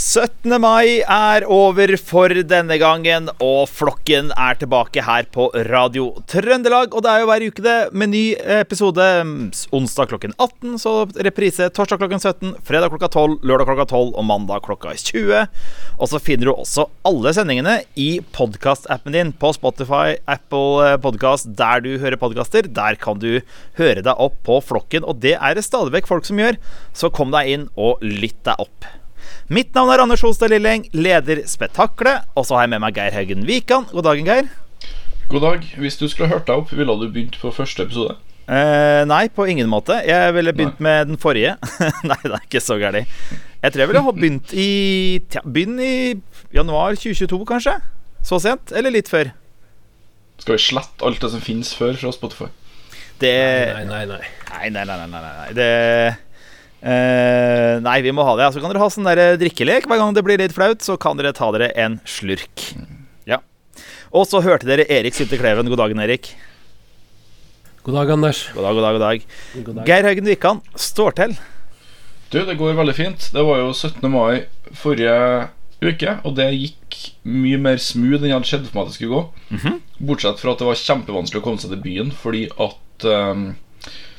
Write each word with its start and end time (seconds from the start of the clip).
17. 0.00 0.54
mai 0.56 1.02
er 1.04 1.44
over 1.44 1.90
for 2.00 2.32
denne 2.32 2.76
gangen, 2.80 3.26
og 3.44 3.66
flokken 3.68 4.30
er 4.32 4.56
tilbake 4.56 5.02
her 5.04 5.26
på 5.28 5.50
Radio 5.68 6.06
Trøndelag. 6.30 6.94
Og 6.96 7.04
det 7.04 7.10
er 7.10 7.20
jo 7.20 7.26
hver 7.28 7.42
uke 7.44 7.64
det 7.66 7.74
med 7.92 8.08
ny 8.14 8.22
episode. 8.56 9.04
Onsdag 9.76 10.08
klokken 10.08 10.32
18, 10.38 10.78
så 10.80 10.94
reprise 11.26 11.68
torsdag 11.76 12.00
klokken 12.00 12.22
17, 12.22 12.54
fredag 12.64 12.88
klokka 12.94 13.10
12, 13.12 13.34
lørdag 13.44 13.68
klokka 13.68 13.86
12 13.90 14.14
og 14.14 14.24
mandag 14.24 14.64
klokka 14.64 14.94
20. 14.96 15.42
Og 15.98 16.08
så 16.08 16.22
finner 16.30 16.48
du 16.48 16.54
også 16.54 16.86
alle 17.10 17.34
sendingene 17.36 17.76
i 18.00 18.08
podkastappen 18.32 19.12
din 19.12 19.34
på 19.36 19.52
Spotify, 19.58 20.16
Apple 20.24 20.94
Podkast, 21.04 21.52
der 21.60 21.84
du 21.84 21.90
hører 22.00 22.16
podkaster. 22.22 22.70
Der 22.80 22.96
kan 23.04 23.20
du 23.20 23.42
høre 23.76 24.00
deg 24.00 24.16
opp 24.16 24.40
på 24.48 24.62
flokken, 24.64 25.04
og 25.04 25.20
det 25.20 25.36
er 25.36 25.60
det 25.60 25.66
stadig 25.68 25.92
vekk 25.98 26.08
folk 26.08 26.24
som 26.24 26.40
gjør. 26.40 26.56
Så 26.96 27.12
kom 27.12 27.36
deg 27.36 27.52
inn 27.52 27.68
og 27.76 28.00
lytt 28.00 28.40
deg 28.48 28.64
opp. 28.64 28.88
Mitt 29.48 29.74
navn 29.74 29.92
er 29.92 30.02
Anders 30.04 30.22
Holstad 30.24 30.52
Lilleng, 30.52 30.86
leder 30.92 31.44
Spetakkelet. 31.50 32.28
Og 32.36 32.46
så 32.46 32.56
har 32.56 32.66
jeg 32.66 32.74
med 32.74 32.84
meg 32.84 32.96
Geir 32.98 33.14
Haugen 33.16 33.46
Wikan. 33.48 33.86
God 33.92 34.08
dagen, 34.08 34.28
Geir. 34.28 34.50
God 35.30 35.46
dag. 35.46 35.68
Hvis 35.78 35.98
du 36.00 36.08
skulle 36.08 36.30
hørt 36.30 36.48
deg 36.48 36.62
opp, 36.62 36.72
ville 36.74 36.96
du 36.98 37.06
begynt 37.10 37.38
på 37.40 37.52
første 37.54 37.86
episode? 37.86 38.16
Eh, 38.50 39.02
nei, 39.06 39.28
på 39.30 39.46
ingen 39.46 39.68
måte. 39.70 40.00
Jeg 40.02 40.34
ville 40.34 40.54
begynt 40.56 40.80
nei. 40.80 40.88
med 40.88 41.12
den 41.12 41.20
forrige. 41.22 41.54
nei, 42.10 42.18
det 42.24 42.34
er 42.34 42.46
ikke 42.48 42.62
så 42.64 42.78
gærent. 42.80 43.06
Jeg 43.60 43.72
tror 43.72 43.84
jeg 43.84 43.90
ville 43.90 44.02
ha 44.02 44.14
begynt 44.16 44.54
i 44.56 44.70
tja, 45.30 45.42
Begynn 45.44 45.76
i 45.78 45.92
januar 46.56 46.96
2022, 46.98 47.44
kanskje? 47.46 47.76
Så 48.26 48.40
sent? 48.42 48.72
Eller 48.74 48.90
litt 48.94 49.10
før? 49.12 49.30
Skal 50.40 50.56
vi 50.56 50.64
slette 50.64 51.06
alt 51.06 51.20
det 51.22 51.30
som 51.30 51.44
finnes 51.44 51.70
før 51.76 51.94
fra 52.00 52.10
Spotify? 52.16 52.48
Det 53.20 53.36
Nei, 53.76 53.84
nei, 53.84 54.04
nei. 54.08 54.22
Nei, 54.50 54.68
nei, 54.72 54.84
nei, 54.88 54.96
nei, 54.96 55.08
nei, 55.12 55.32
nei. 55.36 55.48
Det 55.54 55.70
nei, 56.80 57.98
vi 58.04 58.12
må 58.16 58.24
ha 58.24 58.36
det. 58.38 58.46
Så 58.46 58.48
altså, 58.48 58.62
kan 58.64 58.72
dere 58.72 58.82
ha 58.82 58.90
sånn 58.92 59.08
der 59.08 59.40
drikkelek. 59.40 59.88
Hver 59.90 60.00
gang 60.00 60.14
det 60.16 60.24
blir 60.24 60.40
litt 60.40 60.56
flaut, 60.56 60.80
så 60.84 60.96
kan 61.00 61.20
dere 61.20 61.34
ta 61.36 61.50
dere 61.52 61.72
en 61.76 61.98
slurk. 62.08 62.70
Ja. 63.28 63.42
Og 64.10 64.28
så 64.30 64.40
hørte 64.44 64.68
dere 64.70 64.88
Erik 64.88 65.16
Sylte 65.18 65.40
Kleven. 65.40 65.68
God 65.68 65.82
dagen, 65.82 66.00
Erik. 66.00 66.32
God 67.84 67.96
dag, 67.96 68.10
Anders. 68.12 68.50
God 68.54 68.64
dag, 68.64 68.74
god 68.74 68.84
dag, 68.84 68.92
god 68.96 69.06
dag. 69.06 69.24
God 69.64 69.74
dag. 69.80 69.86
Geir 69.88 70.08
Haugen 70.08 70.28
Wikan 70.28 70.60
står 70.76 71.16
til. 71.20 71.38
Du, 72.30 72.42
det 72.46 72.58
går 72.60 72.76
veldig 72.78 72.94
fint. 72.94 73.30
Det 73.34 73.42
var 73.42 73.58
jo 73.58 73.72
17. 73.72 74.04
mai 74.12 74.44
forrige 74.76 75.14
uke, 75.80 76.12
og 76.28 76.36
det 76.36 76.50
gikk 76.52 76.98
mye 77.24 77.58
mer 77.58 77.80
smooth 77.80 78.20
enn 78.20 78.28
jeg 78.28 78.36
hadde 78.36 78.50
skjedd 78.50 78.66
for 78.68 78.76
meg 78.76 78.84
at 78.84 78.90
det 78.90 78.96
skulle 78.98 79.14
gå. 79.14 79.22
Mm 79.48 79.58
-hmm. 79.58 79.80
Bortsett 80.06 80.40
fra 80.40 80.52
at 80.52 80.58
det 80.58 80.68
var 80.68 80.74
kjempevanskelig 80.74 81.40
å 81.40 81.44
komme 81.44 81.58
seg 81.58 81.70
til 81.70 81.82
byen 81.82 82.12
fordi 82.12 82.44
at 82.58 83.04
um, 83.04 83.56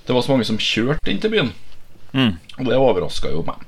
det 0.07 0.15
var 0.15 0.21
så 0.21 0.31
mange 0.31 0.45
som 0.45 0.57
kjørte 0.57 1.11
inn 1.11 1.21
til 1.21 1.31
byen. 1.31 1.53
Mm. 2.13 2.33
Og 2.59 2.65
det 2.67 2.79
overraska 2.79 3.31
jo 3.33 3.43
meg. 3.47 3.67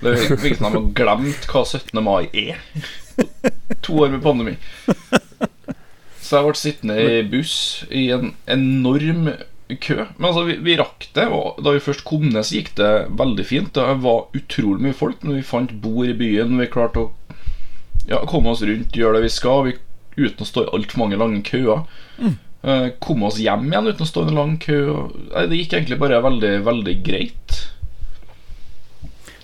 Det 0.00 0.12
virker 0.12 0.58
som 0.58 0.66
de 0.66 0.76
har 0.76 0.88
glemt 0.96 1.48
hva 1.50 1.64
17. 1.64 2.02
mai 2.04 2.28
er. 2.32 2.60
to 3.86 3.98
år 4.04 4.12
med 4.12 4.22
pandemi. 4.24 4.56
Så 6.20 6.40
jeg 6.40 6.46
ble 6.46 6.58
sittende 6.58 6.96
i 7.00 7.20
buss 7.30 7.58
i 7.88 8.08
en 8.12 8.34
enorm 8.50 9.30
kø. 9.80 10.04
Men 10.16 10.28
altså, 10.28 10.42
vi, 10.48 10.56
vi 10.62 10.76
rakk 10.78 11.08
det. 11.16 11.26
Og 11.32 11.62
da 11.64 11.74
vi 11.74 11.82
først 11.82 12.04
kom 12.06 12.26
ned, 12.28 12.42
så 12.46 12.58
gikk 12.58 12.74
det 12.78 12.92
veldig 13.18 13.46
fint. 13.46 13.72
Det 13.76 14.00
var 14.02 14.26
utrolig 14.36 14.88
mye 14.88 14.96
folk. 14.96 15.22
Når 15.22 15.40
vi 15.40 15.46
fant 15.46 15.76
bord 15.82 16.10
i 16.10 16.16
byen, 16.18 16.58
vi 16.60 16.70
klarte 16.70 17.06
å 17.06 17.12
ja, 18.06 18.22
komme 18.28 18.52
oss 18.52 18.64
rundt, 18.66 18.94
gjøre 18.94 19.18
det 19.18 19.26
vi 19.26 19.34
skal, 19.34 19.64
vi, 19.66 19.76
uten 20.16 20.44
å 20.44 20.48
stå 20.48 20.66
i 20.66 20.74
altfor 20.76 21.02
mange 21.02 21.18
lange 21.20 21.42
køer. 21.46 21.86
Mm. 22.18 22.36
Eh, 22.64 22.88
komme 23.02 23.28
oss 23.28 23.38
hjem 23.38 23.68
igjen 23.68 23.90
uten 23.90 24.06
å 24.06 24.08
stå 24.08 24.24
i 24.24 24.30
en 24.30 24.38
lang 24.38 24.56
kø. 24.62 24.78
Det 25.34 25.60
gikk 25.60 25.76
egentlig 25.76 26.00
bare 26.00 26.22
veldig, 26.24 26.54
veldig 26.66 26.96
greit. 27.06 27.60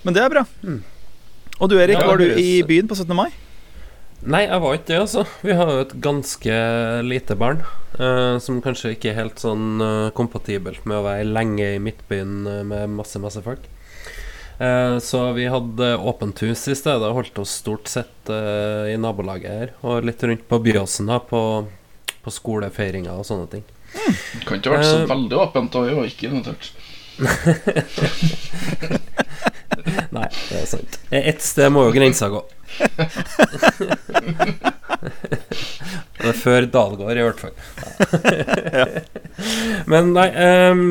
Men 0.03 0.17
det 0.17 0.25
er 0.25 0.33
bra. 0.33 0.47
Mm. 0.65 0.81
Og 1.63 1.71
du 1.71 1.77
Erik, 1.79 2.01
ja, 2.01 2.07
var 2.09 2.19
du 2.19 2.27
i 2.27 2.63
byen 2.67 2.89
på 2.91 2.99
17. 2.99 3.13
mai? 3.15 3.29
Nei, 4.23 4.45
jeg 4.47 4.63
var 4.63 4.75
ikke 4.75 4.89
det, 4.89 4.99
altså. 5.03 5.23
Vi 5.43 5.55
har 5.59 5.71
jo 5.71 5.85
et 5.85 5.95
ganske 6.03 6.57
lite 7.07 7.37
barn. 7.39 7.63
Uh, 7.99 8.39
som 8.41 8.63
kanskje 8.65 8.95
ikke 8.95 9.11
er 9.11 9.19
helt 9.19 9.43
sånn 9.43 9.83
uh, 9.83 10.11
kompatibelt 10.17 10.87
med 10.89 10.97
å 10.97 11.05
være 11.05 11.27
lenge 11.29 11.67
i 11.75 11.81
midtbyen 11.83 12.47
uh, 12.49 12.61
med 12.65 12.95
masse, 12.97 13.21
masse 13.23 13.43
folk. 13.45 13.69
så 15.03 15.21
vi 15.35 15.49
hadde 15.51 15.87
åpent 15.99 16.39
hus 16.45 16.61
i 16.71 16.75
stedet. 16.79 17.09
Holdt 17.17 17.39
oss 17.43 17.57
stort 17.65 17.89
sett 17.91 18.31
i 18.31 18.95
nabolaget 19.01 19.51
her. 19.51 19.73
Og 19.83 20.05
litt 20.07 20.23
rundt 20.23 20.45
på 20.47 20.61
Byåsen, 20.63 21.09
da, 21.11 21.17
på 21.19 21.41
på 22.23 22.31
skolefeiringer 22.35 23.15
og 23.19 23.27
sånne 23.29 23.47
ting. 23.53 23.65
Mm. 23.93 24.13
Det 24.13 24.45
kan 24.49 24.57
ikke 24.59 24.71
ha 24.73 24.77
vært 24.79 24.89
så 24.89 24.99
uh, 25.03 25.11
veldig 25.11 25.37
åpent, 25.43 25.71
og 25.79 25.83
vi 25.89 25.93
var 25.99 26.05
ikke 26.09 26.29
invitert. 26.31 26.65
Nei, 30.13 30.29
det 30.31 30.61
er 30.61 30.67
sant. 30.69 30.99
Ett 31.11 31.43
sted 31.45 31.73
må 31.73 31.85
jo 31.89 31.93
grensa 31.95 32.29
gå. 32.33 32.41
det 36.23 36.29
er 36.31 36.39
før 36.39 36.67
Dalgård, 36.73 37.19
i 37.19 37.27
hvert 37.27 37.41
fall. 37.43 37.55
Men 39.93 40.05
nei 40.17 40.29
um, 40.71 40.83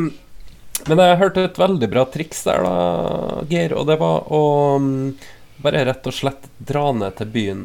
Men 0.89 0.97
jeg 1.01 1.21
hørte 1.21 1.45
et 1.47 1.61
veldig 1.61 1.89
bra 1.89 2.03
triks 2.13 2.39
der, 2.45 2.59
da, 2.65 2.75
Geir. 3.49 3.71
Og 3.77 3.83
det 3.89 3.97
var 4.01 4.17
å 4.33 4.43
um, 4.77 4.89
bare 5.61 5.85
rett 5.89 6.07
og 6.09 6.15
slett 6.17 6.43
dra 6.57 6.91
ned 6.95 7.11
til 7.19 7.27
byen 7.33 7.61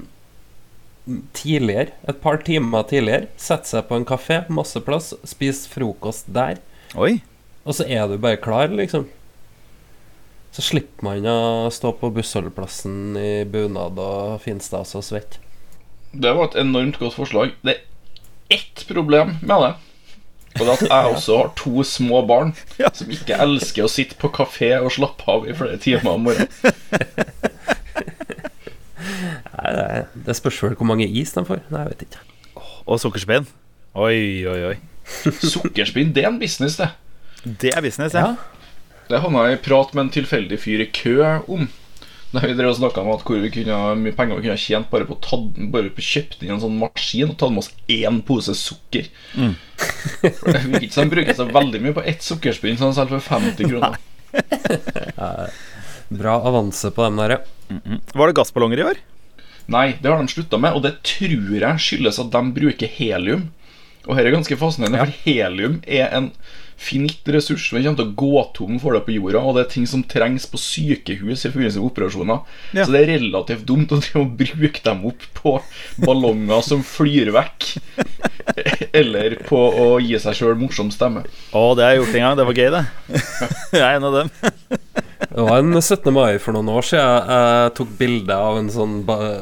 tidligere, 1.37 1.95
et 2.09 2.21
par 2.23 2.41
timer 2.47 2.87
tidligere, 2.91 3.31
sette 3.41 3.71
seg 3.71 3.87
på 3.89 3.99
en 3.99 4.07
kafé, 4.09 4.41
masse 4.53 4.81
plass, 4.87 5.13
spise 5.27 5.71
frokost 5.71 6.29
der. 6.35 6.59
Oi. 6.99 7.21
Og 7.67 7.79
så 7.79 7.87
er 7.87 8.07
du 8.11 8.19
bare 8.23 8.41
klar, 8.43 8.71
liksom. 8.75 9.09
Så 10.55 10.65
slipper 10.65 11.05
man 11.05 11.27
å 11.29 11.71
stå 11.75 11.93
på 12.01 12.11
bussholdeplassen 12.17 13.19
i 13.21 13.31
bunad 13.45 13.99
og 14.01 14.39
finstas 14.45 14.95
og 14.97 15.05
svette. 15.05 15.43
Det 16.17 16.33
var 16.33 16.49
et 16.49 16.63
enormt 16.63 16.97
godt 17.01 17.19
forslag. 17.19 17.53
Det 17.67 17.75
er 17.77 18.57
ett 18.57 18.87
problem 18.89 19.37
med 19.43 19.67
det. 19.67 19.75
Og 20.57 20.63
det 20.63 20.73
at 20.73 20.85
jeg 20.87 21.11
også 21.13 21.37
har 21.37 21.51
to 21.59 21.83
små 21.85 22.23
barn 22.25 22.55
som 22.97 23.11
ikke 23.13 23.37
elsker 23.45 23.85
å 23.85 23.91
sitte 23.93 24.17
på 24.17 24.31
kafé 24.33 24.71
og 24.79 24.95
slappe 24.95 25.29
av 25.29 25.45
i 25.45 25.57
flere 25.57 25.77
timer 25.83 26.17
om 26.17 26.25
morgenen. 26.31 26.49
Det 30.27 30.37
spørs 30.39 30.63
vel 30.63 30.77
hvor 30.79 30.89
mange 30.89 31.07
is 31.09 31.33
de 31.37 31.45
får. 31.47 31.63
Nei, 31.71 31.85
jeg 31.85 31.95
vet 31.95 32.05
ikke. 32.07 32.63
Og 32.87 33.01
sukkerspinn. 33.03 33.49
Oi, 33.97 34.45
oi, 34.49 34.61
oi. 34.73 34.77
Sukkerspinn, 35.55 36.13
det 36.15 36.25
er 36.25 36.31
en 36.33 36.41
business, 36.41 36.77
det. 36.81 36.91
Det 37.47 37.73
er 37.77 37.83
business, 37.85 38.15
ja. 38.15 38.33
ja. 38.33 39.03
Det 39.07 39.23
havna 39.23 39.47
jeg 39.47 39.59
i 39.59 39.65
prat 39.65 39.93
med 39.95 40.07
en 40.07 40.15
tilfeldig 40.17 40.59
fyr 40.59 40.83
i 40.83 40.89
kø 40.91 41.19
om. 41.47 41.69
Da 42.33 42.43
vi 42.43 42.57
drev 42.59 42.73
og 42.73 42.79
snakka 42.81 43.05
om 43.05 43.13
at 43.15 43.23
hvor 43.25 43.39
vi 43.41 43.53
kunne 43.55 43.77
mye 44.01 44.15
penger 44.17 44.37
vi 44.37 44.45
kunne 44.45 44.57
ha 44.57 44.61
tjent 44.61 44.91
bare 44.91 45.07
på 45.09 45.17
å 45.17 45.39
kjøpe 46.03 46.43
inn 46.43 46.57
en 46.57 46.63
sånn 46.65 46.79
maskin 46.81 47.31
og 47.31 47.39
tatt 47.39 47.55
med 47.55 47.63
oss 47.63 47.71
én 47.93 48.19
pose 48.27 48.57
sukker. 48.59 49.07
Mm. 49.39 49.55
det 50.27 50.33
virker 50.43 50.89
ikke 50.89 50.97
så 50.99 51.07
bruker 51.13 51.39
så 51.39 51.47
veldig 51.49 51.83
mye 51.85 51.97
på 51.97 52.05
ett 52.09 52.25
sukkerspinn 52.25 52.79
Sånn 52.81 52.97
selv 52.97 53.15
selger 53.15 53.23
for 53.23 53.41
50 53.41 53.71
kroner. 53.71 53.97
Bra 56.21 56.35
avanse 56.51 56.91
på 56.95 57.07
dem 57.07 57.17
der, 57.23 57.39
ja. 57.39 57.39
Mm 57.71 57.81
-hmm. 57.85 58.01
Var 58.15 58.27
det 58.27 58.37
gassballonger 58.37 58.79
i 58.79 58.89
år? 58.91 58.99
Nei, 59.73 59.97
det 59.99 60.11
har 60.13 60.21
de 60.23 60.31
slutta 60.31 60.61
med, 60.63 60.77
og 60.77 60.85
det 60.87 60.99
tror 61.07 61.57
jeg 61.59 61.83
skyldes 61.83 62.21
at 62.23 62.31
de 62.35 62.43
bruker 62.55 62.93
helium. 62.99 63.49
Og 64.07 64.15
her 64.15 64.29
er 64.29 64.37
ganske 64.37 64.59
fascinerende, 64.59 65.01
ja. 65.01 65.07
for 65.09 65.27
helium 65.27 65.81
er 65.83 66.13
en 66.15 66.31
finitt 66.77 67.27
ressurs. 67.33 67.71
Vi 67.73 67.81
kommer 67.81 67.97
til 67.99 68.11
å 68.11 68.17
gå 68.21 68.43
tom 68.55 68.77
for 68.83 68.95
det 68.95 69.03
på 69.07 69.15
jorda, 69.17 69.41
og 69.41 69.57
det 69.57 69.65
er 69.65 69.71
ting 69.73 69.87
som 69.89 70.05
trengs 70.07 70.47
på 70.51 70.61
sykehus 70.61 71.47
i 71.47 71.51
forbindelse 71.51 71.81
med 71.81 71.89
operasjoner. 71.89 72.43
Ja. 72.77 72.85
Så 72.85 72.95
det 72.95 73.03
er 73.03 73.13
relativt 73.17 73.65
dumt 73.69 73.95
å 73.97 74.25
bruke 74.29 74.85
dem 74.85 75.03
opp 75.11 75.27
på 75.41 75.57
ballonger 76.05 76.63
som 76.67 76.85
flyr 76.87 77.33
vekk. 77.35 77.71
Eller 79.01 79.41
på 79.49 79.59
å 79.59 79.89
gi 80.05 80.21
seg 80.23 80.39
sjøl 80.39 80.55
morsom 80.61 80.93
stemme. 80.95 81.25
Å, 81.51 81.67
det 81.75 81.89
har 81.89 81.97
jeg 81.97 82.05
gjort 82.05 82.15
en 82.15 82.27
gang. 82.27 82.39
Det 82.39 82.49
var 82.51 82.63
gøy, 82.63 82.71
det. 82.77 82.85
jeg 83.81 83.83
er 83.83 83.99
en 83.99 84.09
av 84.11 84.21
dem. 84.21 84.33
Det 85.29 85.43
var 85.43 85.59
en 85.59 85.83
17. 85.83 86.15
mai 86.15 86.39
for 86.43 86.53
noen 86.57 86.71
år 86.71 86.85
siden 86.87 87.31
jeg 87.33 87.75
tok 87.79 87.91
bilde 87.99 88.35
av 88.49 88.55
en 88.61 88.71
sånn 88.73 88.97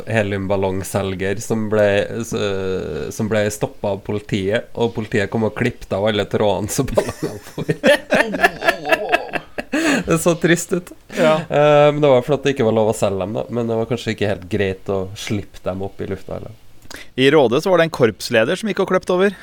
heliumballongselger 0.08 1.36
som 1.44 1.68
ble, 1.72 1.88
som 2.24 3.30
ble 3.30 3.40
stoppa 3.52 3.86
av 3.94 3.98
politiet, 4.06 4.60
og 4.74 4.94
politiet 4.96 5.30
kom 5.32 5.46
og 5.48 5.56
klippet 5.58 5.92
av 5.94 6.02
alle 6.08 6.24
trådene 6.30 6.70
som 6.72 6.84
ballongene 6.88 7.40
for. 7.50 7.64
det 10.06 10.18
så 10.18 10.34
trist 10.34 10.72
ut. 10.72 10.92
Ja. 11.16 11.36
Uh, 11.36 11.92
men 11.92 12.00
Det 12.00 12.08
var 12.08 12.22
fordi 12.22 12.42
det 12.42 12.54
ikke 12.56 12.68
var 12.68 12.76
lov 12.76 12.92
å 12.92 12.96
selge 12.96 13.24
dem, 13.24 13.38
da. 13.38 13.46
Men 13.48 13.70
det 13.70 13.78
var 13.78 13.90
kanskje 13.90 14.14
ikke 14.14 14.30
helt 14.30 14.46
greit 14.50 14.92
å 14.92 15.00
slippe 15.18 15.62
dem 15.64 15.82
opp 15.86 16.00
i 16.00 16.08
lufta. 16.10 16.38
Eller? 16.38 16.54
I 17.18 17.30
Råde 17.34 17.60
så 17.62 17.72
var 17.72 17.80
det 17.80 17.88
en 17.88 17.98
korpsleder 17.98 18.60
som 18.60 18.70
gikk 18.70 18.84
og 18.84 18.92
kløpt 18.92 19.12
over. 19.14 19.36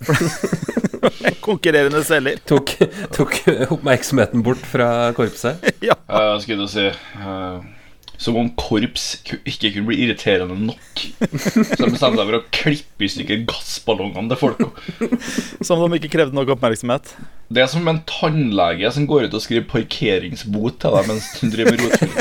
Konkurrerende 1.46 2.02
celler. 2.04 2.36
Tok, 2.48 2.74
tok, 3.14 3.38
oppmerksomheten 3.70 4.42
bort 4.44 4.66
fra 4.66 5.12
korpset? 5.16 5.64
ja. 5.88 5.96
Uh, 6.10 6.36
skulle 6.42 6.66
du 6.66 6.70
si 6.70 6.86
uh, 6.88 7.58
Som 8.20 8.38
om 8.40 8.50
korps 8.58 9.18
ikke 9.44 9.72
kunne 9.74 9.88
bli 9.90 9.98
irriterende 10.06 10.56
nok. 10.70 11.02
Så 11.20 11.80
de 11.82 11.90
bestemte 11.92 12.16
seg 12.18 12.22
for 12.22 12.38
å 12.38 12.44
klippe 12.54 13.04
i 13.04 13.10
stykker 13.12 13.44
gassballongene 13.48 14.28
til 14.32 14.40
folk. 14.40 14.60
Som 15.60 15.84
om 15.84 15.90
de 15.92 16.00
ikke 16.00 16.14
krevde 16.16 16.36
nok 16.36 16.54
oppmerksomhet. 16.56 17.04
Det 17.52 17.60
er 17.62 17.68
som 17.70 17.86
en 17.90 18.00
tannlege 18.08 18.88
som 18.94 19.06
går 19.08 19.28
ut 19.28 19.36
og 19.36 19.44
skriver 19.44 19.68
parkeringsbot 19.70 20.74
til 20.82 20.90
deg 20.96 21.04
mens 21.12 21.24
du 21.38 21.44
driver 21.52 21.72
med 21.76 21.80
roting. 21.84 22.12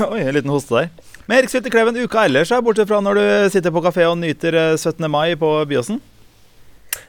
Oi, 0.00 0.20
en 0.24 0.34
liten 0.34 0.50
hoste 0.50 0.74
der. 0.74 0.88
Men 1.30 1.38
Erik 1.38 1.50
Sylte 1.52 1.70
Kleven, 1.70 1.94
uka 1.94 2.24
ellers, 2.26 2.50
er 2.50 2.62
bortsett 2.66 2.88
fra 2.90 2.98
når 2.98 3.18
du 3.20 3.26
sitter 3.54 3.70
på 3.70 3.78
kafé 3.84 4.02
og 4.10 4.16
nyter 4.18 4.56
eh, 4.58 4.72
17. 4.74 5.04
mai 5.06 5.36
på 5.38 5.46
Byåsen? 5.70 6.00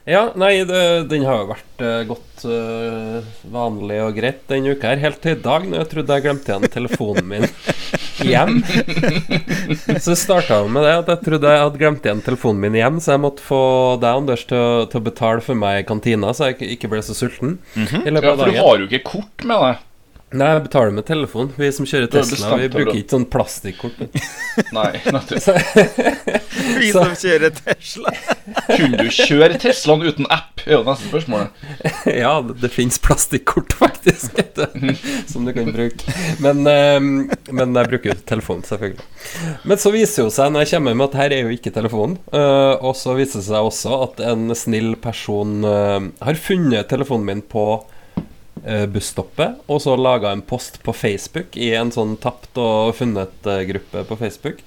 Ja, 0.06 0.28
nei, 0.38 0.60
det, 0.62 0.82
den 1.10 1.24
har 1.26 1.40
jo 1.40 1.48
vært 1.48 1.82
uh, 1.82 2.04
godt 2.06 2.44
uh, 2.46 3.26
vanlig 3.50 3.98
og 4.04 4.14
greit 4.14 4.44
denne 4.46 4.76
uka 4.76 4.92
her. 4.92 5.02
Helt 5.02 5.18
til 5.26 5.34
i 5.34 5.42
dag, 5.42 5.66
når 5.66 5.82
jeg 5.82 5.90
trodde 5.90 6.14
jeg 6.20 6.26
glemte 6.28 6.52
igjen 6.54 6.70
telefonen 6.70 7.26
min 7.32 7.48
hjem. 8.30 8.60
Så 9.98 10.14
starta 10.18 10.60
jeg 10.60 10.70
med 10.70 10.86
det 10.86 10.94
at 11.00 11.10
jeg 11.16 11.24
trodde 11.26 11.54
jeg 11.56 11.64
hadde 11.64 11.82
glemt 11.82 12.06
igjen 12.06 12.22
telefonen 12.22 12.62
min 12.62 12.78
hjem, 12.78 13.02
så 13.02 13.16
jeg 13.16 13.24
måtte 13.26 13.42
få 13.46 13.62
deg, 14.02 14.22
Anders, 14.22 14.46
til 14.46 14.86
til 14.92 15.02
å 15.02 15.06
betale 15.10 15.42
for 15.42 15.58
meg 15.58 15.82
i 15.82 15.88
kantina, 15.90 16.30
så 16.30 16.52
jeg 16.52 16.76
ikke- 16.76 16.94
ble 16.94 17.02
så 17.02 17.18
sulten. 17.18 17.58
I 17.74 18.10
løpet 18.14 18.30
Ja, 18.30 18.36
for 18.38 18.54
du 18.54 18.62
har 18.62 18.84
jo 18.84 18.86
ikke 18.86 19.02
kort 19.16 19.50
med 19.50 19.66
deg. 19.66 19.88
Nei, 20.32 20.48
jeg 20.54 20.62
betaler 20.64 20.94
med 20.96 21.04
telefon. 21.08 21.50
Vi 21.58 21.68
som 21.76 21.86
kjører 21.88 22.08
Tesla, 22.12 22.56
vi 22.60 22.68
bruker 22.72 22.96
ikke 22.96 23.16
sånn 23.18 23.26
plastikkort. 23.32 23.98
Nei, 24.76 24.90
nettopp. 25.12 25.50
Vi 26.78 26.88
som 26.92 27.12
kjører 27.18 27.52
Tesla. 27.56 28.12
Kunne 28.76 29.04
du 29.04 29.10
kjøre 29.12 29.58
Teslaen 29.60 30.04
uten 30.06 30.28
app? 30.32 30.62
Er 30.64 30.76
jo 30.76 30.82
neste 30.86 31.08
spørsmål. 31.10 31.46
Ja, 32.06 32.32
det, 32.46 32.58
det 32.62 32.70
fins 32.72 32.98
plastikkort, 33.02 33.74
faktisk, 33.76 34.38
du, 34.56 34.92
som 35.28 35.46
du 35.46 35.52
kan 35.56 35.72
bruke. 35.74 36.16
Men, 36.44 36.62
um, 36.66 37.08
men 37.50 37.78
jeg 37.78 37.90
bruker 37.92 38.12
jo 38.12 38.18
telefon, 38.28 38.62
selvfølgelig. 38.66 39.06
Men 39.68 39.80
så 39.82 39.92
viser 39.94 40.22
det 40.22 40.28
jo 40.28 40.34
seg 40.34 40.52
når 40.52 40.64
jeg 40.64 40.74
kommer 40.76 40.98
med 40.98 41.08
at 41.10 41.18
her 41.22 41.36
er 41.36 41.46
jo 41.46 41.56
ikke 41.56 41.74
telefonen. 41.74 42.18
uh, 42.34 42.76
og 42.80 42.94
så 42.98 43.16
viser 43.18 43.40
det 43.40 43.48
seg 43.48 43.72
også 43.72 43.96
at 44.06 44.22
en 44.32 44.52
snill 44.58 44.94
person 45.02 45.60
uh, 45.66 45.98
har 46.22 46.40
funnet 46.40 46.88
telefonen 46.92 47.28
min 47.28 47.44
på 47.52 47.66
busstoppet, 48.92 49.58
og 49.66 49.80
så 49.82 49.96
laga 49.98 50.30
en 50.30 50.44
post 50.46 50.78
på 50.86 50.94
Facebook 50.94 51.56
i 51.58 51.72
en 51.74 51.90
sånn 51.94 52.14
tapt 52.22 52.58
og 52.62 52.92
funnet-gruppe 52.94 54.04
på 54.06 54.18
Facebook. 54.20 54.62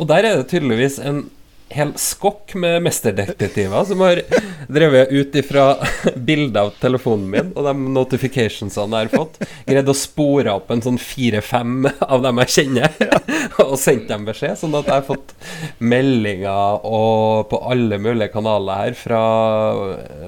Og 0.00 0.08
der 0.10 0.24
er 0.24 0.38
det 0.40 0.48
tydeligvis 0.50 0.96
en 1.04 1.26
hel 1.72 1.92
skokk 1.98 2.54
med 2.60 2.82
mesterdetektiver 2.84 3.84
som 3.88 4.00
har 4.04 4.20
drevet 4.68 5.10
ut 5.10 5.34
ifra 5.34 5.76
bilder 6.14 6.68
av 6.68 6.72
telefonen 6.80 7.30
min 7.30 7.52
og 7.54 7.66
de 7.66 7.74
notificationsene 7.96 9.00
jeg 9.00 9.10
har 9.10 9.14
fått. 9.14 9.40
Greid 9.66 9.90
å 9.90 9.96
spore 9.96 10.54
opp 10.54 10.70
en 10.70 10.84
sånn 10.84 11.00
fire-fem 11.00 11.88
av 12.04 12.22
dem 12.24 12.42
jeg 12.44 12.54
kjenner, 12.56 12.94
og 13.64 13.76
sendt 13.80 14.08
dem 14.12 14.26
beskjed. 14.28 14.58
Sånn 14.60 14.76
at 14.78 14.90
jeg 14.90 15.00
har 15.00 15.08
fått 15.08 15.34
meldinger 15.78 16.84
og 16.84 17.48
på 17.50 17.60
alle 17.72 17.98
mulige 18.02 18.32
kanaler 18.34 18.84
her 18.84 18.98
fra, 18.98 19.22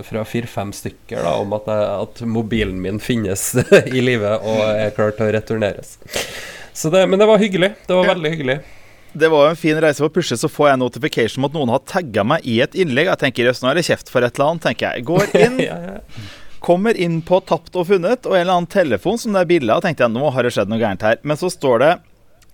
fra 0.06 0.24
fire-fem 0.26 0.72
stykker 0.76 1.22
da, 1.22 1.36
om 1.42 1.54
at, 1.56 1.70
jeg, 1.70 2.06
at 2.06 2.24
mobilen 2.38 2.80
min 2.82 3.02
finnes 3.02 3.52
i 3.96 4.02
live 4.02 4.38
og 4.40 4.62
er 4.72 4.94
klar 4.96 5.14
til 5.16 5.28
å 5.28 5.34
returneres. 5.36 5.96
Så 6.76 6.90
det, 6.92 7.06
men 7.08 7.20
det 7.20 7.28
var 7.28 7.40
hyggelig. 7.40 7.70
Det 7.86 7.94
var 7.96 8.10
veldig 8.10 8.32
hyggelig. 8.34 8.58
Det 9.16 9.30
var 9.32 9.46
jo 9.46 9.52
en 9.54 9.60
fin 9.60 9.78
reise. 9.80 10.02
For 10.02 10.12
Pushe, 10.12 10.36
så 10.38 10.50
får 10.52 10.70
jeg 10.70 10.80
notification 10.82 11.42
om 11.42 11.48
at 11.48 11.54
noen 11.56 11.72
har 11.72 11.84
tagga 11.88 12.24
meg 12.26 12.44
i 12.48 12.58
et 12.64 12.74
innlegg. 12.76 13.08
Jeg 13.08 13.22
tenker 13.22 13.48
jøss, 13.48 13.62
nå 13.64 13.70
er 13.70 13.80
det 13.80 13.86
kjeft 13.88 14.12
for 14.12 14.26
et 14.26 14.36
eller 14.36 14.52
annet. 14.52 14.66
tenker 14.66 14.90
jeg. 14.90 15.06
Går 15.08 15.32
inn, 15.44 15.62
ja, 15.64 15.78
ja. 15.90 16.26
kommer 16.64 16.98
inn 17.00 17.22
på 17.24 17.40
Tapt 17.48 17.78
og 17.78 17.88
funnet, 17.88 18.28
og 18.28 18.36
en 18.36 18.44
eller 18.44 18.58
annen 18.58 18.70
telefon 18.72 19.20
som 19.20 19.36
det 19.36 19.44
er 19.44 19.50
bilde 19.54 19.72
av. 19.72 19.84
tenkte 19.84 20.04
jeg, 20.04 20.14
nå 20.16 20.28
har 20.34 20.46
det 20.46 20.52
skjedd 20.56 20.72
noe 20.72 20.82
gærent 20.82 21.06
her. 21.06 21.20
Men 21.24 21.40
så 21.40 21.52
står 21.52 21.82
det 21.84 21.94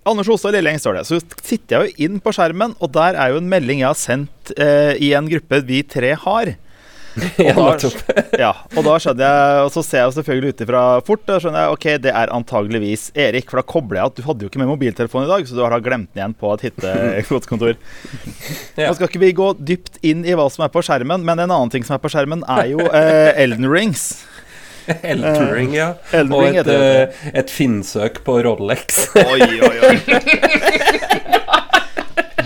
Anders 0.07 0.27
Ostad 0.27 0.55
Lilleng 0.55 0.79
står 0.79 0.99
det. 0.99 1.05
Så 1.07 1.19
sitter 1.39 1.77
jeg 1.77 1.83
jo 1.83 2.07
inn 2.07 2.19
på 2.23 2.33
skjermen, 2.35 2.75
og 2.83 2.91
der 2.95 3.15
er 3.15 3.31
jo 3.31 3.39
en 3.39 3.51
melding 3.51 3.83
jeg 3.83 3.89
har 3.91 3.99
sendt 3.99 4.51
eh, 4.57 4.95
i 4.99 5.13
en 5.15 5.29
gruppe 5.31 5.61
vi 5.67 5.79
tre 5.87 6.11
har. 6.19 6.55
Ja, 7.37 7.53
da- 7.53 8.23
Ja, 8.41 8.49
og 8.73 8.85
da 8.87 8.93
skjønner 8.97 9.21
jeg 9.27 9.65
Og 9.67 9.71
så 9.75 9.83
ser 9.85 9.99
jeg 10.01 10.15
selvfølgelig 10.15 10.53
ut 10.55 10.63
ifra 10.65 10.81
fort. 11.05 11.21
Da 11.29 11.35
skjønner 11.43 11.67
jeg 11.67 11.75
ok, 11.75 11.85
det 12.07 12.13
er 12.23 12.31
antageligvis 12.33 13.03
Erik. 13.13 13.51
For 13.51 13.61
da 13.61 13.65
kobler 13.69 13.99
jeg 14.01 14.09
at 14.11 14.17
du 14.17 14.23
hadde 14.25 14.45
jo 14.47 14.49
ikke 14.51 14.61
med 14.63 14.71
mobiltelefon 14.71 15.27
i 15.27 15.29
dag, 15.29 15.45
så 15.45 15.57
du 15.57 15.61
har 15.61 15.75
da 15.75 15.79
glemt 15.85 16.09
den 16.13 16.23
igjen 16.23 16.35
på 16.41 16.53
et 16.55 16.65
hyttekontor. 16.69 17.77
Ja. 18.73 18.87
Nå 18.89 18.95
skal 18.97 19.05
ikke 19.11 19.21
vi 19.21 19.29
gå 19.37 19.51
dypt 19.61 19.99
inn 20.05 20.23
i 20.25 20.33
hva 20.33 20.47
som 20.49 20.63
er 20.65 20.71
på 20.73 20.81
skjermen, 20.85 21.21
men 21.27 21.37
en 21.43 21.51
annen 21.53 21.69
ting 21.73 21.83
som 21.85 21.93
er 21.97 22.01
på 22.01 22.09
skjermen, 22.09 22.41
er 22.49 22.71
jo 22.71 22.81
eh, 22.89 23.29
Elden 23.43 23.67
Rings. 23.69 24.23
Elden 25.13 25.51
Ring, 25.53 25.75
ja. 25.77 25.91
Elden 26.11 26.33
Og 26.35 26.41
Ring 26.43 26.57
et, 26.57 26.65
heter 26.65 27.05
eh, 27.13 27.29
et 27.43 27.53
Finn-søk 27.53 28.23
på 28.25 28.39
Rolex. 28.43 29.05
Oi, 29.21 29.45
oi, 29.61 29.75
oi. 29.91 31.21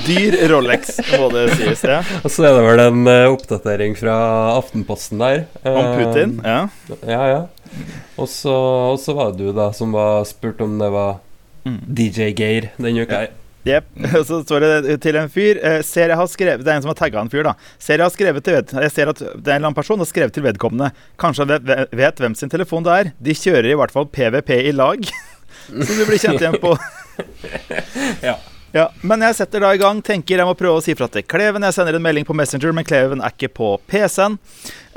Dyr 0.07 0.37
Rolex, 0.51 0.97
må 1.17 1.27
det 1.33 1.45
sies. 1.57 1.83
Ja. 1.83 1.99
Og 2.23 2.31
så 2.31 2.45
er 2.47 2.55
det 2.57 2.63
vel 2.65 2.81
en 2.85 3.01
uh, 3.07 3.33
oppdatering 3.33 3.95
fra 3.99 4.15
Aftenposten 4.55 5.19
der. 5.21 5.45
Om 5.67 5.77
Eh, 5.83 5.95
Putin. 5.99 6.37
Ja. 6.45 6.59
Ja, 7.03 7.23
ja. 7.33 7.41
Og 8.17 8.29
så, 8.31 8.53
og 8.93 8.99
så 9.03 9.13
var 9.17 9.33
det 9.35 9.43
du 9.43 9.51
da 9.57 9.69
som 9.75 9.91
var 9.95 10.23
spurt 10.29 10.61
om 10.65 10.77
det 10.81 10.91
var 10.95 11.17
Mm. 11.67 11.81
DJ 11.91 12.29
Geir 12.31 12.69
denne 12.79 13.01
uka. 13.03 13.17
her. 13.25 13.31
Jepp. 13.67 13.87
Så 14.29 14.37
står 14.45 14.63
det 14.63 14.93
til 15.03 15.17
en 15.19 15.27
fyr 15.27 15.57
eh, 15.59 15.81
Ser 15.83 16.07
jeg 16.13 16.15
har 16.15 16.29
skrevet 16.31 16.61
Det 16.63 16.71
er 16.71 16.77
en 16.77 16.85
som 16.85 16.93
har 16.93 16.95
tagga 16.95 17.19
en 17.19 17.27
fyr, 17.33 17.43
da. 17.43 17.51
Ser 17.83 17.97
jeg 17.99 18.05
har 18.05 18.13
skrevet 18.13 18.45
til 18.45 18.55
ved, 18.55 18.71
Jeg 18.85 18.93
ser 18.95 19.11
at 19.11 19.19
det 19.19 19.27
er 19.27 19.33
en 19.35 19.41
eller 19.57 19.65
annen 19.65 19.75
person 19.75 19.99
har 19.99 20.07
skrevet 20.07 20.31
til 20.37 20.45
vedkommende. 20.45 20.93
Kanskje 21.19 21.43
han 21.43 21.51
vet, 21.67 21.91
vet 21.99 22.21
hvem 22.23 22.37
sin 22.39 22.53
telefon 22.53 22.87
det 22.87 22.93
er. 23.01 23.09
De 23.19 23.35
kjører 23.35 23.67
i 23.73 23.75
hvert 23.81 23.91
fall 23.91 24.07
PVP 24.07 24.53
i 24.69 24.71
lag. 24.71 25.03
Så 25.83 25.97
du 25.99 26.05
blir 26.07 26.21
kjent 26.23 26.39
igjen 26.39 26.55
på 26.63 26.71
Ja. 28.29 28.37
Ja, 28.75 28.89
Men 29.01 29.23
jeg 29.23 29.35
setter 29.37 29.63
da 29.63 29.69
i 29.73 29.79
gang. 29.79 30.01
Tenker 30.03 30.41
jeg 30.41 30.47
må 30.47 30.55
prøve 30.57 30.81
å 30.81 30.83
si 30.83 30.95
fra 30.97 31.07
til 31.11 31.23
Kleven. 31.23 31.63
Jeg 31.63 31.77
sender 31.77 31.95
en 31.97 32.03
melding 32.03 32.27
på 32.27 32.35
Messenger, 32.35 32.73
men 32.75 32.87
Kleven 32.87 33.23
er 33.23 33.33
ikke 33.33 33.53
på 33.55 33.69
PC-en. 33.87 34.35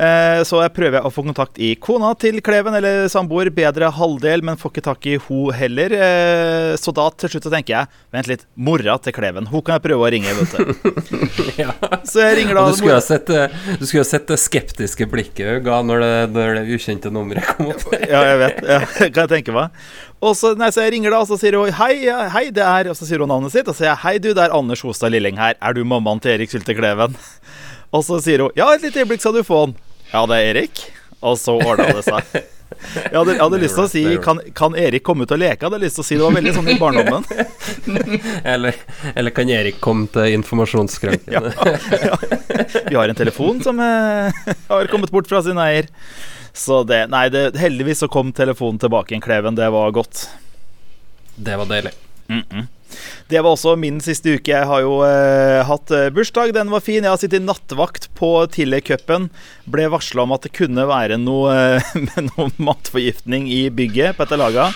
Eh, 0.01 0.41
så 0.49 0.63
jeg 0.63 0.73
prøver 0.73 1.05
å 1.05 1.11
få 1.13 1.21
kontakt 1.27 1.59
i 1.61 1.75
kona 1.77 2.15
til 2.17 2.39
Kleven, 2.45 2.73
eller 2.79 3.05
samboer. 3.13 3.51
Bedre 3.53 3.91
halvdel, 3.93 4.41
men 4.47 4.57
får 4.57 4.73
ikke 4.73 4.85
tak 4.87 5.09
i 5.11 5.17
ho 5.21 5.41
heller. 5.53 5.93
Eh, 5.93 6.73
så 6.81 6.95
da 6.97 7.11
til 7.21 7.35
slutt 7.35 7.49
så 7.49 7.53
tenker 7.53 7.75
jeg 7.75 7.99
Vent 8.15 8.31
litt, 8.31 8.47
mora 8.57 8.97
til 9.03 9.15
Kleven. 9.15 9.51
Hun 9.51 9.65
kan 9.67 9.77
jeg 9.77 9.85
prøve 9.85 10.07
å 10.07 10.11
ringe, 10.15 10.33
vet 10.39 10.55
du. 10.57 10.95
ja. 11.63 11.75
Så 12.09 12.25
jeg 12.25 12.39
ringer 12.41 12.57
da 12.57 12.65
Og 12.65 12.73
du 12.73 12.81
skulle 12.81 12.97
ha 12.97 13.05
sett, 13.05 13.29
du 13.29 13.85
skulle 13.85 14.05
ha 14.07 14.09
sett 14.09 14.25
det 14.31 14.39
skeptiske 14.41 15.07
blikket 15.11 15.51
hun 15.51 15.67
ga 15.67 15.81
når 15.85 16.05
det, 16.05 16.15
når 16.37 16.57
det 16.57 16.79
ukjente 16.79 17.13
nummeret 17.13 17.53
kom 17.53 17.75
opp. 17.75 17.85
Ja, 18.11 18.23
jeg 18.27 18.41
vet. 18.41 18.63
Ja, 18.65 18.81
kan 19.13 19.21
jeg 19.27 19.33
tenke 19.35 19.55
meg. 19.55 19.77
Og 20.25 20.35
så, 20.37 20.55
nei, 20.59 20.71
så 20.73 20.87
jeg 20.87 20.97
ringer 20.97 21.13
da, 21.13 21.21
og 21.23 21.29
så 21.29 21.39
sier 21.41 21.59
hun 21.61 21.71
hei, 21.77 21.93
hei, 22.33 22.47
det 22.53 22.65
er 22.65 22.91
Og 22.93 22.97
så 22.99 23.07
sier 23.09 23.23
hun 23.23 23.31
navnet 23.31 23.53
sitt, 23.55 23.69
og 23.69 23.77
så 23.77 23.85
sier 23.85 23.93
jeg 23.93 24.03
hei, 24.07 24.17
du, 24.23 24.33
det 24.37 24.47
er 24.47 24.57
Anders 24.57 24.83
Hostad 24.87 25.13
Lilling 25.13 25.39
her. 25.41 25.61
Er 25.61 25.77
du 25.77 25.85
mammaen 25.85 26.23
til 26.25 26.35
Erik 26.35 26.53
Sylte 26.53 26.77
Kleven? 26.77 27.17
Og 27.93 28.05
så 28.07 28.21
sier 28.23 28.47
hun 28.47 28.59
ja, 28.59 28.73
et 28.73 28.85
lite 28.87 29.05
øyeblikk 29.05 29.23
skal 29.23 29.37
du 29.37 29.45
få 29.47 29.67
den. 29.69 29.79
Ja, 30.11 30.25
det 30.27 30.39
er 30.39 30.49
Erik. 30.55 30.83
Og 31.21 31.37
så 31.39 31.55
ordna 31.61 31.91
det 31.95 32.07
seg. 32.07 32.41
Jeg 32.81 33.13
hadde, 33.13 33.35
jeg 33.35 33.43
hadde 33.43 33.59
lyst 33.61 33.77
til 33.77 33.85
å 33.85 33.91
si 33.91 34.03
kan, 34.25 34.39
kan 34.57 34.77
Erik 34.79 35.05
komme 35.05 35.27
ut 35.27 35.33
og 35.35 35.41
leke? 35.43 35.59
Jeg 35.59 35.69
hadde 35.69 35.81
lyst 35.83 35.99
til 35.99 36.05
å 36.05 36.07
si 36.07 36.17
Det 36.17 36.23
var 36.25 36.37
veldig 36.39 36.55
sånn 36.57 36.71
i 36.73 36.77
barndommen. 36.81 37.27
Eller, 38.55 38.79
eller 39.15 39.35
kan 39.37 39.51
Erik 39.53 39.81
komme 39.85 40.09
til 40.15 40.37
informasjonsskranken? 40.39 41.29
Ja, 41.35 41.43
ja. 41.53 42.17
Vi 42.89 42.97
har 42.97 43.11
en 43.11 43.19
telefon 43.19 43.61
som 43.65 43.79
eh, 43.85 44.41
har 44.71 44.91
kommet 44.91 45.13
bort 45.13 45.29
fra 45.31 45.43
sin 45.45 45.61
eier. 45.61 45.91
Så 46.57 46.83
det 46.89 47.05
Nei, 47.13 47.27
det, 47.33 47.51
heldigvis 47.61 48.03
så 48.03 48.09
kom 48.11 48.33
telefonen 48.35 48.81
tilbake 48.83 49.15
i 49.15 49.19
en 49.19 49.25
Kleven. 49.25 49.59
Det 49.59 49.69
var 49.75 49.95
godt. 49.95 50.27
Det 51.37 51.57
var 51.61 51.71
deilig. 51.71 51.95
Det 53.31 53.41
var 53.41 53.53
også 53.53 53.77
min 53.81 54.01
siste 54.05 54.37
uke. 54.37 54.53
Jeg 54.53 54.69
har 54.71 54.83
jo 54.85 55.01
eh, 55.07 55.61
hatt 55.67 55.93
eh, 55.95 56.09
bursdag. 56.15 56.55
Den 56.57 56.73
var 56.73 56.85
fin. 56.85 57.03
Jeg 57.03 57.11
har 57.11 57.21
sittet 57.21 57.45
nattevakt 57.47 58.09
på 58.19 58.33
Tiller-cupen. 58.55 59.29
Ble 59.71 59.87
varsla 59.93 60.27
om 60.27 60.35
at 60.37 60.47
det 60.47 60.55
kunne 60.57 60.89
være 60.91 61.21
noe, 61.21 61.55
eh, 61.55 61.95
noe 62.31 62.51
matforgiftning 62.59 63.51
i 63.51 63.63
bygget 63.75 64.19
på 64.19 64.27
dette 64.27 64.41
laga. 64.41 64.71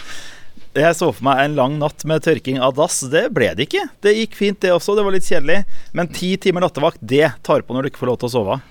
Jeg 0.75 0.97
så 0.99 1.12
for 1.14 1.23
meg 1.23 1.38
en 1.38 1.57
lang 1.59 1.75
natt 1.79 2.03
med 2.09 2.25
tørking 2.26 2.59
av 2.62 2.75
dass. 2.75 2.99
Det 3.11 3.29
ble 3.35 3.53
det 3.55 3.69
ikke. 3.69 3.87
Det 4.03 4.14
gikk 4.17 4.38
fint, 4.38 4.61
det 4.62 4.75
også. 4.75 4.97
Det 4.99 5.07
var 5.07 5.14
litt 5.14 5.29
kjedelig. 5.29 5.62
Men 5.95 6.11
ti 6.11 6.35
timer 6.43 6.67
nattevakt, 6.67 6.99
det 7.00 7.29
tar 7.47 7.62
på 7.62 7.76
når 7.76 7.87
du 7.87 7.93
ikke 7.93 8.03
får 8.03 8.11
lov 8.11 8.23
til 8.23 8.31
å 8.31 8.35
sove. 8.35 8.62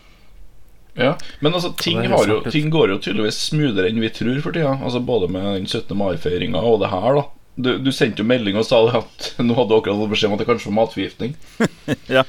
Ja, 0.94 1.18
Men 1.40 1.54
altså, 1.54 1.72
ting, 1.74 1.98
har 2.06 2.28
jo, 2.28 2.42
ting 2.52 2.70
går 2.70 2.92
jo 2.92 3.00
tydeligvis 3.02 3.40
smoothere 3.48 3.90
enn 3.90 4.02
vi 4.04 4.12
tror 4.14 4.38
for 4.44 4.54
tida. 4.54 4.76
Altså 4.78 5.02
Både 5.02 5.30
med 5.32 5.48
den 5.56 5.66
17. 5.66 5.96
mai-feiringa 5.98 6.62
og 6.62 6.84
det 6.84 6.92
her, 6.92 7.18
da. 7.18 7.24
Du, 7.56 7.76
du 7.78 7.92
sendte 7.94 8.24
jo 8.24 8.28
melding 8.28 8.58
og 8.58 8.66
sa 8.66 8.80
at 8.98 9.34
nå 9.46 9.56
hadde 9.58 9.70
du 9.70 9.78
akkurat 9.78 10.00
fått 10.00 10.14
beskjed 10.16 10.32
om 10.32 10.38
at 10.38 10.44
det 10.44 10.50
kanskje 10.50 10.72
var 10.72 10.80
matforgiftning. 10.82 11.38
Ja. 12.18 12.24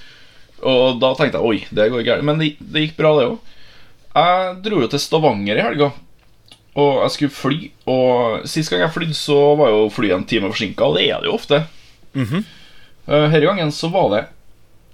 Og 0.65 0.97
da 0.97 1.11
tenkte 1.13 1.37
jeg 1.37 1.45
oi, 1.45 1.59
det 1.77 1.91
går 1.93 2.05
gærent. 2.07 2.25
Men 2.25 2.39
det, 2.41 2.55
det 2.59 2.87
gikk 2.87 2.95
bra, 2.97 3.11
det 3.19 3.27
òg. 3.29 3.51
Jeg 4.15 4.53
dro 4.65 4.79
jo 4.81 4.89
til 4.89 5.03
Stavanger 5.03 5.59
i 5.61 5.65
helga. 5.67 5.91
Og 6.81 7.03
jeg 7.03 7.13
skulle 7.15 7.35
fly. 7.37 7.59
Og 7.91 8.47
sist 8.49 8.73
gang 8.73 8.81
jeg 8.81 8.95
flydde, 8.95 9.17
så 9.19 9.37
var 9.61 9.75
jo 9.75 9.91
flyet 9.93 10.17
en 10.17 10.25
time 10.31 10.49
forsinka. 10.49 10.87
Og 10.89 10.97
det 10.97 11.05
er 11.11 11.21
det 11.21 11.29
jo 11.29 11.37
ofte. 11.37 11.67
Mm 12.15 12.25
-hmm. 12.25 12.45
Denne 13.07 13.41
gangen 13.41 13.73
så 13.73 13.89
var 13.89 14.11
det 14.17 14.25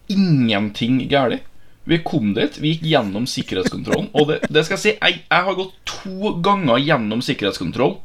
ingenting 0.08 1.08
galt. 1.08 1.42
Vi 1.84 1.99
kom 1.99 2.34
dit, 2.34 2.58
vi 2.60 2.75
gikk 2.75 2.82
gjennom 2.82 3.26
sikkerhetskontrollen. 3.26 4.10
Og 4.12 4.28
det, 4.28 4.40
det 4.50 4.64
skal 4.64 4.76
jeg 4.76 4.82
si, 4.82 4.92
jeg, 5.00 5.22
jeg 5.30 5.44
har 5.44 5.54
gått 5.54 5.75
to 5.84 6.34
ganger 6.42 6.78
gjennom 6.78 7.22
sikkerhetskontroll 7.22 7.96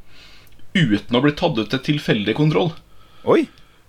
uten 0.75 1.17
å 1.17 1.23
bli 1.23 1.33
tatt 1.37 1.59
ut 1.59 1.71
til 1.71 1.85
tilfeldig 1.89 2.35
kontroll. 2.37 2.73
Oi. 3.25 3.45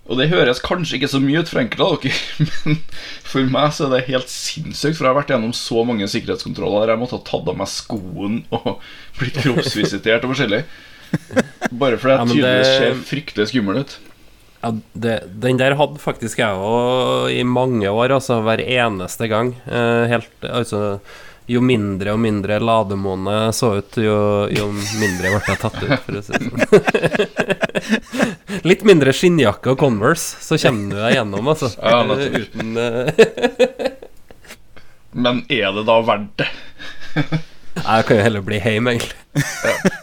Og 0.06 0.20
det 0.20 0.28
høres 0.30 0.62
kanskje 0.62 1.00
ikke 1.00 1.10
så 1.10 1.18
mye 1.22 1.42
ut 1.42 1.50
for 1.50 1.60
enkelte 1.60 1.86
av 1.86 1.96
dere, 2.04 2.46
men 2.46 2.76
for 3.26 3.50
meg 3.50 3.72
så 3.74 3.88
er 3.88 3.94
det 3.96 4.02
helt 4.12 4.30
sinnssykt. 4.30 4.94
For 4.94 5.02
jeg 5.02 5.10
har 5.10 5.18
vært 5.18 5.32
gjennom 5.34 5.54
så 5.56 5.82
mange 5.88 6.06
sikkerhetskontroller 6.10 6.84
der 6.84 6.94
jeg 6.94 7.02
måtte 7.02 7.18
ha 7.18 7.26
tatt 7.26 7.50
av 7.50 7.58
meg 7.58 7.70
skoen 7.72 8.42
og 8.54 8.76
blitt 9.18 9.40
kroppsvisitert 9.42 10.26
og 10.26 10.34
forskjellig. 10.34 10.62
Bare 11.76 11.98
fordi 11.98 12.14
jeg 12.14 12.30
tydeligvis 12.32 12.74
ser 12.78 13.00
fryktelig 13.10 13.50
skummel 13.50 13.82
ut. 13.82 13.98
Ja, 14.62 14.72
det, 14.98 15.16
den 15.42 15.60
der 15.60 15.76
hadde 15.78 16.00
faktisk 16.02 16.40
jeg 16.40 16.58
òg 16.58 17.30
i 17.30 17.42
mange 17.46 17.90
år, 17.90 18.14
altså 18.16 18.40
hver 18.46 18.62
eneste 18.62 19.28
gang. 19.30 19.52
Eh, 19.66 20.06
helt, 20.10 20.30
altså 20.48 20.98
Jo 21.46 21.60
mindre 21.62 22.10
og 22.16 22.18
mindre 22.18 22.56
lademåne 22.58 23.52
så 23.54 23.76
ut, 23.78 23.98
jo, 24.02 24.16
jo 24.50 24.64
mindre 24.98 25.30
ble 25.30 25.40
jeg 25.46 25.60
tatt 25.62 25.76
ut, 25.78 25.92
for 26.02 26.18
å 26.18 26.22
si 26.26 26.32
det 26.34 26.42
sånn. 26.50 26.62
Litt 28.70 28.82
mindre 28.88 29.14
skinnjakke 29.14 29.76
og 29.76 29.78
Converse, 29.78 30.40
så 30.42 30.58
kommer 30.58 30.90
du 30.90 30.98
deg 31.04 31.14
gjennom, 31.20 31.46
altså. 31.52 31.70
Ja, 31.78 32.02
Uten 32.02 32.76
eh, 32.82 33.06
Men 35.26 35.44
er 35.48 35.70
det 35.76 35.86
da 35.88 36.00
verdt 36.04 36.42
det? 36.42 36.48
Jeg 37.16 38.08
kan 38.08 38.18
jo 38.18 38.24
heller 38.26 38.44
bli 38.44 38.58
hjemme, 38.60 38.96
egentlig. 38.96 39.14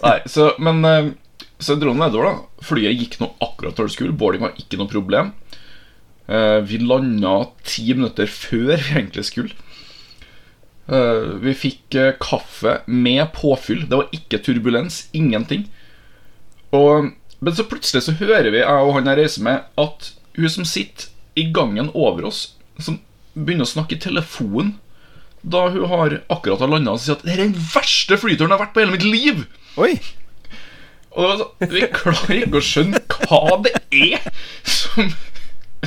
Nei, 0.03 0.17
så, 0.29 0.51
men 0.63 0.79
eh, 0.87 1.11
Så 1.59 1.75
dro 1.75 1.91
den 1.91 2.01
nedover, 2.01 2.29
da. 2.29 2.65
Flyet 2.65 2.95
gikk 3.01 3.19
nå 3.19 3.33
akkurat 3.43 3.75
til 3.77 3.91
skulle. 3.91 4.15
Boarding 4.15 4.47
var 4.47 4.55
ikke 4.59 4.79
noe 4.79 4.89
problem. 4.89 5.33
Eh, 6.27 6.59
vi 6.63 6.79
landa 6.79 7.35
ti 7.67 7.89
minutter 7.93 8.31
før 8.31 8.77
vi 8.77 8.95
egentlig 8.95 9.27
skulle. 9.27 9.53
Eh, 10.87 11.29
vi 11.43 11.53
fikk 11.55 11.95
eh, 11.95 12.13
kaffe 12.19 12.81
med 12.85 13.25
påfyll. 13.35 13.85
Det 13.89 13.99
var 14.01 14.15
ikke 14.15 14.41
turbulens. 14.43 15.07
Ingenting. 15.15 15.67
Og, 16.75 17.13
men 17.39 17.55
så 17.55 17.65
plutselig 17.69 18.05
så 18.07 18.17
hører 18.19 18.51
vi, 18.51 18.61
jeg 18.63 18.85
og 18.87 18.95
han 18.97 19.09
jeg 19.11 19.21
reiser 19.21 19.45
med, 19.45 19.67
at 19.79 20.11
hun 20.37 20.49
som 20.49 20.67
sitter 20.67 21.11
i 21.39 21.47
gangen 21.53 21.91
over 21.93 22.27
oss, 22.29 22.45
som 22.81 22.99
begynner 23.33 23.65
å 23.65 23.73
snakke 23.73 23.97
i 23.97 24.01
telefon 24.01 24.75
da 25.43 25.65
hun 25.73 25.89
har 25.91 26.21
akkurat 26.31 26.61
har 26.63 26.71
landa, 26.71 26.95
sier 26.97 27.17
at 27.17 27.23
det 27.25 27.33
er 27.33 27.41
den 27.43 27.55
verste 27.73 28.15
flyturen 28.19 28.53
jeg 28.53 28.55
har 28.55 28.63
vært 28.63 28.75
på 28.75 28.83
hele 28.83 28.95
mitt 28.95 29.07
liv. 29.07 29.41
Oi. 29.81 29.97
Og 31.13 31.41
da, 31.41 31.47
Vi 31.69 31.83
klarer 31.93 32.39
ikke 32.39 32.61
å 32.61 32.63
skjønne 32.63 33.01
hva 33.11 33.57
det 33.65 33.73
er 33.91 34.23
som, 34.63 35.11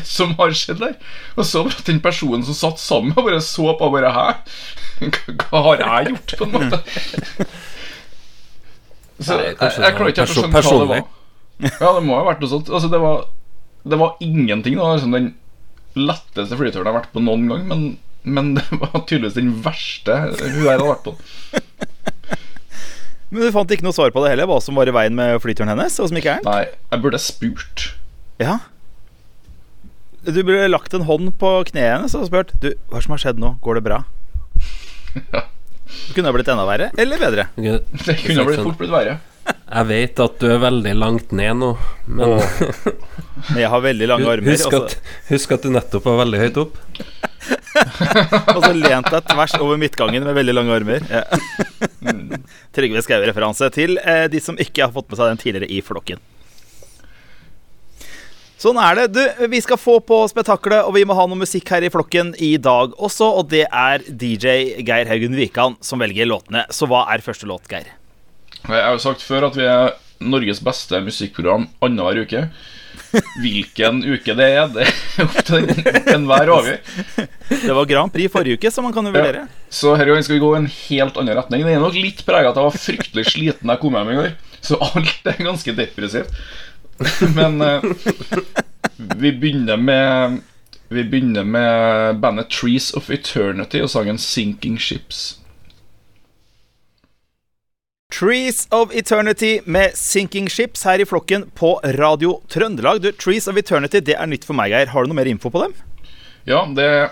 som 0.05 0.35
har 0.41 0.53
skjedd 0.57 0.83
der. 0.83 0.99
Og 1.35 1.49
så 1.49 1.65
at 1.71 1.87
den 1.89 2.03
personen 2.05 2.45
som 2.47 2.59
satt 2.59 2.83
sammen 2.83 3.15
med 3.15 3.25
bare 3.25 3.41
så 3.45 3.73
på 3.79 3.91
bare 3.95 4.13
Hæ? 4.15 4.29
Hva 5.51 5.63
har 5.71 5.83
jeg 5.83 6.13
gjort, 6.13 6.37
på 6.39 6.47
en 6.47 6.55
måte? 6.55 6.81
Så 9.17 9.37
Nei, 9.37 9.45
jeg, 9.49 9.57
jeg 9.61 9.97
klarer 9.97 10.13
ikke 10.13 10.25
helt 10.27 10.33
å 10.33 10.37
skjønne 10.37 10.63
hva 10.63 10.79
det 10.81 10.89
var. 10.91 11.05
Ja, 11.81 11.91
det 11.97 12.03
må 12.05 12.19
ha 12.19 12.25
vært 12.27 12.43
noe 12.45 12.53
sånt. 12.53 12.69
Altså, 12.69 12.91
det 12.93 13.01
var, 13.01 13.27
det 13.89 13.99
var 14.01 14.19
ingenting. 14.25 14.77
Det 14.77 14.83
var 14.85 14.99
liksom 14.99 15.17
den 15.17 15.31
letteste 15.97 16.59
flyturen 16.59 16.85
jeg 16.85 16.93
har 16.93 16.99
vært 16.99 17.15
på 17.15 17.23
noen 17.25 17.47
gang, 17.49 17.63
men, 17.71 17.85
men 18.29 18.51
det 18.59 18.67
var 18.77 19.07
tydeligvis 19.09 19.39
den 19.39 19.55
verste 19.65 20.19
hun 20.37 20.59
her 20.67 20.75
hadde 20.75 20.91
vært 20.91 21.07
på. 21.07 21.17
Men 23.27 23.43
du 23.43 23.51
fant 23.55 23.73
ikke 23.75 23.83
noe 23.87 23.97
svar 23.97 24.13
på 24.15 24.23
det 24.23 24.35
heller, 24.35 24.47
hva 24.49 24.61
som 24.63 24.77
var 24.79 24.89
i 24.89 24.95
veien 24.95 25.17
med 25.17 25.41
flyturen 25.43 25.73
hennes? 25.73 25.97
Og 25.99 26.11
som 26.11 26.19
ikke 26.21 26.37
er 26.37 26.45
den? 26.45 26.51
Nei, 26.53 26.83
jeg 26.93 27.03
burde 27.03 27.21
spurt. 27.21 27.87
Ja. 28.43 28.61
Du 30.27 30.39
burde 30.43 30.69
lagt 30.69 30.95
en 30.95 31.07
hånd 31.09 31.33
på 31.41 31.51
kneet 31.71 31.93
hennes 31.97 32.15
og 32.19 32.27
spurt 32.27 32.51
Du, 32.59 32.73
hva 32.91 32.99
som 33.03 33.15
har 33.15 33.23
skjedd 33.23 33.41
nå? 33.43 33.55
Går 33.65 33.79
det 33.79 33.85
bra? 33.87 34.01
Det 35.87 36.15
kunne 36.15 36.29
ha 36.31 36.35
blitt 36.35 36.49
enda 36.51 36.67
verre, 36.69 36.91
eller 36.99 37.21
bedre. 37.21 37.49
Det 37.57 38.17
kunne 38.25 38.43
ha 38.43 38.47
blitt 38.49 38.63
fort 38.65 38.79
blitt 38.81 38.93
verre. 38.93 39.19
Jeg 39.47 39.87
vet 39.87 40.21
at 40.25 40.41
du 40.43 40.47
er 40.51 40.59
veldig 40.63 40.93
langt 40.99 41.33
ned 41.37 41.61
nå, 41.61 41.69
men 42.11 42.33
Men 43.47 43.61
jeg 43.61 43.71
har 43.71 43.83
veldig 43.85 44.09
lange 44.11 44.31
armer. 44.33 44.57
husk 44.57 44.75
at, 44.75 44.97
husk 45.29 45.53
at 45.55 45.67
du 45.67 45.71
nettopp 45.75 46.07
var 46.09 46.19
veldig 46.25 46.41
høyt 46.43 46.59
opp. 46.65 46.81
og 48.57 48.61
så 48.65 48.73
lent 48.75 49.11
deg 49.13 49.29
tvers 49.31 49.55
over 49.61 49.79
midtgangen 49.79 50.27
med 50.27 50.35
veldig 50.39 50.55
lange 50.57 50.75
armer. 50.81 51.07
Ja. 51.11 51.23
Trygve 52.77 53.03
Skau-referanse 53.07 53.69
til 53.75 54.01
eh, 54.03 54.27
de 54.33 54.43
som 54.43 54.59
ikke 54.59 54.89
har 54.89 54.95
fått 54.95 55.13
med 55.13 55.21
seg 55.21 55.31
den 55.35 55.43
tidligere 55.45 55.71
i 55.71 55.83
flokken. 55.85 56.23
Sånn 58.57 58.79
er 58.81 58.97
det. 58.97 59.07
Du, 59.13 59.47
vi 59.53 59.59
skal 59.61 59.77
få 59.77 59.99
på 60.01 60.23
spetakkelet, 60.33 60.87
og 60.89 60.95
vi 60.97 61.03
må 61.09 61.17
ha 61.19 61.27
noe 61.29 61.37
musikk 61.43 61.69
her 61.75 61.85
i 61.85 61.91
flokken 61.93 62.33
i 62.41 62.55
dag 62.57 62.95
også. 62.97 63.29
Og 63.43 63.51
det 63.53 63.67
er 63.69 64.05
DJ 64.09 64.81
Geir 64.87 65.11
Haugen 65.11 65.37
Wikan 65.37 65.77
som 65.85 66.01
velger 66.01 66.29
låtene. 66.31 66.65
Så 66.73 66.89
hva 66.89 67.05
er 67.13 67.25
første 67.25 67.49
låt, 67.51 67.69
Geir? 67.69 67.91
Jeg 68.67 68.81
har 68.83 68.97
jo 68.97 69.03
sagt 69.05 69.23
før 69.23 69.51
at 69.51 69.59
vi 69.61 69.69
er 69.69 69.93
Norges 70.25 70.63
beste 70.65 71.03
musikkprogram 71.05 71.69
annenhver 71.85 72.23
uke. 72.25 72.47
Hvilken 73.43 74.01
uke 74.09 74.35
det 74.39 74.47
er, 74.57 74.71
det 74.73 74.87
er 74.89 75.27
opp 75.27 75.37
til 75.47 75.67
den- 75.69 76.09
enhver 76.17 76.49
avgjør. 76.57 76.81
Det 77.53 77.77
var 77.77 77.89
Grand 77.93 78.13
Prix 78.15 78.33
forrige 78.33 78.57
uke, 78.59 78.73
så 78.73 78.83
man 78.83 78.95
kan 78.97 79.05
jo 79.07 79.13
vurdere. 79.15 79.45
Så 79.69 79.93
her 80.01 80.09
gangen 80.09 80.25
skal 80.25 80.39
vi 80.39 80.43
gå 80.43 80.51
i 80.55 80.61
en 80.63 80.71
helt 80.73 81.21
annen 81.21 81.37
retning. 81.39 81.65
Det 81.69 81.77
er 81.77 81.85
nok 81.85 81.99
litt 82.01 82.25
prega 82.27 82.51
at 82.51 82.57
jeg 82.59 82.67
var 82.71 82.81
fryktelig 82.89 83.27
sliten 83.35 83.69
da 83.69 83.77
jeg 83.77 83.85
kom 83.85 83.99
hjem 84.01 84.15
i 84.15 84.19
går. 84.23 84.33
Så 84.67 84.81
alt 84.83 85.29
er 85.31 85.45
ganske 85.45 85.77
depressivt. 85.77 86.41
Men 87.35 87.61
eh, 87.61 87.83
vi 88.97 89.33
begynner 89.33 89.77
med 89.77 90.41
Vi 90.89 91.05
begynner 91.05 91.45
med 91.45 92.21
bandet 92.23 92.51
Trees 92.51 92.93
of 92.95 93.11
Eternity 93.11 93.81
og 93.83 93.91
sangen 93.91 94.19
'Sinking 94.19 94.79
Ships'. 94.79 95.39
Trees 98.13 98.69
of 98.71 98.95
Eternity 98.95 99.59
med 99.65 99.97
Sinking 99.99 100.49
Ships 100.51 100.85
her 100.87 101.03
i 101.03 101.05
flokken 101.05 101.51
på 101.55 101.81
Radio 101.99 102.41
Trøndelag. 102.49 103.03
Du, 103.03 103.11
Trees 103.13 103.49
of 103.49 103.59
Eternity 103.59 104.01
det 104.01 104.15
er 104.15 104.31
nytt 104.31 104.47
for 104.47 104.55
meg, 104.55 104.71
Geir. 104.71 104.93
Har 104.95 105.03
du 105.03 105.11
noe 105.11 105.19
mer 105.19 105.29
info 105.29 105.51
på 105.51 105.65
dem? 105.65 105.75
Ja, 106.47 106.63
det 106.71 106.87
er 106.87 107.03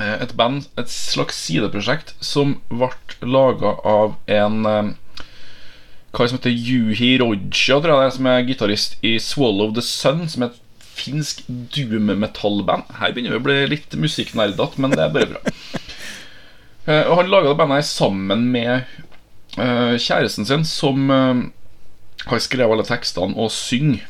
eh, 0.00 0.16
et 0.24 0.32
band, 0.34 0.70
et 0.80 0.90
slags 0.90 1.36
sideprosjekt, 1.44 2.14
som 2.24 2.56
ble 2.72 2.90
laga 3.28 3.76
av 3.84 4.16
en 4.26 4.64
Hva 6.16 6.26
som 6.30 6.38
heter 6.38 6.54
Yuhi 6.54 7.10
Roja, 7.20 7.40
tror 7.52 7.90
jeg 7.92 8.00
det 8.00 8.06
er, 8.06 8.14
som 8.16 8.28
er 8.30 8.46
gitarist 8.48 8.94
i 9.04 9.16
Swallow 9.20 9.72
the 9.76 9.82
Sun, 9.84 10.22
som 10.32 10.46
er 10.46 10.54
et 10.54 10.62
finsk 10.96 11.42
doom-metallband. 11.76 12.86
Her 13.02 13.12
begynner 13.12 13.34
vi 13.34 13.40
å 13.42 13.44
bli 13.44 13.56
litt 13.74 13.92
musikknerdete, 14.00 14.80
men 14.80 14.94
det 14.96 15.02
er 15.06 15.12
bare 15.16 15.34
bra. 15.34 15.42
Eh, 16.86 17.02
Og 17.10 17.16
han 17.18 17.26
laga 17.26 17.48
det 17.50 17.56
bandet 17.58 17.80
her 17.80 17.86
sammen 17.88 18.44
med 18.54 18.68
eh, 19.58 19.96
kjæresten 19.98 20.46
sin, 20.46 20.62
som 20.62 21.08
eh, 21.10 21.40
har 22.30 22.42
skrevet 22.44 22.76
alle 22.76 22.84
tekstene 22.86 23.34
og 23.34 23.50
synger. 23.50 24.04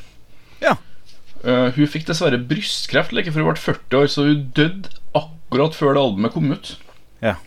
Ja. 0.60 0.74
Eh, 1.40 1.70
hun 1.72 1.88
fikk 1.88 2.04
dessverre 2.10 2.36
brystkreft 2.50 3.14
like 3.16 3.32
før 3.32 3.46
hun 3.46 3.54
ble 3.54 3.62
40 3.64 3.96
år, 4.02 4.10
så 4.12 4.26
hun 4.28 4.44
døde 4.60 4.92
akkurat 5.16 5.72
før 5.78 5.96
det 5.96 6.02
albumet 6.04 6.34
kom 6.36 6.52
ut. 6.52 6.74
Ja. 7.24 7.38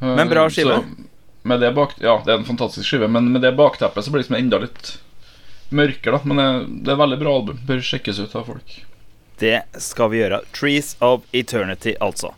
Men 0.00 0.32
bra 0.32 0.48
skive. 0.48 0.80
så 0.80 1.01
Med 1.48 1.60
det 1.60 1.72
bak, 1.74 1.96
ja, 1.98 2.20
det 2.24 2.34
er 2.34 2.38
en 2.38 2.46
fantastisk 2.46 2.86
skive, 2.86 3.08
men 3.10 3.32
med 3.34 3.42
det 3.42 3.54
bakteppet 3.58 4.04
så 4.04 4.12
blir 4.12 4.22
det 4.22 4.28
liksom 4.28 4.38
enda 4.38 4.62
litt 4.62 4.92
mørkere. 5.74 6.20
Men 6.28 6.38
det, 6.38 6.48
det 6.84 6.92
er 6.92 6.96
et 6.96 7.02
veldig 7.02 7.18
bra 7.22 7.34
album. 7.40 7.64
Bør 7.66 7.82
sjekkes 7.82 8.22
ut 8.22 8.36
av 8.38 8.46
folk. 8.52 8.76
Det 9.42 9.58
skal 9.82 10.12
vi 10.12 10.22
gjøre. 10.22 10.44
Trees 10.54 10.94
of 11.02 11.26
Eternity, 11.34 11.96
altså. 12.00 12.30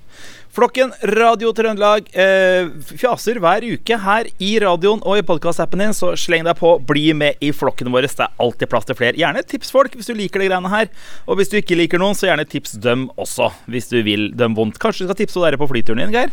Flokken 0.55 0.93
Radio 1.11 1.49
Trøndelag 1.51 2.07
eh, 2.15 2.69
fjaser 2.95 3.41
hver 3.43 3.65
uke 3.67 3.97
her 3.99 4.29
i 4.39 4.53
radioen 4.63 5.01
og 5.03 5.19
i 5.19 5.25
podkastappen 5.27 5.83
din, 5.83 5.97
så 5.97 6.13
sleng 6.15 6.47
deg 6.47 6.55
på. 6.61 6.77
Bli 6.87 7.09
med 7.19 7.43
i 7.43 7.51
flokken 7.51 7.91
vår. 7.91 8.07
Det 8.07 8.23
er 8.23 8.39
alltid 8.39 8.71
plass 8.71 8.87
til 8.87 8.99
flere. 9.01 9.19
Gjerne 9.19 9.43
tips 9.51 9.75
folk 9.75 9.97
hvis 9.99 10.13
du 10.13 10.15
liker 10.15 10.45
de 10.45 10.47
greiene 10.53 10.71
her. 10.71 10.93
Og 11.27 11.41
hvis 11.41 11.51
du 11.51 11.59
ikke 11.59 11.81
liker 11.81 11.99
noen, 11.99 12.15
så 12.15 12.31
gjerne 12.31 12.47
tips 12.47 12.79
dem 12.87 13.09
også, 13.19 13.51
hvis 13.67 13.91
du 13.91 13.99
vil 14.07 14.31
dem 14.39 14.55
vondt. 14.55 14.79
Kanskje 14.79 15.03
du 15.03 15.11
skal 15.11 15.19
tipse 15.25 15.43
dere 15.43 15.59
på 15.59 15.69
flyturen 15.75 16.05
din, 16.05 16.15
Geir? 16.15 16.31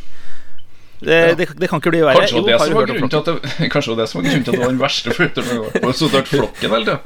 Det, 1.01 1.35
det, 1.37 1.47
det 1.57 1.67
kan 1.67 1.81
ikke 1.81 1.91
bli 1.95 2.01
verre. 2.05 2.21
Kanskje 2.21 2.37
Jo, 2.37 2.45
det, 2.45 2.57
var 2.59 2.67
som 2.69 2.77
var 2.77 2.89
grunnen 2.91 3.09
til 3.09 3.19
at 3.19 3.29
det, 3.29 3.69
kanskje 3.73 3.95
det 3.97 4.05
som 4.11 4.19
var 4.19 4.27
grunnen 4.27 4.43
til 4.45 4.51
at 4.51 4.57
det 4.57 4.61
var 4.61 4.73
den 4.73 4.81
verste 4.81 5.15
flyturen. 5.17 5.61
Og 5.81 5.95
så 5.97 6.09
hørt 6.13 6.29
flokken 6.29 6.75
hele 6.75 6.85
tida. 6.85 6.99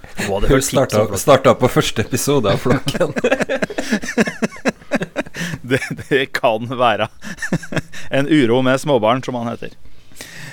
tips 0.50 1.22
Starta, 1.24 1.56
på 1.56 1.72
første 1.72 2.04
episode 2.04 2.52
av 2.52 2.60
Flokken. 2.60 3.16
Det, 5.66 5.80
det 6.10 6.26
kan 6.36 6.68
være 6.78 7.08
en 8.14 8.28
uro 8.30 8.62
med 8.62 8.78
småbarn, 8.82 9.24
som 9.26 9.36
han 9.40 9.50
heter. 9.50 9.74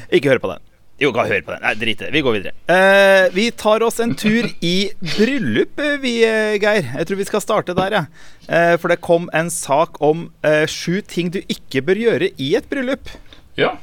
Ikke 0.08 0.32
hør 0.32 0.40
på 0.40 0.50
den. 0.54 0.62
Jo, 1.02 1.10
kan 1.14 1.26
høre 1.26 1.42
på 1.42 1.52
den. 1.54 1.62
Nei, 1.64 1.72
drit 1.80 2.00
i 2.00 2.06
det. 2.06 2.12
Vi 2.14 2.22
går 2.22 2.36
videre. 2.36 2.52
Eh, 2.70 3.26
vi 3.34 3.48
tar 3.58 3.82
oss 3.82 3.98
en 4.02 4.14
tur 4.18 4.46
i 4.62 4.90
bryllup, 5.00 5.80
eh, 5.82 5.98
vi, 6.02 6.14
eh, 6.24 6.58
Geir. 6.62 6.88
Jeg 6.94 7.08
tror 7.08 7.18
vi 7.20 7.26
skal 7.28 7.42
starte 7.44 7.74
der, 7.76 7.96
jeg. 7.96 8.06
Eh, 8.48 8.76
for 8.78 8.92
det 8.92 9.00
kom 9.02 9.28
en 9.34 9.50
sak 9.50 10.00
om 10.00 10.30
eh, 10.46 10.64
sju 10.70 11.00
ting 11.02 11.32
du 11.34 11.40
ikke 11.42 11.82
bør 11.82 12.02
gjøre 12.06 12.30
i 12.38 12.54
et 12.56 12.68
bryllup. 12.70 13.10
Ja. 13.58 13.74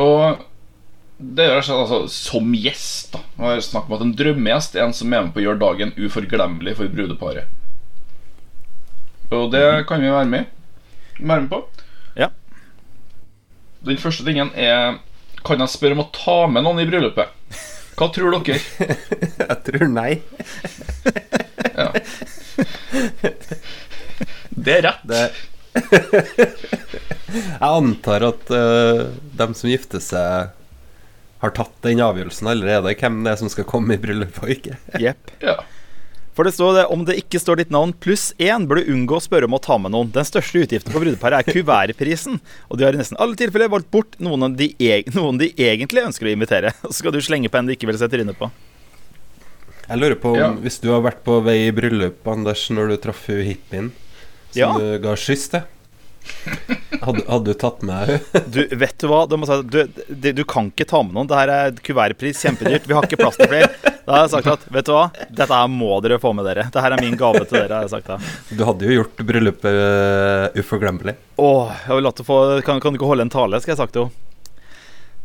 Og 0.00 0.42
det 1.22 1.44
er 1.44 1.56
altså, 1.56 1.76
altså 1.84 2.00
som 2.10 2.52
gjest, 2.56 3.12
da. 3.14 3.22
Og 3.38 3.54
jeg 3.54 3.66
snakker 3.68 3.92
om 3.92 3.98
at 3.98 4.06
En 4.06 4.14
drømmegjest 4.18 4.76
er 4.76 4.86
en 4.86 4.96
som 4.96 5.12
er 5.12 5.22
med 5.26 5.34
på 5.34 5.42
å 5.42 5.44
gjøre 5.46 5.62
dagen 5.62 5.94
uforglemmelig 5.96 6.76
for 6.80 6.92
brudeparet. 6.92 7.46
Og 9.32 9.52
det 9.52 9.86
kan 9.88 10.02
vi 10.02 10.10
være 10.12 10.28
med 10.28 10.44
Være 11.20 11.40
med 11.44 11.48
på. 11.52 11.62
Ja. 12.18 12.28
Den 13.86 14.00
første 14.00 14.26
tingen 14.26 14.50
er 14.58 14.98
Kan 15.46 15.62
jeg 15.62 15.72
spørre 15.72 15.96
om 15.96 16.04
å 16.04 16.10
ta 16.12 16.46
med 16.50 16.66
noen 16.66 16.82
i 16.82 16.88
bryllupet? 16.88 17.28
Hva 17.96 18.08
tror 18.12 18.32
dere? 18.32 18.58
Jeg 19.52 19.56
tror 19.66 19.88
nei. 19.92 20.12
Ja. 21.76 21.88
Det 24.62 24.76
er 24.78 24.84
rett. 24.86 25.02
Det 25.08 25.18
Jeg 27.32 27.68
antar 27.68 28.26
at 28.28 28.50
uh, 28.52 29.12
dem 29.38 29.54
som 29.56 29.70
gifter 29.70 30.02
seg, 30.04 30.50
har 31.42 31.54
tatt 31.56 31.74
den 31.82 32.02
avgjørelsen 32.04 32.50
allerede. 32.52 32.92
Hvem 32.98 33.22
det 33.24 33.32
er 33.32 33.38
som 33.40 33.50
skal 33.50 33.66
komme 33.68 33.96
i 33.96 34.02
bryllupet 34.02 34.42
og 34.44 34.56
ikke. 34.58 34.80
Jepp. 35.02 35.32
Ja. 35.52 35.60
For 36.32 36.48
det 36.48 36.54
står 36.56 36.76
det 36.78 36.82
om 36.88 37.02
det 37.04 37.18
ikke 37.20 37.36
står 37.42 37.58
ditt 37.60 37.72
navn 37.74 37.90
pluss 38.00 38.30
én, 38.40 38.64
bør 38.64 38.78
du 38.80 38.86
unngå 38.94 39.18
å 39.18 39.20
spørre 39.20 39.44
om 39.44 39.52
å 39.52 39.60
ta 39.60 39.76
med 39.76 39.92
noen. 39.92 40.08
Den 40.14 40.24
største 40.24 40.62
utgiften 40.62 40.94
på 40.94 41.02
brudeparet 41.02 41.42
er 41.42 41.58
kuvertprisen, 41.58 42.38
og 42.72 42.80
de 42.80 42.86
har 42.86 42.96
i 42.96 43.00
nesten 43.02 43.20
alle 43.20 43.36
tilfeller 43.36 43.68
valgt 43.68 43.90
bort 43.92 44.16
noen, 44.16 44.54
de, 44.56 44.70
e 44.80 45.02
noen 45.12 45.36
de 45.42 45.50
egentlig 45.60 46.06
ønsker 46.06 46.30
å 46.30 46.32
invitere. 46.32 46.72
Så 46.86 47.02
skal 47.02 47.12
du 47.12 47.20
slenge 47.20 47.52
på 47.52 47.60
en 47.60 47.68
de 47.68 47.76
ikke 47.76 47.90
vil 47.90 48.00
se 48.00 48.08
trynet 48.08 48.38
på. 48.40 48.48
Jeg 49.82 50.00
lurer 50.00 50.16
på 50.22 50.32
om 50.32 50.40
Ja. 50.40 50.48
Hvis 50.62 50.80
du 50.80 50.88
har 50.94 51.04
vært 51.04 51.20
på 51.26 51.36
vei 51.44 51.66
i 51.66 51.74
bryllup, 51.76 52.24
Anders, 52.32 52.64
når 52.72 52.94
du 52.94 52.96
traff 53.02 53.26
hippien 53.28 53.92
som 54.52 54.60
Ja. 54.60 54.72
du 54.78 54.98
ga 55.04 55.16
skyss 55.18 55.48
til 55.56 55.62
hadde, 57.02 57.22
hadde 57.26 57.44
du 57.50 57.54
tatt 57.58 57.80
med? 57.82 58.12
Du, 58.54 58.60
vet 58.78 58.94
du 59.02 59.08
hva? 59.10 59.24
Du, 59.26 59.34
må 59.40 59.46
si, 59.48 59.56
du, 59.66 59.80
du, 60.06 60.28
du 60.38 60.42
kan 60.48 60.68
ikke 60.70 60.86
ta 60.88 61.00
med 61.02 61.16
noen. 61.16 61.26
Det 61.30 61.38
her 61.38 61.50
er 61.50 61.72
kuvertpris, 61.82 62.42
kjempedyrt. 62.44 62.86
Vi 62.86 62.94
har 62.94 63.06
ikke 63.08 63.18
plass 63.18 63.38
til 63.40 63.50
flere. 63.50 63.70
Da 64.06 64.14
har 64.16 64.24
jeg 64.26 64.32
sagt 64.36 64.50
at 64.52 64.66
vet 64.74 64.86
du 64.86 64.92
hva, 64.94 65.04
dette 65.30 65.48
her 65.50 65.70
må 65.72 65.96
dere 66.04 66.20
få 66.22 66.30
med 66.36 66.46
dere. 66.46 66.68
Dette 66.70 66.84
er 66.86 66.96
min 67.02 67.16
gave 67.18 67.42
til 67.46 67.58
dere. 67.58 67.80
har 67.80 67.86
jeg 67.88 67.94
sagt 67.96 68.06
da. 68.12 68.18
Du 68.54 68.62
hadde 68.68 68.86
jo 68.88 69.00
gjort 69.00 69.22
bryllupet 69.28 69.78
uh, 69.78 70.60
uforglemmelig. 70.62 71.16
Åh, 71.42 71.72
jeg 71.88 71.98
vil 71.98 72.06
la 72.06 72.12
det 72.18 72.26
få 72.28 72.38
kan, 72.66 72.78
kan 72.82 72.94
du 72.94 73.00
ikke 73.00 73.10
holde 73.10 73.26
en 73.26 73.32
tale, 73.34 73.60
skal 73.62 73.74
jeg 73.74 73.82
sagt 73.82 73.98
jo. 73.98 74.06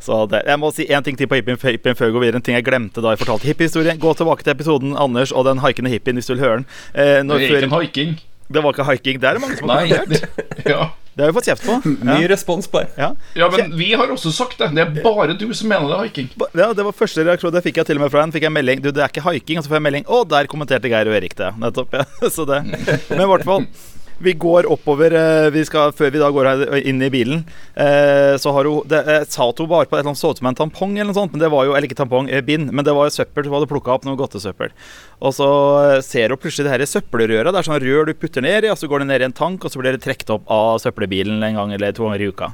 Så 0.02 0.18
det, 0.30 0.44
Jeg 0.46 0.62
må 0.62 0.70
si 0.74 0.86
én 0.94 1.04
ting 1.06 1.18
til 1.18 1.30
på 1.30 1.40
hippien, 1.40 1.58
hippien 1.58 1.98
før 1.98 2.12
vi 2.12 2.16
går 2.18 2.26
videre. 2.28 2.40
En 2.42 2.46
ting 2.46 2.58
jeg 2.58 2.66
glemte 2.68 3.02
da 3.02 3.14
jeg 3.16 3.22
fortalte 3.24 3.50
hippiehistorien. 3.50 3.98
Gå 4.02 4.14
tilbake 4.18 4.46
til 4.46 4.54
episoden 4.54 4.94
Anders 4.98 5.34
og 5.34 5.46
den 5.50 5.62
haikende 5.64 5.90
hippien 5.94 6.18
hvis 6.18 6.30
du 6.30 6.36
vil 6.36 6.44
høre 6.46 6.60
den. 6.62 6.68
Eh, 6.94 7.22
Det 7.26 7.38
er 7.38 7.46
ikke 7.50 7.64
en 7.70 7.74
haiking. 7.78 8.18
Det 8.48 8.64
var 8.64 8.74
ikke 8.74 8.86
haiking. 8.88 9.20
Det 9.20 9.28
er 9.30 9.38
det 9.38 9.44
mange 9.44 9.58
som 9.60 9.70
har. 9.70 9.88
Det, 10.08 10.22
ja. 10.74 10.88
Det 11.18 11.26
har 11.26 11.32
vi 11.32 11.36
fått 11.40 11.48
kjeft 11.50 11.64
på. 11.66 11.76
Ja. 12.06 12.16
Ja. 12.22 12.28
respons 12.30 12.68
på 12.70 12.84
det. 12.84 12.90
Ja. 12.96 13.08
ja, 13.36 13.48
men 13.50 13.72
vi 13.78 13.88
har 13.98 14.12
også 14.14 14.30
sagt 14.32 14.60
det. 14.62 14.70
Det 14.78 14.84
er 14.84 14.92
bare 15.02 15.34
du 15.34 15.48
som 15.58 15.72
mener 15.72 15.90
det 15.90 15.96
er 15.96 16.04
haiking. 16.06 16.28
Ja, 16.54 16.68
Det 16.78 16.86
var 16.86 16.94
første 16.94 17.26
reaksjon. 17.26 17.56
Det 17.56 17.64
fikk 17.66 17.82
jeg 17.82 17.90
til 17.90 17.98
og 17.98 18.06
med 18.06 18.14
fra 18.14 18.22
en. 18.24 18.34
Fikk 18.36 18.46
jeg 18.46 18.54
melding 18.54 18.84
Du, 18.86 18.92
det 18.94 19.02
er 19.02 19.10
ikke 19.10 19.26
haiking. 19.26 19.58
Og 19.58 19.66
så 19.66 19.72
får 19.74 19.80
jeg 19.80 19.88
melding 19.88 20.06
Å, 20.06 20.22
der 20.30 20.50
kommenterte 20.52 20.92
Geir 20.94 21.10
og 21.10 21.18
Erik 21.18 21.34
det. 21.40 21.50
Nettopp. 21.58 21.98
ja 21.98 22.06
Så 22.36 22.46
det 22.46 22.62
Men 22.70 23.24
i 23.26 23.30
hvert 23.34 23.48
fall. 23.50 23.66
Vi 24.18 24.34
går 24.34 24.66
oppover 24.74 25.14
eh, 25.14 25.48
vi 25.54 25.62
skal, 25.68 25.92
Før 25.94 26.10
vi 26.14 26.22
da 26.22 26.30
går 26.34 26.48
inn 26.90 27.02
i 27.06 27.10
bilen, 27.14 27.44
eh, 27.78 28.34
så 28.42 28.54
har 28.56 28.66
hun 28.66 28.88
det, 28.90 29.02
sa 29.30 29.46
at 29.52 29.62
hun 29.62 29.70
var 29.70 29.86
på 29.86 29.94
et 29.94 30.02
eller 30.02 30.10
annet 30.10 30.22
så 30.22 30.32
ut 30.34 30.42
som 30.42 30.50
en 30.50 30.58
tampong, 30.58 30.96
eller 30.98 31.12
noe 31.12 31.18
sånt, 31.20 31.36
men 31.36 31.44
det 31.44 31.52
var 31.54 31.68
jo 31.68 31.76
Eller 31.78 31.90
ikke 31.90 32.00
tampong, 32.02 32.30
eh, 32.30 32.42
bind, 32.42 32.72
men 32.74 32.86
det 32.86 32.96
var 32.98 33.10
jo 33.10 33.14
søppel 33.20 33.46
hun 33.46 33.60
hadde 33.60 33.70
plukka 33.70 33.94
opp. 33.94 34.08
Noe 34.08 34.18
godtesøppel. 34.18 34.74
Og 35.22 35.36
så 35.38 35.50
eh, 35.84 36.00
ser 36.06 36.34
hun 36.34 36.42
plutselig 36.42 36.66
det 36.66 36.74
her 36.74 36.86
søppelrøret. 36.90 37.52
Det 37.54 37.62
er 37.62 37.70
sånn 37.70 37.84
rør 37.84 38.10
du 38.10 38.16
putter 38.18 38.46
ned 38.46 38.66
i, 38.66 38.72
og 38.74 38.80
så 38.82 38.90
går 38.90 39.04
det 39.04 39.12
ned 39.12 39.26
i 39.26 39.28
en 39.30 39.38
tank, 39.38 39.62
og 39.62 39.74
så 39.74 39.82
blir 39.82 39.94
det 39.94 40.02
trukket 40.06 40.34
opp 40.34 40.50
av 40.50 40.80
søppelbilen 40.82 41.44
en 41.44 41.62
gang 41.62 41.76
eller 41.78 41.94
to 41.94 42.08
ganger 42.08 42.26
i 42.26 42.32
uka. 42.34 42.54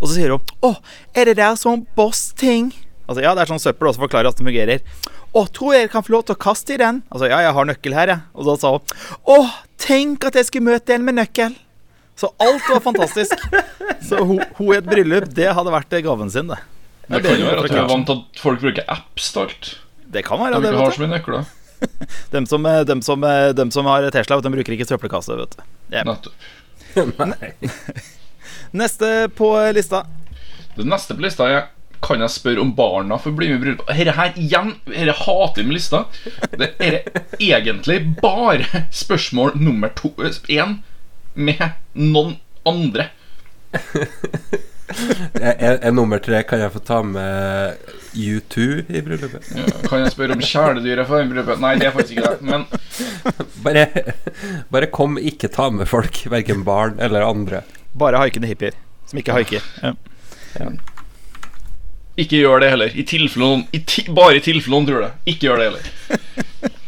Og 0.00 0.08
så 0.08 0.14
sier 0.14 0.32
hun 0.32 0.54
Å, 0.64 0.76
er 1.16 1.28
det 1.28 1.36
der 1.40 1.58
sånn 1.60 1.84
boss-ting? 1.98 2.72
Altså, 3.08 3.24
ja, 3.24 3.34
det 3.34 3.44
er 3.44 3.50
sånn 3.50 3.60
søppel 3.60 3.90
også 3.90 4.04
forklarer 4.06 4.30
at 4.30 4.38
det 4.38 4.46
fungerer. 4.46 4.84
Å, 5.32 5.46
tror 5.48 5.76
jeg 5.78 5.88
kan 5.92 6.04
få 6.04 6.12
lov 6.12 6.26
til 6.28 6.36
å 6.36 6.40
kaste 6.44 6.74
i 6.74 6.80
den? 6.80 7.00
Altså, 7.08 7.28
ja, 7.30 7.38
jeg 7.46 7.54
har 7.56 7.68
nøkkel 7.68 7.94
her, 7.96 8.10
jeg. 8.12 8.24
Og 8.36 8.48
da 8.50 8.56
sa 8.60 8.74
hun 8.74 8.82
Å, 9.32 9.36
tenk 9.80 10.26
at 10.28 10.36
jeg 10.36 10.50
skulle 10.50 10.74
møte 10.74 10.92
en 10.92 11.06
med 11.06 11.16
nøkkel. 11.16 11.54
Så 12.20 12.28
alt 12.42 12.68
var 12.68 12.82
fantastisk. 12.84 13.46
Så 14.08 14.20
hun, 14.20 14.42
hun 14.58 14.68
i 14.68 14.76
et 14.76 14.86
bryllup, 14.90 15.30
det 15.32 15.48
hadde 15.56 15.72
vært 15.72 15.96
gaven 16.04 16.30
sin, 16.32 16.52
det. 16.52 16.60
Det 17.08 17.22
kan 17.24 17.40
jo 17.40 17.48
være 17.48 17.64
at 17.64 17.72
hun 17.72 17.80
er 17.80 17.88
vant 17.90 18.06
til 18.08 18.20
at 18.20 18.44
folk 18.44 18.60
bruker 18.62 18.86
apps 18.92 19.32
til 19.32 19.46
alt. 19.46 19.72
Det 20.12 20.22
kan 20.26 20.40
være 20.42 20.60
De 20.60 20.66
det, 20.66 20.72
ikke 20.74 20.84
har 20.84 20.96
så 20.96 21.02
mye 21.02 21.12
nøkler. 21.16 21.50
Dem 22.34 22.46
som, 22.46 22.66
eh, 22.66 22.84
dem 22.86 23.00
som, 23.02 23.24
eh, 23.26 23.48
dem 23.58 23.70
som 23.74 23.88
har 23.90 24.04
Tesla, 24.14 24.36
vet 24.38 24.44
de 24.46 24.52
bruker 24.54 24.76
ikke 24.76 24.86
søppelkasse, 24.86 25.34
vet 25.34 25.56
du. 25.56 25.64
Ja. 25.90 26.04
Nettopp. 26.06 26.36
Neste 28.82 29.08
på 29.34 29.48
eh, 29.58 29.72
lista. 29.74 30.04
Det 30.76 30.86
neste 30.86 31.16
på 31.16 31.24
lista 31.24 31.48
er 31.50 31.66
Kan 32.02 32.22
jeg 32.24 32.34
spørre 32.34 32.62
om 32.64 32.72
barna 32.76 33.18
får 33.22 33.34
bli 33.38 33.48
med 33.52 33.60
i 33.60 33.62
bryllupet? 33.62 33.92
Dette 33.94 34.14
her 34.16 34.32
igjen 34.40 34.72
Dette 34.88 35.14
hater 35.22 35.62
jeg 35.62 35.68
med 35.68 35.76
lista. 35.78 36.00
Det 36.58 36.70
er 36.82 36.98
egentlig 37.38 37.98
bare 38.22 38.84
spørsmål 38.90 39.54
nummer 39.60 39.92
to 39.98 40.10
én 40.50 40.80
med 41.34 41.62
noen 41.94 42.36
andre. 42.68 43.08
Er, 45.40 45.54
er, 45.56 45.78
er 45.80 45.92
nummer 45.94 46.20
tre 46.20 46.42
Kan 46.44 46.60
jeg 46.60 46.72
få 46.74 46.82
ta 46.84 46.98
med 47.06 47.78
U2 48.12 48.66
i 48.92 49.00
bryllupet? 49.00 49.46
Ja, 49.56 49.64
Kan 49.88 50.02
jeg 50.04 50.12
spørre 50.12 50.36
om 50.36 50.42
kjæledyr 50.44 51.00
jeg 51.00 51.08
får 51.08 51.22
i 51.22 51.28
bryllupet? 51.30 51.62
Nei, 51.62 51.70
det 51.80 51.88
er 51.88 51.94
faktisk 51.94 52.18
ikke 52.18 52.34
det. 52.34 52.42
Men 52.44 52.66
Bare, 53.64 53.86
bare 54.74 54.90
kom, 54.92 55.16
ikke 55.16 55.48
ta 55.54 55.70
med 55.72 55.88
folk. 55.88 56.20
Verken 56.32 56.64
barn 56.66 56.98
eller 57.00 57.24
andre. 57.24 57.62
Bare 57.96 58.20
haikende 58.20 58.50
hippier. 58.50 58.76
Som 59.08 59.22
ikke 59.22 59.38
haiker. 59.38 59.64
Ja. 59.80 59.94
Ikke 62.20 62.42
gjør 62.42 62.60
det 62.60 62.70
heller. 62.74 62.92
I 62.94 63.04
tilfelle 63.08 63.46
noen 63.46 63.62
i 63.72 63.80
ti, 63.88 64.04
Bare 64.12 64.36
i 64.36 64.42
tilfelle 64.44 64.74
noen 64.76 64.88
tror 64.88 65.04
det. 65.06 65.12
Ikke 65.32 65.48
gjør 65.48 65.62
det 65.62 65.68
heller. 65.70 65.84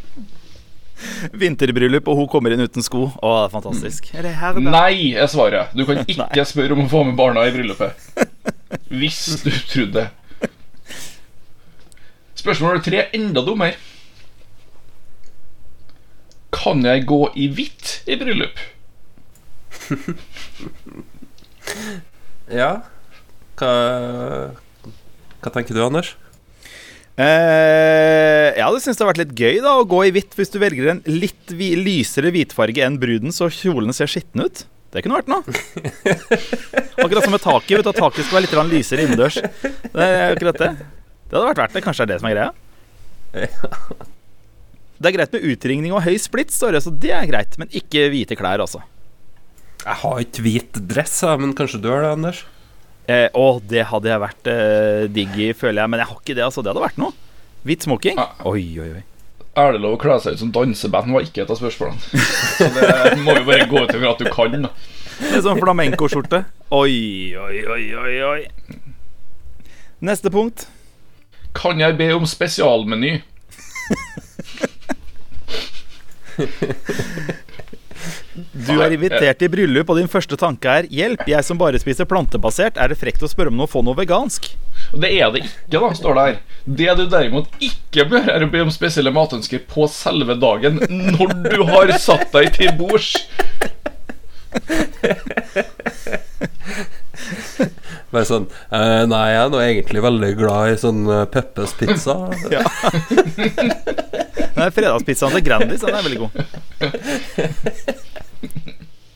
Vinterbryllup, 1.45 2.09
og 2.09 2.19
hun 2.21 2.29
kommer 2.33 2.55
inn 2.55 2.65
uten 2.65 2.85
sko. 2.85 3.07
Å, 3.17 3.31
det 3.39 3.47
er 3.47 3.53
fantastisk. 3.55 4.11
Er 4.15 4.27
det 4.27 4.35
her, 4.41 4.59
da? 4.59 4.75
Nei, 4.75 5.15
er 5.17 5.31
svaret. 5.33 5.73
Du 5.77 5.85
kan 5.89 6.03
ikke 6.13 6.45
spørre 6.49 6.77
om 6.77 6.85
å 6.85 6.91
få 6.93 7.05
med 7.09 7.17
barna 7.19 7.47
i 7.49 7.55
bryllupet. 7.55 8.05
Hvis 8.93 9.23
du 9.45 9.51
trodde 9.71 10.05
det. 10.05 10.09
Spørsmål 12.45 12.75
nummer 12.75 12.85
tre 12.85 13.07
enda 13.17 13.41
dummere. 13.47 13.79
Kan 16.55 16.85
jeg 16.85 17.07
gå 17.09 17.21
i 17.41 17.49
hvitt 17.57 18.03
i 18.11 18.21
bryllup? 18.21 18.65
Ja. 22.53 22.83
Hva, 23.57 23.71
hva 25.45 25.53
tenker 25.55 25.77
du, 25.77 25.83
Anders? 25.85 26.15
Eh, 27.15 28.49
jeg 28.57 28.65
hadde 28.65 28.81
syntes 28.83 28.99
det 28.99 29.05
hadde 29.05 29.11
vært 29.13 29.21
litt 29.23 29.35
gøy 29.39 29.59
da 29.63 29.77
å 29.79 29.85
gå 29.87 30.01
i 30.09 30.13
hvitt 30.17 30.33
hvis 30.35 30.51
du 30.51 30.59
velger 30.59 30.89
en 30.91 31.03
litt 31.07 31.53
lysere 31.55 32.33
hvitfarge 32.35 32.83
enn 32.87 32.99
bruden, 33.03 33.35
så 33.35 33.47
kjolen 33.53 33.95
ser 33.95 34.11
skitten 34.11 34.43
ut. 34.49 34.65
Det 34.95 35.03
kunne 35.03 35.19
vært 35.19 35.31
noe. 35.31 35.43
Akkurat 37.05 37.27
som 37.27 37.35
med 37.35 37.43
taket. 37.43 37.77
vet 37.79 37.87
du, 37.87 37.93
Taket 37.95 38.27
skal 38.27 38.39
være 38.39 38.47
litt 38.47 38.75
lysere 38.75 39.07
innendørs. 39.07 39.41
Det 39.43 40.05
er 40.07 40.35
akkurat 40.37 40.59
det. 40.61 40.69
Det 41.27 41.35
hadde 41.35 41.49
vært 41.49 41.63
verdt 41.65 41.75
det. 41.75 41.83
Kanskje 41.83 42.07
det 42.07 42.07
er 42.07 42.13
det 42.13 42.21
som 42.23 42.29
er 42.31 42.37
greia. 42.37 42.51
Det 44.95 45.11
er 45.11 45.17
greit 45.17 45.35
med 45.35 45.47
utringning 45.51 45.95
og 45.95 46.05
høy 46.07 46.15
splitt, 46.23 46.55
står 46.55 46.77
det, 46.77 46.85
så 46.87 46.93
det 46.95 47.11
er 47.11 47.27
greit. 47.27 47.59
Men 47.59 47.75
ikke 47.75 48.07
hvite 48.15 48.39
klær, 48.39 48.63
altså. 48.63 48.85
Jeg 49.83 49.99
har 50.05 50.23
ikke 50.23 50.45
hvit 50.47 50.79
dress, 50.95 51.19
men 51.43 51.57
kanskje 51.59 51.83
du 51.83 51.91
har 51.91 52.07
det, 52.07 52.13
Anders? 52.15 52.45
Eh, 53.05 53.27
å, 53.37 53.59
det 53.61 53.85
hadde 53.91 54.09
jeg 54.09 54.23
vært 54.23 54.49
eh, 54.49 55.03
digg 55.13 55.35
i, 55.37 55.51
føler 55.57 55.83
jeg. 55.83 55.93
Men 55.93 56.01
jeg 56.03 56.11
har 56.11 56.21
ikke 56.23 56.37
det, 56.39 56.45
altså. 56.47 56.65
Det 56.65 56.73
hadde 56.73 56.87
vært 56.87 57.01
noe. 57.03 57.13
Hvit 57.65 57.85
smoking. 57.87 58.21
Ah. 58.21 58.33
Oi, 58.49 58.65
oi, 58.81 58.91
oi. 59.01 59.05
Er 59.55 59.77
det 59.77 59.85
lov 59.85 59.95
å 59.95 60.01
kle 60.03 60.17
seg 60.19 60.35
ut 60.35 60.41
som 60.43 60.51
danseband? 60.55 61.13
var 61.15 61.27
ikke 61.27 61.45
et 61.45 61.53
av 61.53 61.59
spørsmålene. 61.61 62.01
Så 62.59 62.67
det 62.75 63.21
må 63.23 63.37
jo 63.39 63.45
bare 63.47 63.69
gå 63.71 63.85
ut 63.85 63.93
over 63.95 64.09
at 64.11 64.25
du 64.25 64.31
kan. 64.33 64.57
da 64.67 64.73
er 65.31 65.45
sånn 65.45 65.61
flamenco-skjorte. 65.63 66.43
Oi, 66.75 66.97
oi, 67.39 67.57
oi, 67.71 67.85
oi, 68.01 68.15
oi. 68.33 68.43
Neste 70.05 70.31
punkt. 70.35 70.67
Kan 71.55 71.79
jeg 71.81 71.97
be 72.01 72.11
om 72.17 72.27
spesialmeny? 72.27 73.23
Du 78.35 78.73
er 78.83 78.95
invitert 78.97 79.43
i 79.47 79.49
bryllup, 79.51 79.91
og 79.93 79.99
din 80.01 80.11
første 80.11 80.37
tanke 80.39 80.71
er 80.71 80.89
'Hjelp, 80.91 81.23
jeg 81.31 81.47
som 81.47 81.59
bare 81.59 81.79
spiser 81.79 82.09
plantebasert, 82.11 82.77
er 82.77 82.91
det 82.91 82.99
frekt 82.99 83.23
å 83.23 83.31
spørre 83.31 83.53
om 83.53 83.59
noe, 83.61 83.71
få 83.71 83.85
noe 83.87 83.95
vegansk'? 83.95 84.51
Det 84.91 85.11
er 85.15 85.31
det 85.31 85.45
ikke, 85.45 85.55
da, 85.71 85.93
står 85.95 86.15
det 86.15 86.25
her. 86.27 86.41
Det 86.67 86.97
du 86.99 87.05
derimot 87.11 87.47
ikke 87.63 88.09
bør, 88.11 88.27
er 88.35 88.43
å 88.43 88.51
be 88.51 88.65
om 88.65 88.73
spesielle 88.75 89.15
matønsker 89.15 89.63
på 89.71 89.87
selve 89.91 90.35
dagen, 90.41 90.83
når 91.15 91.35
du 91.47 91.63
har 91.71 91.95
satt 91.99 92.33
deg 92.35 92.51
til 92.59 92.75
bords. 92.79 93.15
Bare 98.15 98.27
sånn 98.29 98.45
uh, 98.71 99.03
Nei, 99.11 99.25
jeg 99.33 99.41
er 99.41 99.51
nå 99.51 99.61
egentlig 99.63 100.03
veldig 100.05 100.31
glad 100.39 100.71
i 100.71 100.77
sånn 100.79 101.03
uh, 101.11 101.25
Peppes 101.31 101.75
pizza. 101.79 102.17
Ja. 102.55 102.63
Nei, 104.55 104.71
Fredagspizzaen 104.71 105.35
til 105.35 105.47
Grandis 105.47 105.83
den 105.83 105.99
er 105.99 106.07
veldig 106.07 106.21
god. 106.23 106.35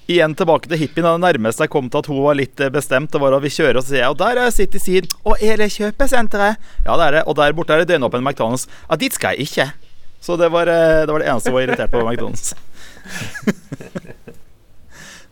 Igjen 0.09 0.33
tilbake 0.39 0.69
til 0.71 0.79
hippien. 0.81 1.05
Det 1.05 1.21
nærmeste 1.21 1.67
jeg 1.67 1.71
kom 1.73 1.91
til 1.93 2.01
at 2.01 2.07
hun 2.09 2.23
var 2.25 2.35
litt 2.39 2.61
eh, 2.65 2.71
bestemt, 2.73 3.11
det 3.13 3.21
var 3.21 3.35
at 3.37 3.43
vi 3.45 3.51
kjører, 3.53 3.77
og 3.77 3.85
så 3.85 3.93
sier 3.93 4.01
jeg 4.07 4.15
Og 4.15 4.17
der 4.23 4.41
er 4.41 4.51
City 4.55 4.81
Seed. 4.81 5.11
Og 5.29 5.37
er 5.45 5.61
det 5.61 5.69
kjøpesenteret? 5.75 6.57
Ja, 6.87 6.97
det 6.97 7.05
er 7.11 7.17
det. 7.19 7.23
Og 7.29 7.37
der 7.37 7.53
borte 7.59 7.77
er 7.77 7.83
det 7.85 7.91
døgnåpen 7.93 8.25
McDonald's. 8.25 8.65
Ja, 8.89 8.97
dit 8.97 9.13
skal 9.19 9.37
jeg 9.37 9.49
ikke. 9.51 9.69
Så 10.25 10.39
det 10.41 10.49
var, 10.51 10.67
eh, 10.73 11.05
det 11.05 11.13
var 11.13 11.21
det 11.23 11.29
eneste 11.29 11.53
hun 11.53 11.59
var 11.61 11.67
irritert 11.69 11.93
på 11.93 12.01
ved 12.01 12.09
McDonald's. 12.09 12.55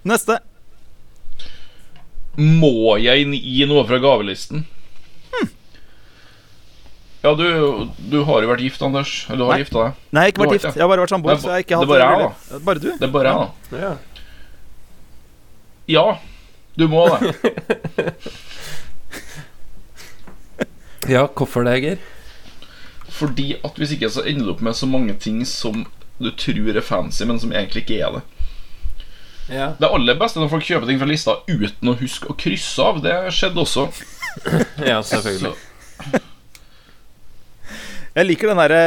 Neste. 0.06 0.38
Må 2.36 2.98
jeg 3.00 3.24
gi 3.32 3.64
noe 3.68 3.86
fra 3.88 3.96
gavelisten? 4.02 4.66
Ja, 7.24 7.32
du, 7.34 7.46
du 8.12 8.20
har 8.28 8.44
jo 8.44 8.50
vært 8.52 8.60
gift, 8.62 8.82
Anders. 8.86 9.14
Eller 9.26 9.40
du 9.40 9.44
har 9.48 9.56
Nei. 9.56 9.62
gifta 9.64 9.80
deg. 9.80 9.96
Nei, 10.14 10.20
jeg 10.20 10.28
har 10.28 10.34
ikke 10.36 10.42
vært 10.44 10.52
gift. 10.60 10.68
Jeg 10.76 10.84
har 10.84 10.90
bare 10.92 11.02
vært 11.06 11.14
samboer. 11.16 11.32
Det 11.32 11.42
så 11.42 11.48
jeg 11.48 11.56
har 11.56 11.64
ikke 11.64 11.78
ba- 11.80 11.80
det 11.80 11.86
er 11.86 11.90
bare 11.96 12.04
jeg, 12.12 12.28
da. 12.52 12.60
Bare 12.68 12.82
du? 12.84 12.90
Det 12.92 13.06
er 13.08 13.14
bare 13.16 13.32
jeg, 13.32 13.40
da. 13.72 13.80
Ja. 13.80 13.94
Ja, 15.86 16.18
du 16.74 16.88
må 16.90 17.06
det. 17.14 17.34
ja, 21.14 21.26
hvorfor 21.26 21.62
det, 21.66 21.76
Geir? 21.84 21.98
Fordi 23.16 23.54
at 23.64 23.78
hvis 23.78 23.94
ikke 23.94 24.10
så 24.12 24.24
ender 24.26 24.48
du 24.48 24.54
opp 24.56 24.64
med 24.66 24.76
så 24.76 24.88
mange 24.90 25.14
ting 25.20 25.44
som 25.48 25.86
du 26.18 26.30
tror 26.36 26.76
er 26.76 26.84
fancy, 26.84 27.24
men 27.28 27.38
som 27.40 27.52
egentlig 27.52 27.84
ikke 27.84 28.00
er 28.02 28.18
det. 28.18 28.22
Ja. 29.46 29.68
Det 29.78 29.88
aller 29.88 30.18
beste 30.18 30.42
når 30.42 30.50
folk 30.50 30.66
kjøper 30.66 30.90
ting 30.90 30.98
fra 30.98 31.08
lista 31.08 31.36
uten 31.46 31.92
å 31.92 31.96
huske 32.00 32.32
å 32.32 32.36
krysse 32.38 32.82
av. 32.82 32.98
Det 33.04 33.14
skjedde 33.36 33.62
også. 33.62 33.86
ja, 34.90 34.98
selvfølgelig. 35.06 35.54
Så, 35.54 36.22
Jeg 38.16 38.24
liker 38.30 38.48
den 38.48 38.60
derre 38.62 38.82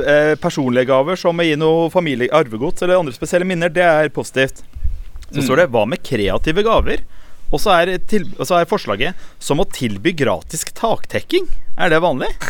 eh, 0.00 0.34
personlige 0.40 0.88
gaver 0.88 1.18
som 1.20 1.38
å 1.38 1.44
gi 1.44 1.58
noe 1.60 1.90
familie 1.92 2.32
arvegods 2.32 2.82
eller 2.82 2.96
andre 2.96 3.12
spesielle 3.14 3.46
minner. 3.46 3.68
Det 3.72 3.84
er 3.84 4.08
positivt. 4.16 4.64
Så 5.30 5.38
Mm. 5.40 5.44
står 5.46 5.56
det 5.56 5.68
'hva 5.70 5.86
med 5.88 6.02
kreative 6.02 6.62
gaver'? 6.66 7.00
Og 7.52 7.58
så 7.60 7.70
er, 7.82 7.98
til, 7.98 8.24
og 8.38 8.46
så 8.46 8.60
er 8.60 8.64
forslaget 8.64 9.14
'som 9.40 9.58
å 9.58 9.64
tilby 9.70 10.12
gratis 10.16 10.64
taktekking'. 10.64 11.48
Er 11.78 11.88
det 11.90 12.00
vanlig? 12.02 12.30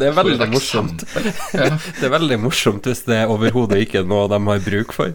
Det 0.00 0.06
er 0.08 0.14
veldig 0.16 0.46
morsomt. 0.50 1.02
Ja. 1.60 1.76
Det 1.98 2.06
er 2.06 2.12
veldig 2.14 2.38
morsomt 2.40 2.86
hvis 2.88 3.02
det 3.04 3.16
er 3.20 3.30
overhodet 3.30 3.82
ikke 3.84 4.02
noe 4.08 4.26
de 4.30 4.38
har 4.46 4.58
bruk 4.64 4.92
for. 4.96 5.10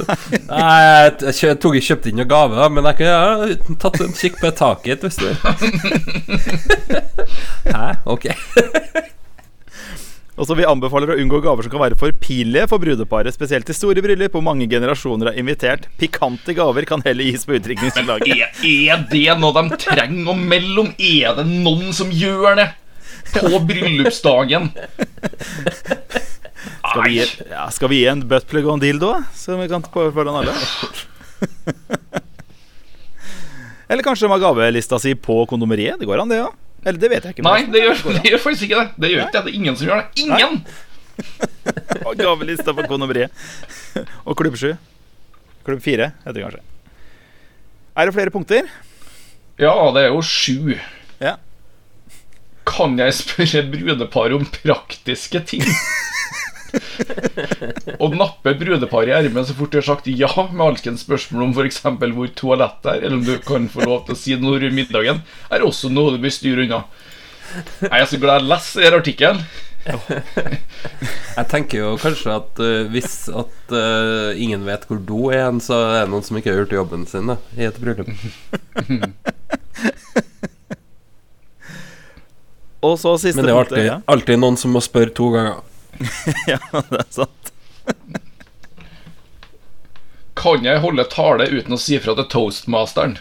Nei, 0.50 0.80
jeg 0.82 1.34
jeg 1.38 1.58
tok 1.62 1.76
ikke 1.78 1.86
kjøpt 1.92 2.06
inn 2.10 2.16
noen 2.18 2.28
gave, 2.32 2.56
da, 2.58 2.68
men 2.72 2.84
jeg 2.90 2.96
kunne 2.98 3.14
ja, 3.14 3.74
tatt 3.84 4.00
en 4.00 4.16
kikk 4.16 4.40
på 4.42 4.50
taket 4.58 5.04
hvis 5.04 5.20
du 5.20 5.28
Hæ? 7.70 7.86
Ok. 8.10 8.26
Og 10.34 10.48
så 10.48 10.56
Vi 10.58 10.66
anbefaler 10.66 11.12
å 11.14 11.16
unngå 11.22 11.38
gaver 11.44 11.66
som 11.66 11.72
kan 11.74 11.82
være 11.84 11.98
for 11.98 12.14
pinlige 12.18 12.66
for 12.70 12.82
brudeparet, 12.82 13.34
spesielt 13.36 13.68
til 13.68 13.76
store 13.76 14.02
bryllup 14.02 14.34
hvor 14.34 14.42
mange 14.42 14.66
generasjoner 14.70 15.30
er 15.30 15.38
invitert. 15.38 15.86
Pikante 16.00 16.56
gaver 16.56 16.86
kan 16.88 17.04
heller 17.06 17.28
gis 17.28 17.46
på 17.46 17.54
utdrikningslaget. 17.58 18.34
Er, 18.34 18.50
er 18.66 19.04
det 19.12 19.36
noe 19.38 19.54
de 19.54 19.78
trenger 19.78 20.24
noe 20.26 20.34
mellom? 20.38 20.90
Er 20.98 21.38
det 21.38 21.46
noen 21.52 21.94
som 21.94 22.10
gjør 22.10 22.58
det? 22.58 22.68
På 23.30 23.60
bryllupsdagen? 23.68 24.72
Skal 26.64 27.06
vi, 27.06 27.14
gi, 27.14 27.24
ja, 27.50 27.68
skal 27.74 27.90
vi 27.92 28.02
gi 28.02 28.10
en 28.10 28.26
buttplug 28.28 28.66
og 28.66 28.74
en 28.76 28.82
dildo, 28.82 29.14
så 29.38 29.54
vi 29.60 29.70
kan 29.70 29.86
påføre 29.86 30.10
på 30.10 30.18
foran 30.18 30.42
alle? 30.42 30.54
Eller 33.88 34.02
kanskje 34.02 34.26
de 34.26 34.32
har 34.32 34.42
gavelista 34.42 34.98
si 34.98 35.14
på 35.14 35.44
kondomeriet? 35.46 36.00
Det 36.00 36.08
går 36.08 36.24
an, 36.24 36.30
det 36.32 36.42
òg. 36.42 36.63
Eller 36.84 37.00
det 37.00 37.10
vet 37.10 37.24
jeg 37.26 37.36
ikke. 37.36 37.44
Nei, 37.46 37.60
det 37.72 37.80
gjør, 37.80 38.02
det 38.18 38.30
gjør 38.30 38.42
faktisk 38.44 38.66
ikke 38.68 38.80
det. 38.80 38.88
Det 39.00 39.10
gjør 39.12 39.22
ikke 39.24 39.36
det. 39.36 39.44
Det 39.46 39.52
er 39.52 39.60
ingen 39.60 39.78
som 39.80 39.88
gjør 39.88 40.02
det. 40.02 40.24
Ingen! 40.24 40.60
Og 42.08 42.18
gavelista 42.18 42.74
for 42.74 42.90
kondomeriet. 42.90 43.44
Og 44.28 44.36
klubb 44.38 44.58
sju. 44.60 44.74
Klubb 45.64 45.80
fire 45.84 46.12
heter 46.24 46.36
det 46.36 46.44
kanskje. 46.44 46.62
Er 47.94 48.08
det 48.10 48.16
flere 48.16 48.34
punkter? 48.34 48.68
Ja, 49.60 49.74
det 49.94 50.02
er 50.02 50.10
jo 50.12 50.22
sju. 50.26 50.74
Ja. 51.22 51.36
Kan 52.68 52.98
jeg 52.98 53.14
spørre 53.16 53.62
brudepar 53.70 54.34
om 54.36 54.44
praktiske 54.60 55.40
ting? 55.46 55.64
Og 58.02 58.14
nappe 58.18 58.54
brudeparet 58.58 59.10
i 59.10 59.16
ermet 59.16 59.48
så 59.48 59.56
fort 59.56 59.72
de 59.72 59.80
har 59.80 59.86
sagt 59.86 60.08
ja 60.10 60.30
med 60.50 60.64
alskens 60.66 61.04
spørsmål 61.06 61.48
om 61.48 61.54
f.eks. 61.54 61.82
hvor 61.84 62.32
toalettet 62.36 62.90
er, 62.92 63.02
eller 63.02 63.18
om 63.20 63.26
du 63.26 63.34
kan 63.44 63.68
få 63.72 63.86
lov 63.86 64.04
til 64.06 64.16
å 64.16 64.20
si 64.20 64.38
noe 64.40 64.60
rundt 64.62 64.76
middagen, 64.76 65.22
er 65.50 65.66
også 65.66 65.92
noe 65.92 66.14
du 66.14 66.22
bør 66.22 66.34
styre 66.34 66.66
unna. 66.66 66.84
Jeg 67.84 68.00
er 68.00 68.08
så 68.10 68.18
glad 68.18 68.42
jeg 68.42 68.50
leser 68.50 68.86
denne 68.86 69.00
artikkelen. 69.02 69.44
Jeg 69.84 71.46
tenker 71.50 71.82
jo 71.82 71.90
kanskje 72.00 72.32
at 72.32 72.60
uh, 72.62 72.86
hvis 72.92 73.28
at 73.28 73.74
uh, 73.74 74.32
ingen 74.40 74.64
vet 74.66 74.86
hvor 74.88 75.00
do 75.10 75.28
er 75.28 75.44
hen, 75.44 75.60
så 75.62 75.76
er 75.90 76.06
det 76.06 76.12
noen 76.14 76.24
som 76.24 76.38
ikke 76.38 76.52
har 76.52 76.62
gjort 76.62 76.76
jobben 76.78 77.04
sin 77.10 77.28
da, 77.30 77.36
i 77.58 77.68
et 77.68 77.78
bryllup. 77.82 78.08
Og 82.84 82.98
så 83.00 83.14
siste 83.20 83.40
Men 83.40 83.48
det 83.48 83.54
er 83.54 83.60
alltid, 83.60 83.92
alltid 84.12 84.40
noen 84.40 84.58
som 84.60 84.74
må 84.76 84.80
spørre 84.84 85.12
to 85.16 85.30
ganger. 85.32 85.62
ja, 86.52 86.58
det 86.72 87.00
er 87.00 87.10
sant. 87.12 87.52
Kan 90.38 90.64
jeg 90.66 90.82
holde 90.82 91.04
tale 91.12 91.46
uten 91.52 91.76
å 91.76 91.80
si 91.80 91.98
fra 92.02 92.14
til 92.18 92.26
toastmasteren? 92.32 93.18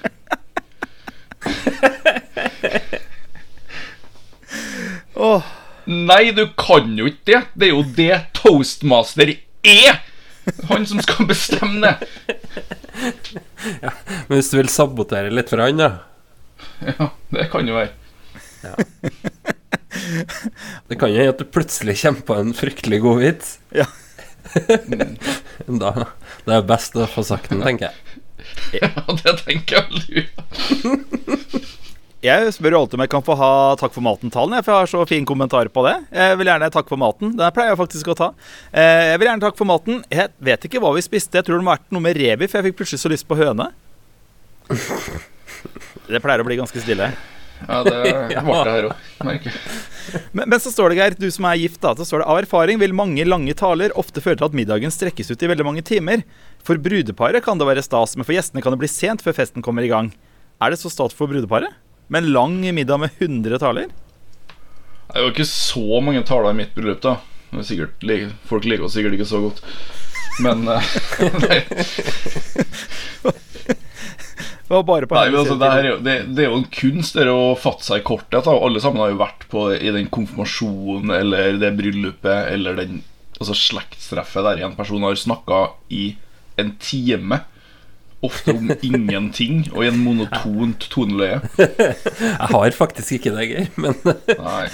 oh. 5.15 5.43
Nei, 5.83 6.31
du 6.31 6.47
kan 6.57 6.93
jo 6.97 7.09
ikke 7.11 7.27
det. 7.27 7.41
Det 7.59 7.67
er 7.67 7.73
jo 7.73 7.83
det 7.97 8.15
toastmaster 8.37 9.35
er! 9.63 9.99
Han 10.69 10.85
som 10.87 10.99
skal 11.03 11.27
bestemme 11.27 11.79
det. 11.83 11.95
Men 14.27 14.35
hvis 14.37 14.51
du 14.51 14.57
vil 14.59 14.71
sabotere 14.71 15.31
litt 15.31 15.51
for 15.51 15.63
han, 15.63 15.79
da 15.79 15.91
Ja, 16.83 17.11
det 17.35 17.49
kan 17.51 17.67
jo 17.67 17.75
være. 17.79 17.91
Det 20.89 20.97
kan 20.99 21.11
jo 21.11 21.19
hende 21.21 21.33
at 21.35 21.41
du 21.41 21.45
plutselig 21.49 21.95
kommer 22.01 22.25
på 22.27 22.37
en 22.41 22.53
fryktelig 22.57 22.99
god 23.03 23.21
vits. 23.23 23.53
Ja. 23.75 23.85
da, 25.83 25.91
det 26.45 26.57
er 26.57 26.65
best 26.67 26.97
å 26.99 27.05
få 27.09 27.23
sagt 27.27 27.49
den, 27.53 27.63
tenker 27.65 27.89
jeg. 27.91 27.95
Ja, 28.75 28.89
det 29.07 29.31
tenker 29.45 29.79
jeg 29.79 29.85
vel. 29.93 30.25
Jeg 32.23 32.53
spør 32.55 32.71
jo 32.71 32.79
alltid 32.79 32.95
om 32.95 33.01
jeg 33.03 33.09
kan 33.11 33.23
få 33.27 33.35
ha 33.35 33.47
takk 33.75 33.91
for 33.91 34.03
maten-talen, 34.05 34.53
for 34.63 34.71
jeg 34.71 34.79
har 34.85 34.87
så 34.87 35.01
fin 35.09 35.25
kommentar 35.27 35.67
på 35.75 35.81
det. 35.83 35.91
Jeg 36.15 36.37
vil 36.39 36.47
gjerne 36.47 36.69
takk 36.71 36.87
for 36.87 36.95
maten. 37.01 37.33
Den 37.35 37.51
pleier 37.51 37.73
jeg 37.73 37.79
faktisk 37.81 38.13
å 38.13 38.15
ta. 38.15 38.29
Eh, 38.71 39.09
Jeg 39.11 39.17
vil 39.19 39.27
gjerne 39.27 39.43
takk 39.43 39.57
for 39.59 39.67
maten. 39.67 39.97
Jeg 40.07 40.31
vet 40.47 40.67
ikke 40.69 40.79
hva 40.79 40.93
vi 40.95 41.03
spiste. 41.03 41.35
Jeg 41.41 41.43
tror 41.49 41.59
det 41.59 41.65
må 41.67 41.73
ha 41.73 41.75
vært 41.81 41.91
noe 41.91 42.05
med 42.05 42.15
revi, 42.15 42.47
for 42.47 42.61
jeg 42.61 42.69
fikk 42.69 42.77
plutselig 42.79 43.01
så 43.03 43.11
lyst 43.11 43.27
på 43.27 43.35
høne. 43.41 43.67
Det 46.07 46.23
pleier 46.23 46.39
å 46.39 46.47
bli 46.47 46.61
ganske 46.61 46.79
stille. 46.85 47.09
Ja, 47.67 47.79
det 47.85 47.99
ble 48.45 48.59
det 48.65 48.73
her 48.73 48.87
òg. 48.89 49.47
Men, 50.35 50.49
men 50.51 50.59
så 50.59 50.71
står 50.73 50.91
det, 50.91 50.99
Geir, 50.99 51.15
du 51.17 51.27
som 51.31 51.47
er 51.47 51.59
gift, 51.61 51.79
da, 51.83 51.93
så 51.95 52.05
står 52.07 52.23
det 52.23 52.29
av 52.33 52.41
erfaring 52.41 52.81
vil 52.81 52.95
mange 52.95 53.23
lange 53.27 53.55
taler 53.57 53.93
ofte 53.99 54.23
føre 54.23 54.39
til 54.39 54.49
at 54.49 54.57
middagen 54.57 54.93
strekkes 54.93 55.31
ut 55.31 55.45
i 55.45 55.49
veldig 55.51 55.67
mange 55.67 55.85
timer. 55.87 56.25
For 56.65 56.79
brudeparet 56.81 57.45
kan 57.45 57.59
det 57.59 57.69
være 57.69 57.85
stas, 57.85 58.17
men 58.17 58.27
for 58.27 58.35
gjestene 58.35 58.63
kan 58.63 58.75
det 58.75 58.81
bli 58.83 58.91
sent 58.91 59.23
før 59.25 59.37
festen 59.39 59.65
kommer 59.65 59.85
i 59.85 59.91
gang. 59.91 60.11
Er 60.63 60.73
det 60.73 60.81
så 60.81 60.91
stas 60.91 61.15
for 61.17 61.31
brudeparet? 61.31 61.71
Med 62.11 62.25
en 62.25 62.33
lang 62.35 62.59
middag 62.75 62.99
med 62.99 63.15
100 63.17 63.61
taler? 63.63 63.91
Det 65.07 65.19
er 65.19 65.27
jo 65.27 65.33
ikke 65.33 65.47
så 65.47 66.01
mange 66.03 66.23
taler 66.27 66.51
i 66.51 66.59
mitt 66.63 66.75
bryllup, 66.75 67.01
da. 67.03 67.17
Er 67.53 67.65
sikkert, 67.67 68.01
folk 68.49 68.65
liker 68.65 68.87
oss 68.87 68.95
sikkert 68.97 69.15
ikke 69.17 69.29
så 69.29 69.43
godt. 69.43 69.61
Men 70.41 70.65
eh, 70.67 70.93
nei, 71.43 71.59
Det 74.73 74.79
var 74.79 74.85
bare 74.87 75.05
på 75.05 75.13
nei, 75.13 75.27
altså, 75.37 75.53
det, 75.61 75.67
er 75.69 75.85
jo, 75.85 75.97
det, 76.01 76.13
det 76.33 76.41
er 76.41 76.47
jo 76.49 76.55
en 76.57 76.69
kunst 76.73 77.13
det 77.13 77.27
å 77.29 77.51
fatte 77.61 77.85
seg 77.85 77.99
i 77.99 78.05
korthet. 78.07 78.47
Alle 78.49 78.79
sammen 78.81 79.03
har 79.03 79.11
jo 79.11 79.19
vært 79.19 79.43
på 79.51 79.67
i 79.77 79.91
den 79.93 80.07
konfirmasjonen 80.09 81.13
eller 81.13 81.59
det 81.61 81.69
bryllupet 81.77 82.47
eller 82.55 82.79
den 82.81 83.03
altså 83.37 83.53
slektstreffet 83.53 84.47
der 84.47 84.63
en 84.65 84.73
person 84.73 85.05
har 85.05 85.19
snakka 85.19 85.59
i 85.93 86.15
en 86.57 86.73
time. 86.81 87.43
Ofte 88.25 88.55
om 88.57 88.73
ingenting 88.89 89.67
og 89.75 89.83
i 89.83 89.91
en 89.91 90.01
monotont 90.01 90.89
toneløye. 90.89 91.37
Jeg 91.59 92.49
har 92.55 92.77
faktisk 92.79 93.19
ikke 93.19 93.35
det, 93.37 93.45
Geir, 93.51 93.69
men 93.77 93.93
Nei. 94.33 94.65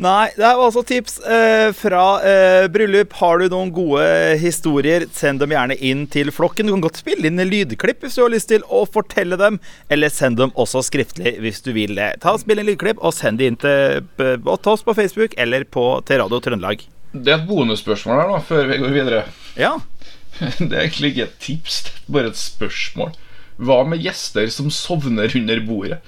Nei, 0.00 0.30
det 0.32 0.46
var 0.46 0.62
altså 0.64 0.80
tips 0.86 1.18
eh, 1.28 1.70
fra 1.76 2.04
eh, 2.24 2.66
bryllup. 2.72 3.12
Har 3.18 3.42
du 3.42 3.50
noen 3.52 3.68
gode 3.74 4.04
historier, 4.40 5.04
send 5.12 5.42
dem 5.42 5.52
gjerne 5.52 5.76
inn 5.76 6.06
til 6.08 6.30
flokken. 6.32 6.70
Du 6.70 6.72
kan 6.72 6.84
godt 6.86 7.02
spille 7.02 7.28
inn 7.28 7.42
en 7.42 7.50
lydklipp 7.50 8.06
hvis 8.06 8.16
du 8.16 8.22
har 8.22 8.32
lyst 8.32 8.48
til 8.48 8.64
å 8.72 8.86
fortelle 8.88 9.36
dem, 9.40 9.58
eller 9.92 10.12
send 10.12 10.40
dem 10.40 10.54
også 10.56 10.80
skriftlig 10.86 11.34
hvis 11.44 11.60
du 11.66 11.74
vil 11.76 11.92
det. 11.98 12.14
Ta 12.24 12.32
Spill 12.40 12.62
inn 12.62 12.70
lydklipp 12.70 13.02
og 13.04 13.12
send 13.12 13.42
dem 13.42 13.52
inn 13.52 13.60
til, 13.60 14.06
til 14.16 14.72
oss 14.72 14.86
på 14.86 14.96
Facebook 14.96 15.36
eller 15.36 15.68
på, 15.68 15.84
til 16.08 16.22
Radio 16.22 16.40
Trøndelag. 16.46 16.86
Det 17.12 17.34
er 17.34 17.42
et 17.42 17.46
bonusspørsmål 17.50 18.22
her, 18.22 18.32
da, 18.32 18.40
før 18.48 18.72
vi 18.72 18.80
går 18.80 18.96
videre. 18.96 19.22
Ja. 19.60 19.74
Det 20.40 20.70
er 20.70 20.86
egentlig 20.86 21.12
ikke 21.12 21.26
et 21.26 21.38
tips, 21.44 21.82
det 21.84 21.92
er 21.98 22.12
bare 22.16 22.32
et 22.32 22.40
spørsmål. 22.40 23.12
Hva 23.60 23.82
med 23.84 24.00
gjester 24.00 24.48
som 24.48 24.72
sovner 24.72 25.36
under 25.36 25.60
bordet? 25.68 26.00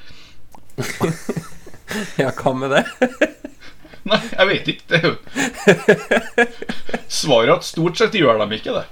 ja, 2.22 2.32
hva 2.32 2.56
med 2.56 2.78
det? 2.78 2.86
Nei, 4.10 4.18
jeg 4.32 4.46
vet 4.48 4.68
ikke. 4.72 4.84
Det 4.88 4.96
er 4.98 5.04
jo 5.06 5.14
Svaret 7.12 7.48
er 7.48 7.54
at 7.54 7.64
stort 7.68 8.00
sett 8.00 8.16
gjør 8.18 8.40
de 8.42 8.58
ikke 8.58 8.74
det. 8.74 8.86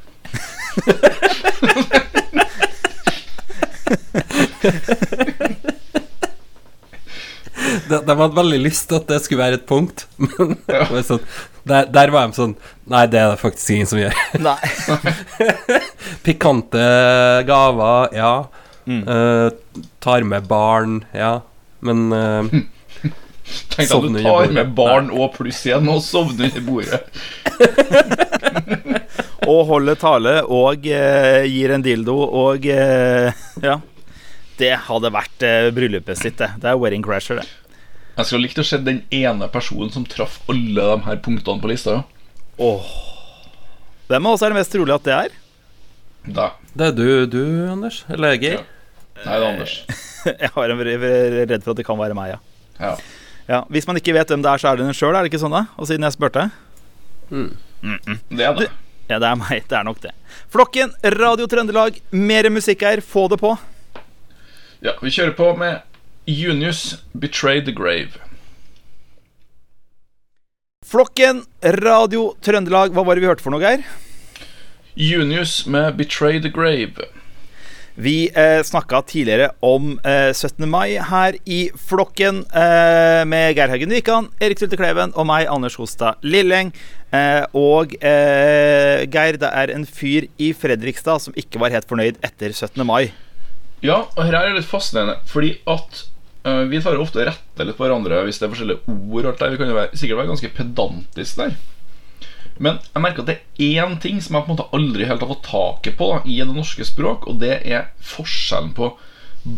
de, 7.91 7.99
de 8.07 8.17
hadde 8.23 8.37
veldig 8.37 8.61
lyst 8.65 8.89
til 8.91 8.99
at 9.01 9.09
det 9.11 9.19
skulle 9.25 9.43
være 9.43 9.59
et 9.61 9.67
punkt, 9.69 10.07
men 10.23 10.57
Ja. 10.71 10.85
det 10.85 10.91
var 10.95 11.05
sånn, 11.07 11.25
der, 11.69 11.89
der 11.93 12.13
var 12.15 12.31
de 12.31 12.39
sånn 12.39 12.55
Nei, 12.91 13.05
det 13.11 13.21
er 13.21 13.29
det 13.35 13.41
faktisk 13.43 13.71
ingen 13.75 13.87
som 13.91 14.01
gjør. 14.01 14.17
Nei. 14.47 14.57
Pikante 16.27 16.81
gaver, 17.47 18.09
ja. 18.17 18.33
Mm. 18.91 19.05
Uh, 19.07 19.85
tar 20.03 20.27
med 20.27 20.49
barn, 20.51 21.01
ja. 21.15 21.37
Men 21.87 22.11
eh, 22.13 22.49
Tenk 23.71 23.89
deg 23.89 23.97
at 23.97 24.07
du 24.07 24.19
tar 24.23 24.55
med 24.57 24.73
barn 24.77 25.11
og 25.15 25.33
pluss 25.37 25.63
igjen 25.67 25.89
og 25.91 26.03
sovner 26.05 26.51
under 26.51 26.67
bordet. 26.67 27.01
Og 29.51 29.65
holder 29.67 29.97
tale 29.99 30.35
og 30.53 30.85
eh, 30.87 31.47
gir 31.49 31.73
en 31.75 31.83
dildo 31.83 32.17
og 32.23 32.67
eh, 32.71 33.33
Ja. 33.67 33.79
Det 34.61 34.75
hadde 34.87 35.11
vært 35.15 35.47
eh, 35.47 35.71
bryllupet 35.75 36.21
sitt, 36.21 36.37
det. 36.39 36.51
Det 36.61 36.69
er 36.69 36.79
wedding 36.79 37.03
crasher, 37.03 37.41
det. 37.41 37.49
Jeg 38.19 38.29
skulle 38.29 38.45
likt 38.45 38.61
å 38.61 38.67
se 38.67 38.77
den 38.85 39.01
ene 39.15 39.49
personen 39.49 39.89
som 39.95 40.05
traff 40.05 40.43
alle 40.53 40.85
de 40.85 40.99
her 41.07 41.23
punktene 41.25 41.63
på 41.63 41.71
lista. 41.71 42.03
Ja. 42.03 42.37
Åh. 42.61 42.91
Hvem 44.11 44.27
av 44.29 44.37
oss 44.37 44.45
er 44.45 44.53
det 44.53 44.59
mest 44.61 44.75
trolig 44.75 44.93
at 44.93 45.07
det 45.07 45.17
er? 45.17 45.39
Da. 46.37 46.51
det 46.77 46.91
er 46.91 46.99
du, 46.99 47.07
du, 47.33 47.43
Anders? 47.71 48.03
Eller 48.13 48.37
Geir? 48.37 48.59
Ja. 48.61 48.67
Nei, 49.23 49.25
det 49.31 49.39
er 49.39 49.49
Anders. 49.49 49.75
Jeg 50.45 50.53
har 50.53 50.75
en 50.75 50.85
er 50.85 51.01
redd 51.49 51.65
for 51.65 51.73
at 51.73 51.81
det 51.81 51.89
kan 51.89 51.97
være 52.01 52.19
meg, 52.19 52.35
ja. 52.35 52.41
Ja. 52.81 52.93
Ja. 53.51 53.65
Hvis 53.69 53.89
man 53.91 53.99
ikke 53.99 54.15
vet 54.17 54.31
hvem 54.31 54.45
det 54.45 54.53
er, 54.53 54.63
så 54.63 54.71
er 54.71 54.79
det 54.79 54.87
den 54.87 54.97
sjøl, 54.97 55.13
er 55.15 55.27
det 55.27 55.33
ikke 55.33 55.43
sånn, 55.43 55.57
da? 55.59 55.67
Og 55.77 55.91
siden 55.91 56.07
jeg 56.07 56.15
spurte? 56.17 56.47
Det 57.31 58.47
er 58.47 58.57
det. 58.59 58.71
Ja, 59.11 59.19
det 59.19 59.27
er 59.27 59.39
meg. 59.41 59.65
Det 59.67 59.75
er 59.75 59.87
nok 59.87 59.99
det. 60.05 60.15
Flokken, 60.55 60.93
Radio 61.19 61.49
Trøndelag, 61.51 61.97
mer 62.15 62.47
musikk 62.55 62.85
her. 62.87 63.03
Få 63.03 63.27
det 63.33 63.41
på. 63.43 63.57
Ja, 64.87 64.95
vi 65.03 65.11
kjører 65.13 65.35
på 65.37 65.49
med 65.59 65.83
Junius 66.31 67.01
Betray 67.13 67.59
the 67.67 67.75
Grave. 67.75 68.15
Flokken, 70.87 71.43
Radio 71.83 72.31
Trøndelag. 72.43 72.95
Hva 72.95 73.03
var 73.07 73.19
det 73.19 73.25
vi 73.25 73.31
hørte 73.31 73.45
for 73.45 73.55
noe, 73.55 73.63
Geir? 73.63 73.83
Junius 74.95 75.67
med 75.67 75.99
Betray 75.99 76.39
the 76.43 76.51
Grave. 76.55 77.11
Vi 78.01 78.31
eh, 78.35 78.63
snakka 78.63 79.03
tidligere 79.03 79.51
om 79.61 79.99
eh, 80.05 80.33
17. 80.33 80.65
mai 80.71 80.97
her 81.05 81.37
i 81.45 81.59
flokken 81.77 82.39
eh, 82.49 83.25
med 83.29 83.59
Geir 83.59 83.69
Haugen 83.69 83.93
Wikan, 83.93 84.31
Erik 84.41 84.57
Tulte 84.57 84.79
Kleven 84.81 85.13
og 85.13 85.27
meg, 85.29 85.45
Anders 85.53 85.77
Hostad 85.77 86.23
Lilleng. 86.25 86.71
Eh, 87.13 87.45
og 87.53 87.93
eh, 88.01 89.05
Geir, 89.05 89.37
det 89.43 89.51
er 89.53 89.73
en 89.75 89.85
fyr 89.85 90.31
i 90.41 90.55
Fredrikstad 90.57 91.21
som 91.27 91.37
ikke 91.37 91.61
var 91.61 91.75
helt 91.75 91.91
fornøyd 91.91 92.23
etter 92.25 92.55
17. 92.57 92.81
mai. 92.89 93.11
Ja, 93.85 94.07
og 94.15 94.23
her 94.25 94.39
er 94.39 94.49
det 94.49 94.63
litt 94.63 94.71
fascinerende, 94.71 95.19
fordi 95.29 95.59
at 95.69 96.05
eh, 96.49 96.65
vi 96.73 96.81
tar 96.81 96.97
ofte 97.05 97.29
rette 97.29 97.69
litt 97.69 97.77
på 97.77 97.85
hverandre 97.85 98.23
hvis 98.25 98.41
det 98.41 98.49
er 98.49 98.55
forskjellige 98.55 98.97
ord. 98.97 99.29
Vi 99.45 99.61
kan 99.61 99.75
jo 99.75 99.77
være, 99.77 99.93
sikkert 99.93 100.23
være 100.23 100.33
ganske 100.33 100.55
pedantiske 100.57 101.45
der. 101.45 101.61
Men 102.61 102.77
jeg 102.93 103.01
merker 103.03 103.25
at 103.25 103.31
det 103.31 103.37
er 103.41 103.87
én 103.87 103.95
ting 104.03 104.19
som 104.21 104.37
jeg 104.37 104.45
på 104.45 104.51
en 104.53 104.57
måte 104.59 104.67
aldri 104.77 105.07
helt 105.09 105.23
har 105.25 105.31
fått 105.31 105.47
taket 105.49 105.97
på 105.97 106.11
da, 106.13 106.19
i 106.29 106.35
det 106.43 106.53
norske 106.53 106.85
språk, 106.85 107.25
og 107.31 107.39
det 107.41 107.55
er 107.65 107.87
forskjellen 108.05 108.75
på 108.77 108.91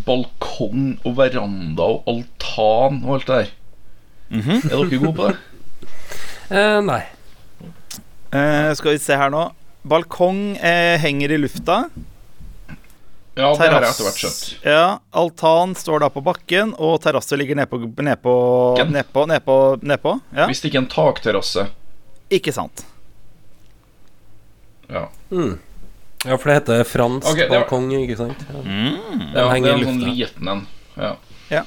balkong 0.07 0.93
og 1.03 1.17
veranda 1.17 1.83
og 1.97 2.07
altan 2.07 3.01
og 3.03 3.17
alt 3.17 3.27
det 3.27 3.39
der. 3.41 3.51
Er 4.39 4.71
dere 4.71 5.01
gode 5.03 5.15
på 5.19 5.27
det? 5.31 5.39
Eh, 6.53 6.79
nei. 6.85 6.99
Eh, 8.35 8.71
skal 8.77 8.93
vi 8.93 8.99
se 9.01 9.15
her 9.17 9.31
nå. 9.33 9.45
Balkong 9.89 10.57
eh, 10.59 10.99
henger 11.01 11.31
i 11.33 11.37
lufta. 11.39 11.77
Ja, 13.33 13.47
det 13.57 13.69
har 13.71 13.79
jeg 13.79 13.87
etter 13.87 14.05
hvert 14.05 14.19
skjønt. 14.21 14.41
Ja, 14.67 14.83
altan 15.17 15.73
står 15.79 16.03
da 16.03 16.09
på 16.13 16.21
bakken, 16.21 16.75
og 16.77 16.99
terrasse 17.01 17.39
ligger 17.39 17.57
nedpå 17.57 17.79
Nedpå 18.05 18.35
Nedpå, 18.85 19.23
nedpå, 19.31 19.55
nedpå. 19.81 20.13
Ja, 20.35 20.45
Hvis 20.51 20.61
det 20.61 20.69
ikke 20.69 20.81
er 20.83 20.85
en 20.85 20.91
takterrasse. 20.93 21.65
ikke 22.29 22.53
sant. 22.53 22.85
Ja. 24.89 25.07
Ja, 26.25 26.37
for 26.37 26.49
det 26.49 26.53
heter 26.61 26.83
fransk 26.87 27.27
okay, 27.27 27.43
det 27.43 27.49
var- 27.49 27.59
balkong, 27.65 27.91
ikke 27.99 28.17
sant? 28.17 28.45
Ja. 28.49 28.61
Mm. 28.63 29.33
Ja, 29.35 29.47
det 29.53 29.69
er 29.69 29.73
en 29.73 29.85
sånn 29.89 30.03
liten 30.15 30.47
en. 30.47 30.67
Ja. 30.97 31.15
Ja. 31.49 31.63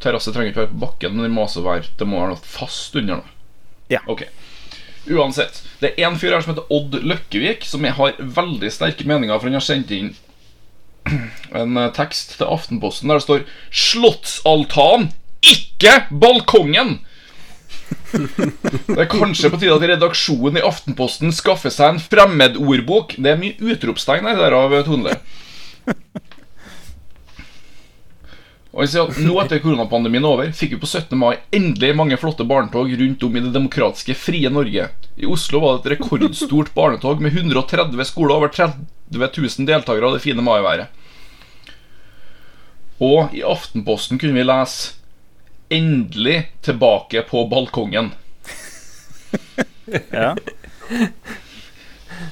Terrasse 0.00 0.32
trenger 0.32 0.52
ikke 0.52 0.64
være 0.64 0.72
på 0.72 0.80
bakken, 0.86 1.14
men 1.16 1.24
det 1.28 1.30
må 1.32 1.44
også 1.46 1.62
være 1.64 1.86
Det 1.98 2.06
må 2.06 2.20
være 2.20 2.34
noe 2.34 2.42
fast 2.42 2.96
under. 2.96 3.16
noe. 3.16 3.24
Ja. 3.92 4.00
Okay. 4.08 4.28
Uansett. 5.10 5.62
Det 5.80 5.92
er 5.98 6.06
en 6.08 6.16
fyr 6.18 6.32
her 6.32 6.40
som 6.40 6.54
heter 6.54 6.70
Odd 6.72 6.96
Løkkevik, 7.04 7.64
som 7.68 7.84
jeg 7.84 7.92
har 7.92 8.14
veldig 8.18 8.70
sterke 8.72 9.04
meninger 9.04 9.36
for 9.38 9.50
han 9.50 9.58
har 9.58 9.64
sendt 9.64 9.90
inn 9.92 10.14
en 11.52 11.76
eh, 11.76 11.90
tekst 11.92 12.38
til 12.38 12.46
Aftenposten 12.48 13.08
der 13.08 13.20
det 13.20 13.26
står 13.26 13.42
'Slottsaltan, 13.70 15.10
ikke 15.44 16.06
balkongen'. 16.10 17.03
Det 18.14 19.00
er 19.00 19.10
kanskje 19.10 19.50
på 19.50 19.58
tide 19.60 19.74
at 19.74 19.86
redaksjonen 19.94 20.60
i 20.60 20.64
Aftenposten 20.66 21.34
skaffer 21.34 21.72
seg 21.72 21.94
en 21.94 22.02
fremmedordbok. 22.02 23.16
Det 23.18 23.32
er 23.32 23.40
mye 23.40 23.72
utropstegn 23.74 24.28
her 24.28 24.38
derav, 24.38 24.76
Tonle. 24.86 25.16
Og 28.74 28.82
jeg 28.82 28.90
sier 28.90 29.06
at 29.06 29.18
Nå 29.22 29.36
etter 29.38 29.60
koronapandemien 29.62 30.24
er 30.24 30.32
over, 30.32 30.50
fikk 30.56 30.74
vi 30.74 30.80
på 30.82 30.88
17. 30.90 31.14
mai 31.18 31.36
endelig 31.54 31.92
mange 31.94 32.18
flotte 32.18 32.46
barnetog 32.48 32.90
rundt 32.90 33.22
om 33.22 33.36
i 33.38 33.42
det 33.44 33.52
demokratiske, 33.54 34.16
frie 34.18 34.50
Norge. 34.50 34.88
I 35.14 35.30
Oslo 35.30 35.60
var 35.62 35.78
det 35.78 35.84
et 35.84 35.92
rekordstort 35.94 36.72
barnetog 36.74 37.22
med 37.22 37.36
130 37.38 38.02
skoler 38.10 38.34
og 38.34 38.42
over 38.42 38.54
30 38.54 38.82
000 39.14 39.68
deltakere 39.68 40.10
av 40.10 40.16
det 40.16 40.24
fine 40.24 40.42
maiværet. 40.42 40.90
Og 43.02 43.34
i 43.34 43.44
Aftenposten 43.46 44.18
kunne 44.18 44.34
vi 44.34 44.46
lese 44.46 44.98
'Endelig 45.74 46.38
tilbake 46.62 47.24
på 47.28 47.44
balkongen'. 47.50 48.12
Ja. 50.10 50.36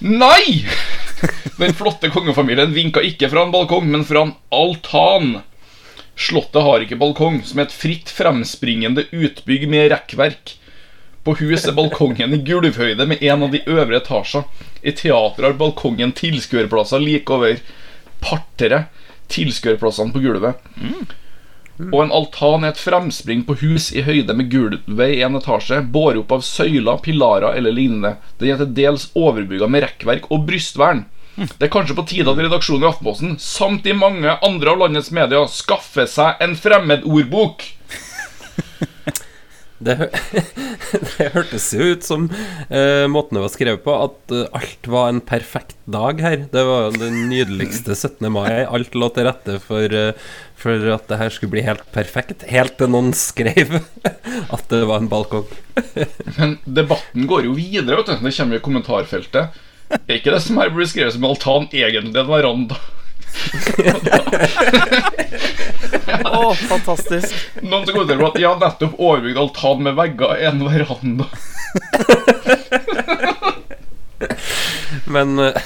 Nei! 0.01 0.67
Den 1.59 1.75
flotte 1.75 2.11
kongefamilien 2.11 2.73
vinka 2.75 3.03
ikke 3.05 3.29
fra 3.31 3.45
en 3.47 3.53
balkong, 3.55 3.91
men 3.91 4.05
fra 4.07 4.25
en 4.27 4.35
altan. 4.55 5.41
Slottet 6.19 6.63
har 6.63 6.83
ikke 6.85 6.99
balkong, 7.01 7.41
som 7.47 7.63
et 7.63 7.75
fritt 7.75 8.11
fremspringende 8.13 9.07
utbygg 9.11 9.69
med 9.71 9.91
rekkverk. 9.93 10.57
På 11.23 11.37
huset 11.39 11.71
er 11.71 11.77
balkongen 11.79 12.35
i 12.35 12.41
gulvhøyde 12.43 13.07
med 13.07 13.23
en 13.23 13.47
av 13.47 13.55
de 13.55 13.63
øvre 13.71 14.01
etasjer. 14.01 14.47
I 14.83 14.95
teatret 14.99 15.47
har 15.47 15.59
balkongen 15.59 16.15
tilskuerplasser 16.19 17.03
like 17.03 17.31
over 17.31 17.63
parteret. 18.23 18.91
Tilskuerplassene 19.33 20.13
på 20.13 20.21
gulvet. 20.25 20.59
Og 21.81 21.99
en 22.03 22.13
altan 22.15 22.67
er 22.67 22.75
et 22.75 22.81
fremspring 22.81 23.47
på 23.49 23.57
hus 23.63 23.89
i 23.97 24.05
høyde 24.05 24.35
med 24.37 24.51
gulvet 24.53 25.15
i 25.17 25.23
en 25.25 25.39
etasje, 25.39 25.81
båret 25.95 26.21
opp 26.21 26.35
av 26.37 26.45
søyler, 26.47 27.01
pilarer 27.03 27.57
eller 27.57 27.75
lignende. 27.75 28.17
Den 28.39 28.53
er 28.53 28.61
til 28.61 28.75
dels 28.77 29.09
overbygga 29.19 29.71
med 29.73 29.87
rekkverk 29.87 30.29
og 30.31 30.47
brystvern. 30.51 31.07
Det 31.37 31.65
er 31.65 31.73
kanskje 31.73 31.97
på 31.97 32.05
tide 32.11 32.29
at 32.29 32.41
redaksjonen 32.45 32.85
i 32.85 32.91
Aftenposten, 32.91 33.37
samt 33.41 33.87
i 33.89 33.97
mange 33.97 34.35
andre 34.45 34.75
av 34.75 34.83
landets 34.83 35.09
medier, 35.17 35.49
skaffer 35.49 36.05
seg 36.11 36.43
en 36.45 36.59
fremmedordbok. 36.61 37.65
Det, 39.83 39.97
det 41.17 41.29
hørtes 41.35 41.67
jo 41.75 41.89
ut 41.95 42.07
som 42.07 42.29
uh, 42.31 43.07
måten 43.11 43.39
det 43.39 43.43
var 43.45 43.53
skrevet 43.53 43.83
på, 43.85 43.97
at 44.07 44.35
uh, 44.35 44.45
alt 44.59 44.89
var 44.91 45.11
en 45.11 45.23
perfekt 45.25 45.77
dag 45.91 46.23
her. 46.23 46.47
Det 46.53 46.65
var 46.69 46.87
jo 46.87 47.03
den 47.03 47.27
nydeligste 47.33 47.97
17. 47.97 48.31
mai. 48.33 48.63
Alt 48.63 48.97
lå 48.99 49.11
til 49.15 49.27
rette 49.29 49.59
for, 49.65 49.97
uh, 49.97 50.39
for 50.59 50.93
at 50.95 51.09
det 51.11 51.21
her 51.21 51.35
skulle 51.35 51.57
bli 51.57 51.67
helt 51.67 51.85
perfekt. 51.95 52.47
Helt 52.51 52.79
til 52.79 52.93
noen 52.93 53.13
skrev 53.17 53.81
at 54.57 54.65
det 54.73 54.85
var 54.89 55.03
en 55.03 55.11
balkong. 55.13 55.51
Men 56.39 56.57
debatten 56.65 57.29
går 57.31 57.51
jo 57.51 57.59
videre. 57.59 57.99
vet 58.01 58.13
du 58.13 58.17
Det 58.29 58.37
kommer 58.39 58.59
i 58.59 58.65
kommentarfeltet. 58.65 59.63
Er 59.93 60.17
ikke 60.17 60.33
det 60.33 60.41
som 60.45 60.57
her 60.61 60.73
blir 60.73 60.89
skrevet 60.89 61.19
som 61.19 61.27
altan, 61.29 61.69
egentlig 61.69 62.15
Det 62.15 62.23
en 62.25 62.31
veranda? 62.31 62.79
Å, 66.33 66.55
fantastisk. 66.57 67.33
Noen 67.63 67.87
som 67.87 67.95
kommenterer 67.95 68.27
at 68.27 68.39
har 68.49 68.61
nettopp 68.61 68.95
overbygd 68.99 69.39
altan 69.43 69.83
med 69.87 69.97
vegger 69.99 70.31
i 70.41 70.47
en 70.49 70.63
veranda. 70.65 71.27
Men 75.13 75.39
eh, 75.43 75.57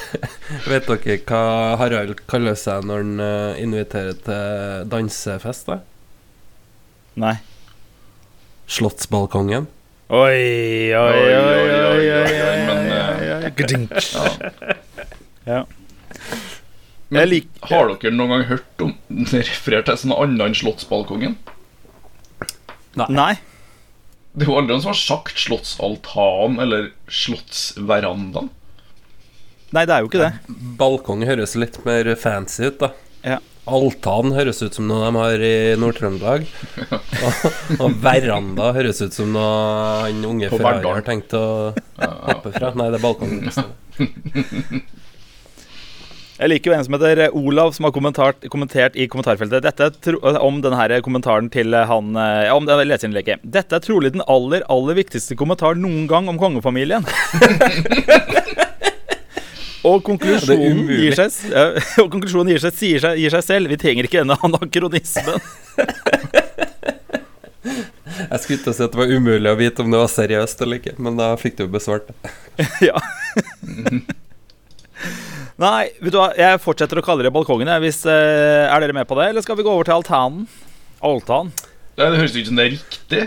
vet 0.67 0.89
dere 0.89 1.19
hva 1.29 1.43
Harald 1.81 2.23
kaller 2.31 2.57
seg 2.59 2.87
når 2.89 3.03
han 3.03 3.21
eh, 3.23 3.63
inviterer 3.63 4.17
til 4.27 4.89
dansefest? 4.91 5.69
da? 5.71 5.77
Nei. 7.21 7.37
Slottsbalkongen. 8.67 9.69
Oi, 10.07 10.93
oi, 10.95 10.97
oi, 10.97 11.33
oi, 11.37 11.37
oi, 11.37 12.07
oi, 12.07 12.07
Men, 12.07 12.11
oi, 12.15 12.71
oi, 12.71 13.01
oi, 13.07 13.31
oi. 13.37 13.51
Gadink. 13.59 13.91
Ja. 15.47 15.65
Men 17.09 17.21
Jeg 17.23 17.29
lik- 17.31 17.61
har 17.71 17.93
dere 17.93 18.11
noen 18.15 18.33
gang 18.35 18.45
hørt 18.49 18.83
om 18.83 18.95
referert 19.33 19.87
til 19.87 20.01
sånn 20.03 20.15
annet 20.17 20.47
enn 20.49 20.57
Slottsbalkongen? 20.59 21.37
Nei. 22.97 23.35
Det 24.37 24.45
er 24.45 24.51
jo 24.51 24.57
aldri 24.59 24.73
noen 24.75 24.83
som 24.85 24.91
har 24.93 24.99
sagt 25.01 25.39
Slottsaltan 25.41 26.59
eller 26.61 26.91
Slottsverandaen. 27.13 28.49
Nei, 29.77 29.83
det 29.85 29.93
er 29.97 30.03
jo 30.05 30.09
ikke 30.11 30.23
det. 30.23 30.33
Balkong 30.81 31.23
høres 31.29 31.55
litt 31.59 31.79
mer 31.87 32.09
fancy 32.21 32.69
ut, 32.71 32.79
da. 32.81 32.91
Ja. 33.27 33.39
altan 33.67 34.31
høres 34.37 34.61
ut 34.63 34.77
som 34.79 34.87
noe 34.87 35.03
de 35.09 35.17
har 35.19 35.43
i 35.43 35.55
Nord-Trøndelag. 35.81 36.45
Og, 36.87 37.47
og 37.83 37.97
veranda 38.05 38.69
høres 38.77 39.01
ut 39.03 39.17
som 39.17 39.33
noe 39.35 40.05
han 40.07 40.21
unge 40.29 40.51
På 40.53 40.61
Ferrari 40.63 40.93
har 41.01 41.03
tenkt 41.09 41.35
å 41.35 41.43
hoppe 41.99 42.53
fra. 42.55 42.71
Nei, 42.79 42.91
det 42.95 43.01
er 43.01 43.07
balkongen. 43.07 43.51
Jeg 46.47 46.53
liker 46.53 46.71
jo 46.71 46.75
en 46.77 46.85
som 46.87 46.95
heter 46.95 47.19
eh, 47.25 47.33
Olav, 47.35 47.73
som 47.75 47.89
har 47.89 47.91
kommentert, 47.91 48.45
kommentert 48.53 48.95
i 48.95 49.09
kommentarfeltet 49.11 49.65
dette 49.65 49.83
er 49.89 49.95
tro, 49.99 50.21
om 50.47 50.61
denne 50.63 51.01
kommentaren 51.03 51.49
til 51.51 51.75
eh, 51.75 51.89
han 51.91 52.15
eh, 52.15 52.45
ja, 52.47 52.53
om 52.55 52.69
det 52.69 52.77
leserinnlegget. 52.87 53.43
Dette 53.43 53.75
er 53.75 53.83
trolig 53.83 54.13
den 54.15 54.23
aller, 54.31 54.63
aller 54.71 54.95
viktigste 54.95 55.35
kommentaren 55.35 55.83
noen 55.83 56.05
gang 56.07 56.31
om 56.31 56.39
kongefamilien. 56.39 57.03
og 59.91 60.05
konklusjonen 60.07 60.85
ja, 60.87 61.01
gir 61.03 61.19
seg, 61.19 61.35
ja, 61.51 61.65
og 62.05 62.13
konklusjonen 62.15 62.53
gir 62.55 62.63
seg, 62.63 62.77
sier 62.79 63.03
seg, 63.03 63.19
gir 63.25 63.35
seg 63.35 63.43
selv. 63.49 63.73
Vi 63.73 63.79
trenger 63.83 64.07
ikke 64.07 64.23
denne 64.23 64.39
anakronismen. 64.47 65.43
Jeg 68.17 68.39
skulle 68.45 68.61
til 68.63 68.71
å 68.71 68.77
si 68.77 68.87
at 68.87 68.95
det 68.95 69.01
var 69.01 69.11
umulig 69.11 69.51
å 69.51 69.59
vite 69.59 69.83
om 69.83 69.91
det 69.91 69.99
var 69.99 70.15
seriøst 70.15 70.63
eller 70.63 70.79
ikke, 70.79 70.95
men 71.03 71.19
da 71.19 71.33
fikk 71.41 71.59
du 71.59 71.67
jo 71.67 71.73
besvart 71.75 72.07
det. 72.07 72.15
ja. 72.93 73.03
Nei, 75.57 75.87
vet 76.05 76.13
du 76.13 76.19
hva, 76.21 76.29
jeg 76.37 76.61
fortsetter 76.61 77.01
å 77.01 77.05
kalle 77.05 77.25
det 77.25 77.33
balkongen. 77.33 77.71
Hvis, 77.81 78.03
eh, 78.05 78.67
er 78.69 78.83
dere 78.83 78.93
med 78.97 79.09
på 79.09 79.17
det, 79.17 79.31
eller 79.31 79.45
skal 79.45 79.57
vi 79.57 79.65
gå 79.65 79.73
over 79.73 79.89
til 79.89 79.97
altanen? 79.97 80.45
Altan? 81.01 81.49
Nei, 81.97 82.11
Det 82.11 82.19
høres 82.21 82.37
ut 82.37 82.51
som 82.51 82.57
det 82.61 82.67
er 82.67 82.75
riktig. 82.77 83.25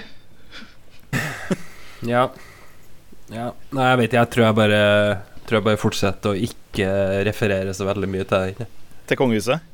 Ja. 2.08 2.30
ja. 3.28 3.50
Nei, 3.76 3.88
jeg 3.90 3.98
vet. 4.00 4.14
Jeg 4.16 4.30
tror 4.32 4.46
jeg 4.46 4.56
bare 4.56 4.84
Tror 5.50 5.58
jeg 5.58 5.66
bare 5.66 5.80
fortsetter 5.82 6.32
å 6.32 6.38
ikke 6.48 6.88
referere 7.28 7.74
så 7.76 7.84
veldig 7.90 8.08
mye 8.08 8.24
til 8.30 8.54
det. 8.56 8.68
Til 9.10 9.20
kongehuset? 9.20 9.66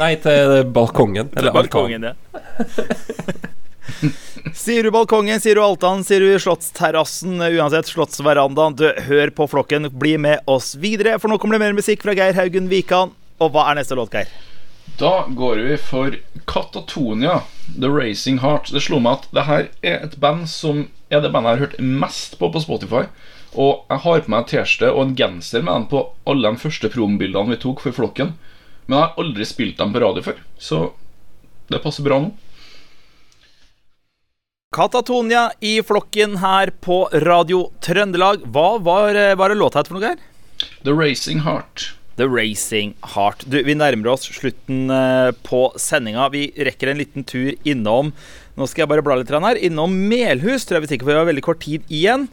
Nei, 0.00 0.14
til 0.24 0.64
balkongen. 0.74 1.30
Eller 1.36 1.52
til 1.52 1.58
balkongen, 1.60 2.08
ja. 2.10 2.14
sier 4.54 4.86
du 4.86 4.90
balkongen, 4.94 5.40
sier 5.42 5.58
du 5.58 5.62
altan, 5.64 6.04
sier 6.06 6.22
du 6.24 6.34
slottsterrassen, 6.40 7.40
uansett 7.40 7.90
slottsverandaen. 7.90 8.76
Du, 8.78 8.86
hør 9.08 9.32
på 9.34 9.48
flokken, 9.50 9.90
bli 10.00 10.16
med 10.20 10.46
oss 10.50 10.74
videre, 10.80 11.18
for 11.18 11.32
nå 11.32 11.40
kommer 11.40 11.58
det 11.58 11.64
mer 11.66 11.76
musikk 11.78 12.04
fra 12.06 12.16
Geir 12.16 12.38
Haugen 12.38 12.70
Wikan. 12.72 13.14
Og 13.40 13.52
hva 13.54 13.70
er 13.70 13.80
neste 13.80 13.96
låt, 13.98 14.14
Geir? 14.14 14.30
Da 15.00 15.24
går 15.32 15.62
vi 15.64 15.76
for 15.80 16.16
Katatonia, 16.50 17.40
The 17.72 17.88
Racing 17.88 18.40
Heart. 18.42 18.72
Det 18.74 18.82
slo 18.84 18.98
meg 19.00 19.20
at 19.20 19.28
det 19.36 19.44
her 19.48 19.68
er 19.80 20.00
et 20.04 20.16
band 20.20 20.48
som 20.50 20.88
er 21.10 21.22
det 21.24 21.30
bandet 21.32 21.54
jeg 21.54 21.58
har 21.58 21.66
hørt 21.66 21.78
mest 22.02 22.36
på 22.40 22.50
på 22.52 22.62
Spotify. 22.62 23.06
Og 23.58 23.86
jeg 23.88 24.02
har 24.04 24.24
på 24.24 24.30
meg 24.30 24.42
en 24.42 24.48
T-skjorte 24.50 24.92
og 24.92 25.02
en 25.04 25.16
genser 25.18 25.64
med 25.64 25.72
dem 25.72 25.86
på 25.90 26.04
alle 26.28 26.52
de 26.52 26.62
første 26.62 26.90
prombildene 26.92 27.54
vi 27.54 27.62
tok 27.62 27.82
for 27.82 27.96
flokken. 27.96 28.34
Men 28.86 28.98
jeg 28.98 29.06
har 29.06 29.24
aldri 29.24 29.46
spilt 29.46 29.78
dem 29.80 29.94
på 29.94 30.02
radio 30.02 30.22
før, 30.26 30.38
så 30.58 30.78
det 31.70 31.82
passer 31.82 32.06
bra 32.06 32.20
nå. 32.22 32.32
Katatonia 34.70 35.48
i 35.66 35.80
flokken 35.82 36.36
her 36.38 36.70
på 36.78 37.00
Radio 37.26 37.72
Trøndelag. 37.82 38.44
Hva 38.54 38.78
var, 38.78 39.16
eh, 39.18 39.34
var 39.34 39.50
det 39.50 39.56
låta 39.58 39.80
het 39.80 39.88
for 39.88 39.98
noe, 39.98 40.12
her? 40.12 40.16
The 40.84 40.92
Racing 40.94 41.40
Heart. 41.40 41.96
The 42.14 42.28
Racing 42.28 42.94
Heart. 43.02 43.42
Du, 43.50 43.60
vi 43.64 43.74
nærmer 43.74 44.12
oss 44.12 44.28
slutten 44.30 44.88
eh, 44.88 45.32
på 45.42 45.72
sendinga. 45.74 46.28
Vi 46.30 46.52
rekker 46.54 46.86
en 46.92 47.02
liten 47.02 47.26
tur 47.26 47.50
innom 47.66 48.12
Nå 48.54 48.68
skal 48.68 48.84
jeg 48.84 48.92
bare 48.92 49.02
bla 49.02 49.16
litt 49.18 49.34
her. 49.34 49.58
Innom 49.58 49.90
Melhus, 50.06 50.64
tror 50.64 50.78
jeg 50.78 50.86
vi 50.86 50.94
sikkert 50.94 51.18
har 51.18 51.26
veldig 51.26 51.42
kort 51.42 51.64
tid 51.66 51.82
igjen. 51.90 52.28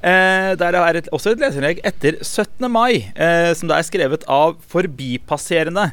Eh, 0.00 0.56
der 0.56 0.80
er 0.80 0.96
et, 0.96 1.12
også 1.12 1.34
et 1.34 1.44
leserinnlegg 1.44 1.84
etter 1.84 2.22
17. 2.22 2.70
mai, 2.72 3.12
eh, 3.12 3.52
som 3.52 3.68
det 3.68 3.76
er 3.76 3.84
skrevet 3.84 4.24
av 4.24 4.56
forbipasserende. 4.72 5.90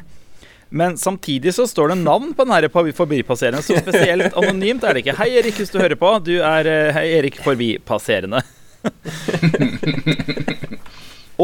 Men 0.74 0.96
samtidig 0.98 1.54
så 1.54 1.66
står 1.70 1.88
det 1.92 2.00
navn 2.02 2.32
på 2.34 2.44
den 2.44 2.52
her 2.52 2.66
forbipasserende, 2.92 3.62
så 3.62 3.76
spesielt 3.78 4.34
anonymt 4.34 4.82
er 4.82 4.96
det 4.96 5.04
ikke. 5.04 5.14
Hei, 5.20 5.28
Erik, 5.38 5.54
hvis 5.60 5.70
du 5.70 5.78
hører 5.78 5.94
på. 5.94 6.08
Du 6.26 6.32
er 6.42 6.66
eh, 6.66 6.88
Hei, 6.96 7.04
Erik 7.20 7.38
Forbipasserende. 7.44 8.40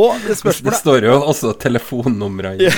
Og 0.00 0.18
det 0.26 0.34
Det 0.34 0.74
står 0.74 1.06
jo 1.06 1.14
også 1.30 1.52
telefonnumre 1.62 2.56
i. 2.58 2.68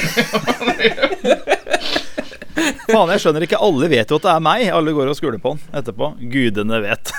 Faen, 2.93 3.11
jeg 3.15 3.25
skjønner 3.25 3.49
ikke. 3.49 3.61
Alle 3.65 3.88
vet 3.88 4.12
jo 4.12 4.21
at 4.21 4.29
det 4.29 4.33
er 4.37 4.45
meg. 4.45 4.69
Alle 4.77 4.93
går 4.97 5.09
og 5.09 5.17
skuler 5.17 5.41
på 5.41 5.55
den 5.57 5.81
etterpå. 5.81 6.12
Gudene 6.37 6.83
vet. 6.85 7.15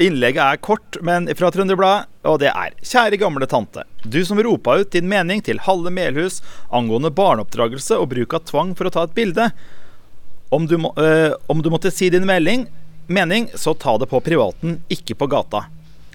Innlegget 0.00 0.42
er 0.44 0.60
kort, 0.64 0.96
men 1.04 1.28
fra 1.36 1.52
Trønderbladet, 1.52 2.08
og 2.26 2.40
det 2.42 2.50
er 2.52 2.74
Kjære 2.82 3.18
gamle 3.20 3.46
tante. 3.50 3.84
Du 4.02 4.18
som 4.26 4.40
ropa 4.42 4.76
ut 4.80 4.92
din 4.94 5.08
mening 5.10 5.42
til 5.44 5.62
halve 5.64 5.92
Melhus 5.94 6.42
angående 6.74 7.12
barneoppdragelse 7.14 7.98
og 8.00 8.10
bruk 8.12 8.36
av 8.36 8.44
tvang 8.48 8.74
for 8.78 8.88
å 8.88 8.94
ta 8.94 9.06
et 9.06 9.14
bilde. 9.16 9.50
Om 10.54 10.66
du, 10.70 10.76
må, 10.78 10.92
øh, 10.98 11.32
om 11.50 11.62
du 11.62 11.70
måtte 11.72 11.90
si 11.90 12.10
din 12.12 12.26
melding, 12.26 12.66
mening, 13.06 13.48
så 13.54 13.74
ta 13.74 13.96
det 13.98 14.10
på 14.10 14.20
privaten, 14.22 14.80
ikke 14.92 15.16
på 15.18 15.30
gata. 15.30 15.64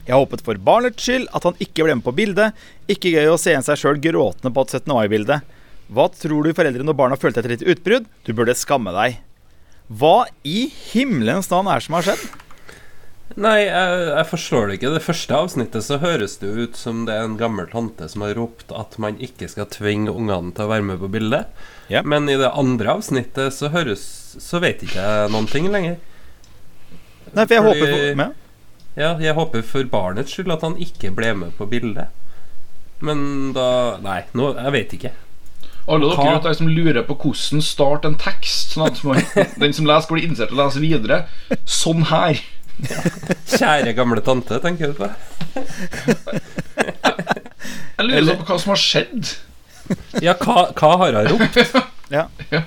Jeg 0.08 0.18
håpet 0.18 0.44
for 0.46 0.58
barnets 0.58 1.04
skyld 1.04 1.28
at 1.36 1.46
han 1.46 1.60
ikke 1.62 1.86
ble 1.86 1.98
med 2.00 2.06
på 2.06 2.16
bildet. 2.16 2.56
Ikke 2.90 3.12
gøy 3.14 3.30
å 3.32 3.40
se 3.40 3.54
en 3.56 3.66
seg 3.66 3.80
sjøl 3.80 4.00
gråtende 4.02 4.54
på 4.56 4.64
et 4.66 4.78
17. 4.80 4.88
mai-bilde. 4.92 5.42
Hva 5.92 6.08
tror 6.16 6.48
du 6.48 6.56
foreldrene 6.56 6.88
når 6.88 6.98
barna 6.98 7.20
følte 7.20 7.44
etter 7.44 7.58
et 7.58 7.68
utbrudd? 7.76 8.08
Du 8.26 8.32
burde 8.34 8.56
skamme 8.58 8.94
deg. 8.96 9.20
Hva 9.92 10.24
i 10.48 10.70
himmelens 10.94 11.52
navn 11.52 11.68
er 11.70 11.82
det 11.82 11.86
som 11.86 12.00
har 12.00 12.08
skjedd? 12.08 12.41
Nei, 13.40 13.62
jeg, 13.64 14.00
jeg 14.12 14.28
forstår 14.28 14.68
det 14.68 14.76
ikke. 14.78 14.92
Det 14.96 15.04
første 15.06 15.38
avsnittet 15.38 15.86
så 15.86 15.98
høres 16.02 16.38
det 16.42 16.50
ut 16.52 16.80
som 16.80 17.06
det 17.08 17.16
er 17.16 17.28
en 17.28 17.38
gammel 17.40 17.70
tante 17.72 18.08
som 18.12 18.26
har 18.26 18.36
ropt 18.36 18.74
at 18.76 18.98
man 19.02 19.20
ikke 19.24 19.48
skal 19.52 19.70
tvinge 19.72 20.12
ungene 20.12 20.52
til 20.58 20.66
å 20.68 20.72
være 20.72 20.88
med 20.90 21.00
på 21.04 21.10
bildet. 21.14 21.48
Ja. 21.92 22.04
Men 22.04 22.28
i 22.32 22.38
det 22.40 22.52
andre 22.52 22.98
avsnittet 22.98 23.52
så 23.56 23.68
høres 23.74 24.04
Så 24.40 24.62
vet 24.64 24.80
ikke 24.86 25.02
jeg 25.02 25.32
noen 25.34 25.48
ting 25.52 25.68
lenger. 25.72 25.98
Nei, 27.32 27.46
for 27.46 27.56
jeg 27.56 27.64
Fordi- 27.64 27.82
håper 27.82 27.98
for, 27.98 28.16
med. 28.22 28.38
Ja, 29.00 29.10
jeg 29.24 29.36
håper 29.36 29.64
for 29.64 29.88
barnets 29.88 30.36
skyld 30.36 30.52
at 30.52 30.64
han 30.68 30.76
ikke 30.80 31.12
ble 31.16 31.34
med 31.46 31.56
på 31.58 31.68
bildet. 31.72 32.12
Men 33.02 33.52
da 33.56 33.98
Nei, 34.04 34.22
nå, 34.38 34.54
jeg 34.60 34.74
vet 34.76 34.96
ikke. 35.00 35.12
Alle 35.90 36.12
dere 36.14 36.40
Hva? 36.44 36.54
som 36.56 36.70
lurer 36.70 37.04
på 37.08 37.16
hvordan 37.18 37.64
starte 37.66 38.08
en 38.08 38.18
tekst, 38.22 38.76
sånn 38.76 38.86
at 38.88 39.00
man, 39.08 39.22
den 39.64 39.74
som 39.74 39.88
leser, 39.90 40.12
blir 40.14 40.28
interessert 40.28 40.54
i 40.54 40.58
å 40.60 40.62
lese 40.62 40.84
videre. 40.84 41.22
Sånn 41.66 42.06
her. 42.12 42.42
Kjære 43.58 43.94
gamle 43.98 44.22
tante, 44.26 44.60
tenker 44.64 44.92
du 44.92 44.98
på? 45.02 45.10
Jeg 46.82 48.08
lurer 48.08 48.18
Eller- 48.18 48.40
på 48.42 48.48
hva 48.50 48.58
som 48.62 48.74
har 48.74 48.82
skjedd. 48.82 49.36
Ja, 50.24 50.34
hva, 50.40 50.70
hva 50.78 50.92
har 51.04 51.18
hun 51.20 51.30
ropt? 51.36 51.58
ja. 52.18 52.26
Ja. 52.54 52.64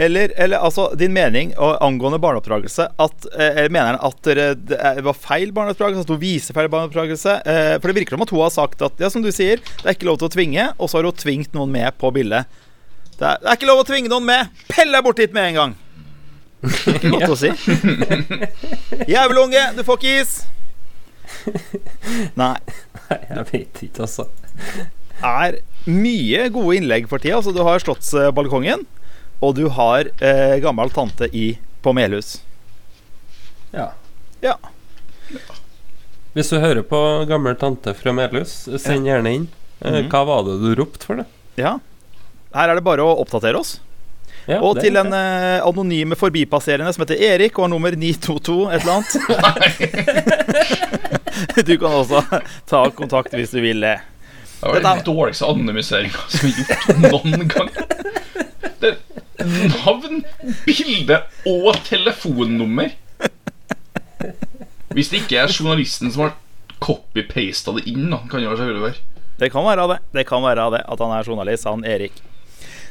Eller, 0.00 0.32
eller 0.40 0.62
altså, 0.64 0.86
din 0.96 1.12
mening 1.12 1.50
og 1.60 1.76
angående 1.84 2.16
barneoppdragelse 2.22 2.86
at, 3.04 3.26
eh, 3.36 3.66
Mener 3.68 3.98
han 3.98 3.98
at 4.08 4.30
det 4.30 4.78
var 5.04 5.12
feil 5.16 5.52
barneoppdragelse? 5.52 6.06
At 6.06 6.12
hun 6.14 6.22
viser 6.22 6.56
feil 6.56 6.70
barneoppdragelse? 6.72 7.34
Eh, 7.44 7.74
for 7.76 7.90
det 7.92 7.98
virker 7.98 8.16
som 8.16 8.24
at 8.24 8.32
hun 8.32 8.40
har 8.40 8.54
sagt 8.54 8.80
at 8.86 9.02
Ja, 9.02 9.10
som 9.12 9.20
du 9.24 9.28
sier, 9.32 9.60
det 9.60 9.84
er 9.86 9.96
ikke 9.98 10.08
lov 10.08 10.18
til 10.22 10.30
å 10.30 10.32
tvinge, 10.32 10.70
og 10.78 10.88
så 10.88 10.98
har 11.00 11.08
hun 11.10 11.20
tvingt 11.20 11.52
noen 11.56 11.72
med 11.74 11.92
på 12.00 12.08
bildet. 12.16 12.48
Det 13.20 13.28
er, 13.28 13.36
det 13.42 13.50
er 13.52 13.58
ikke 13.60 13.68
lov 13.68 13.82
å 13.82 13.88
tvinge 13.90 14.08
noen 14.08 14.24
med! 14.24 14.48
Pell 14.72 14.88
deg 14.96 15.04
bort 15.04 15.20
dit 15.20 15.36
med 15.36 15.50
en 15.50 15.58
gang! 15.60 15.76
Godt 17.12 17.30
å 17.32 17.36
si. 17.40 17.50
Jævelunge, 19.14 19.62
du 19.76 19.82
får 19.86 20.00
ikke 20.00 20.14
is! 20.20 20.32
Nei. 22.36 22.56
Nei, 23.08 23.18
jeg 23.30 23.44
vet 23.52 23.82
ikke, 23.86 24.04
altså. 24.06 24.26
er 25.24 25.56
mye 25.88 26.46
gode 26.52 26.76
innlegg 26.80 27.08
for 27.10 27.22
tida. 27.22 27.38
Altså, 27.38 27.54
du 27.56 27.62
har 27.66 27.80
Slottsbalkongen, 27.82 28.84
og 29.40 29.54
du 29.56 29.64
har 29.72 30.10
eh, 30.20 30.58
gammel 30.62 30.92
tante 30.94 31.30
i, 31.32 31.54
på 31.84 31.94
Melhus. 31.96 32.38
Ja. 33.72 33.90
Ja. 34.44 34.56
Hvis 36.34 36.50
du 36.52 36.58
hører 36.62 36.82
på 36.86 36.98
gammel 37.30 37.56
tante 37.58 37.94
fra 37.96 38.12
Melhus, 38.14 38.52
send 38.82 39.08
gjerne 39.08 39.36
inn. 39.38 39.48
Eh, 39.80 40.02
Mhm. 40.02 40.10
Hva 40.12 40.20
var 40.28 40.42
det 40.44 40.58
du 40.60 40.74
ropte 40.76 41.06
for 41.08 41.16
det? 41.22 41.24
ja. 41.56 41.78
Her 42.52 42.68
er 42.68 42.74
det 42.76 42.82
bare 42.84 43.00
å 43.06 43.12
oppdatere 43.22 43.56
oss. 43.62 43.76
Ja, 44.48 44.60
og 44.64 44.80
til 44.80 44.94
den 44.96 45.10
en 45.10 45.16
eh, 45.16 45.60
anonyme 45.66 46.16
forbipasserende 46.18 46.92
som 46.94 47.04
heter 47.04 47.20
Erik, 47.20 47.58
og 47.58 47.66
har 47.66 47.72
nummer 47.72 47.96
922 47.96 48.72
et 48.72 48.80
eller 48.80 48.94
annet. 48.96 49.12
du 51.68 51.74
kan 51.76 51.90
også 51.90 52.22
ta 52.70 52.84
kontakt 52.96 53.34
hvis 53.36 53.52
du 53.54 53.60
vil 53.64 53.84
det. 53.84 53.98
Det 54.60 54.68
var 54.68 54.84
den 54.84 55.04
dårligste 55.06 55.48
anonymiseringa 55.48 56.24
som 56.28 56.48
er 56.48 56.52
gjort 56.56 56.88
noen 57.06 57.46
gang. 57.48 57.70
Det 58.80 58.90
er 58.92 58.96
navn, 59.72 60.24
bilde 60.66 61.22
og 61.48 61.78
telefonnummer. 61.86 62.92
Hvis 64.90 65.12
det 65.12 65.22
ikke 65.22 65.38
er 65.40 65.54
journalisten 65.54 66.12
som 66.12 66.26
har 66.26 66.34
copy-pasta 66.80 67.76
det 67.76 67.86
inn, 67.88 68.10
da, 68.12 68.20
kan 68.28 68.42
det 68.42 68.82
være. 68.82 68.96
Det 69.40 69.48
kan 69.52 69.64
være 69.64 69.86
det. 69.94 69.98
Det 70.16 70.26
kan 70.28 70.42
være 70.44 70.68
det 70.74 70.82
at 70.84 71.04
han 71.04 71.14
er 71.16 71.28
journalist, 71.28 71.68
han 71.68 71.84
Erik. 71.88 72.20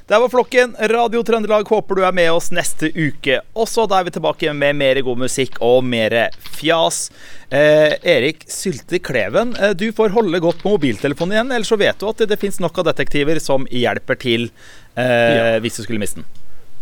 Der 0.07 0.19
var 0.19 0.29
flokken. 0.29 0.75
Radio 0.89 1.21
Trøndelag 1.23 1.67
håper 1.69 1.95
du 1.95 2.03
er 2.05 2.11
med 2.15 2.31
oss 2.31 2.49
neste 2.55 2.89
uke 2.95 3.39
også. 3.53 3.85
Da 3.89 3.99
er 3.99 4.07
vi 4.07 4.13
tilbake 4.15 4.53
med 4.57 4.75
mer 4.79 5.01
god 5.05 5.19
musikk 5.21 5.59
og 5.61 5.83
mer 5.85 6.15
fjas. 6.57 7.09
Eh, 7.51 7.93
Erik 8.03 8.45
Sylte 8.49 8.99
Kleven, 8.99 9.55
eh, 9.59 9.73
du 9.77 9.91
får 9.91 10.09
holde 10.15 10.39
godt 10.41 10.61
på 10.63 10.73
mobiltelefonen 10.75 11.33
igjen, 11.37 11.51
ellers 11.55 11.69
så 11.73 11.77
vet 11.81 11.97
du 12.01 12.07
at 12.09 12.17
det, 12.21 12.29
det 12.33 12.39
fins 12.41 12.59
nok 12.61 12.77
av 12.81 12.89
detektiver 12.91 13.39
som 13.41 13.65
hjelper 13.69 14.19
til 14.21 14.49
eh, 14.95 15.03
Ja. 15.05 15.59
hvis 15.63 15.77
du 15.77 15.83
skulle 15.83 16.01
miste 16.01 16.21
den. 16.21 16.29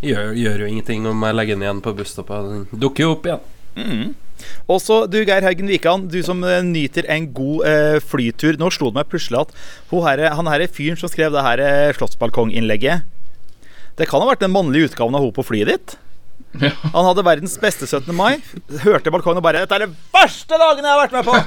Gjør, 0.04 0.34
gjør 0.38 0.60
jo 0.62 0.68
ingenting 0.70 1.08
om 1.10 1.24
jeg 1.26 1.36
legger 1.40 1.56
den 1.58 1.64
igjen 1.68 1.84
på 1.84 1.96
busstoppet. 1.98 2.52
Den 2.72 2.80
dukker 2.84 3.08
jo 3.08 3.12
opp 3.16 3.26
igjen. 3.26 3.46
Mm. 3.78 4.16
Også 4.72 5.04
du, 5.12 5.20
Geir 5.28 5.46
Haugen 5.46 5.70
Wikan, 5.72 6.08
du 6.12 6.20
som 6.26 6.44
eh, 6.46 6.64
nyter 6.66 7.08
en 7.14 7.30
god 7.36 7.68
eh, 7.70 8.00
flytur. 8.04 8.58
Nå 8.60 8.72
slo 8.74 8.92
det 8.92 9.02
meg 9.02 9.12
plutselig 9.12 9.46
at 9.46 9.56
her, 10.08 10.26
han 10.38 10.52
her 10.52 10.66
fyren 10.72 11.00
som 11.00 11.12
skrev 11.12 11.36
det 11.36 11.46
her 11.46 11.64
eh, 11.64 11.94
slottsbalkonginnlegget 11.98 13.06
Det 13.98 14.10
kan 14.10 14.22
ha 14.22 14.30
vært 14.30 14.44
den 14.46 14.54
mannlige 14.54 14.92
utgaven 14.92 15.18
av 15.18 15.26
hun 15.26 15.36
på 15.36 15.46
flyet 15.48 15.74
ditt? 15.74 15.98
Ja. 16.58 16.72
Han 16.94 17.06
hadde 17.06 17.24
verdens 17.26 17.58
beste 17.62 17.86
17. 17.86 18.16
mai. 18.16 18.40
Hørte 18.82 19.12
balkongen 19.14 19.38
og 19.42 19.46
bare 19.46 19.60
'Dette 19.62 19.76
er 19.76 19.86
den 19.86 19.96
verste 20.14 20.58
dagen 20.58 20.86
jeg 20.86 20.94
har 20.94 21.02
vært 21.04 21.16
med 21.18 21.24
på!' 21.28 21.38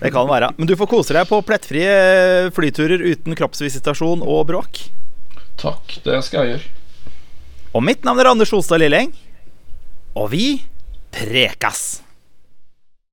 det 0.04 0.12
kan 0.14 0.28
være. 0.28 0.52
Men 0.56 0.70
du 0.70 0.76
får 0.78 0.88
kose 0.90 1.16
deg 1.16 1.28
på 1.28 1.42
plettfrie 1.44 1.90
eh, 1.90 2.52
flyturer 2.54 3.00
uten 3.04 3.36
kroppsvisitasjon 3.36 4.22
og 4.22 4.46
bråk. 4.48 4.72
Takk, 5.60 5.98
det 6.06 6.24
skal 6.26 6.44
jeg 6.44 6.48
gjøre. 6.54 6.68
Og 7.74 7.82
mitt 7.84 8.04
navn 8.06 8.22
er 8.22 8.30
Anders 8.30 8.52
Olstad 8.54 8.78
Lilleng. 8.80 9.12
Og 10.14 10.30
vi 10.30 10.46
prekas! 11.10 12.03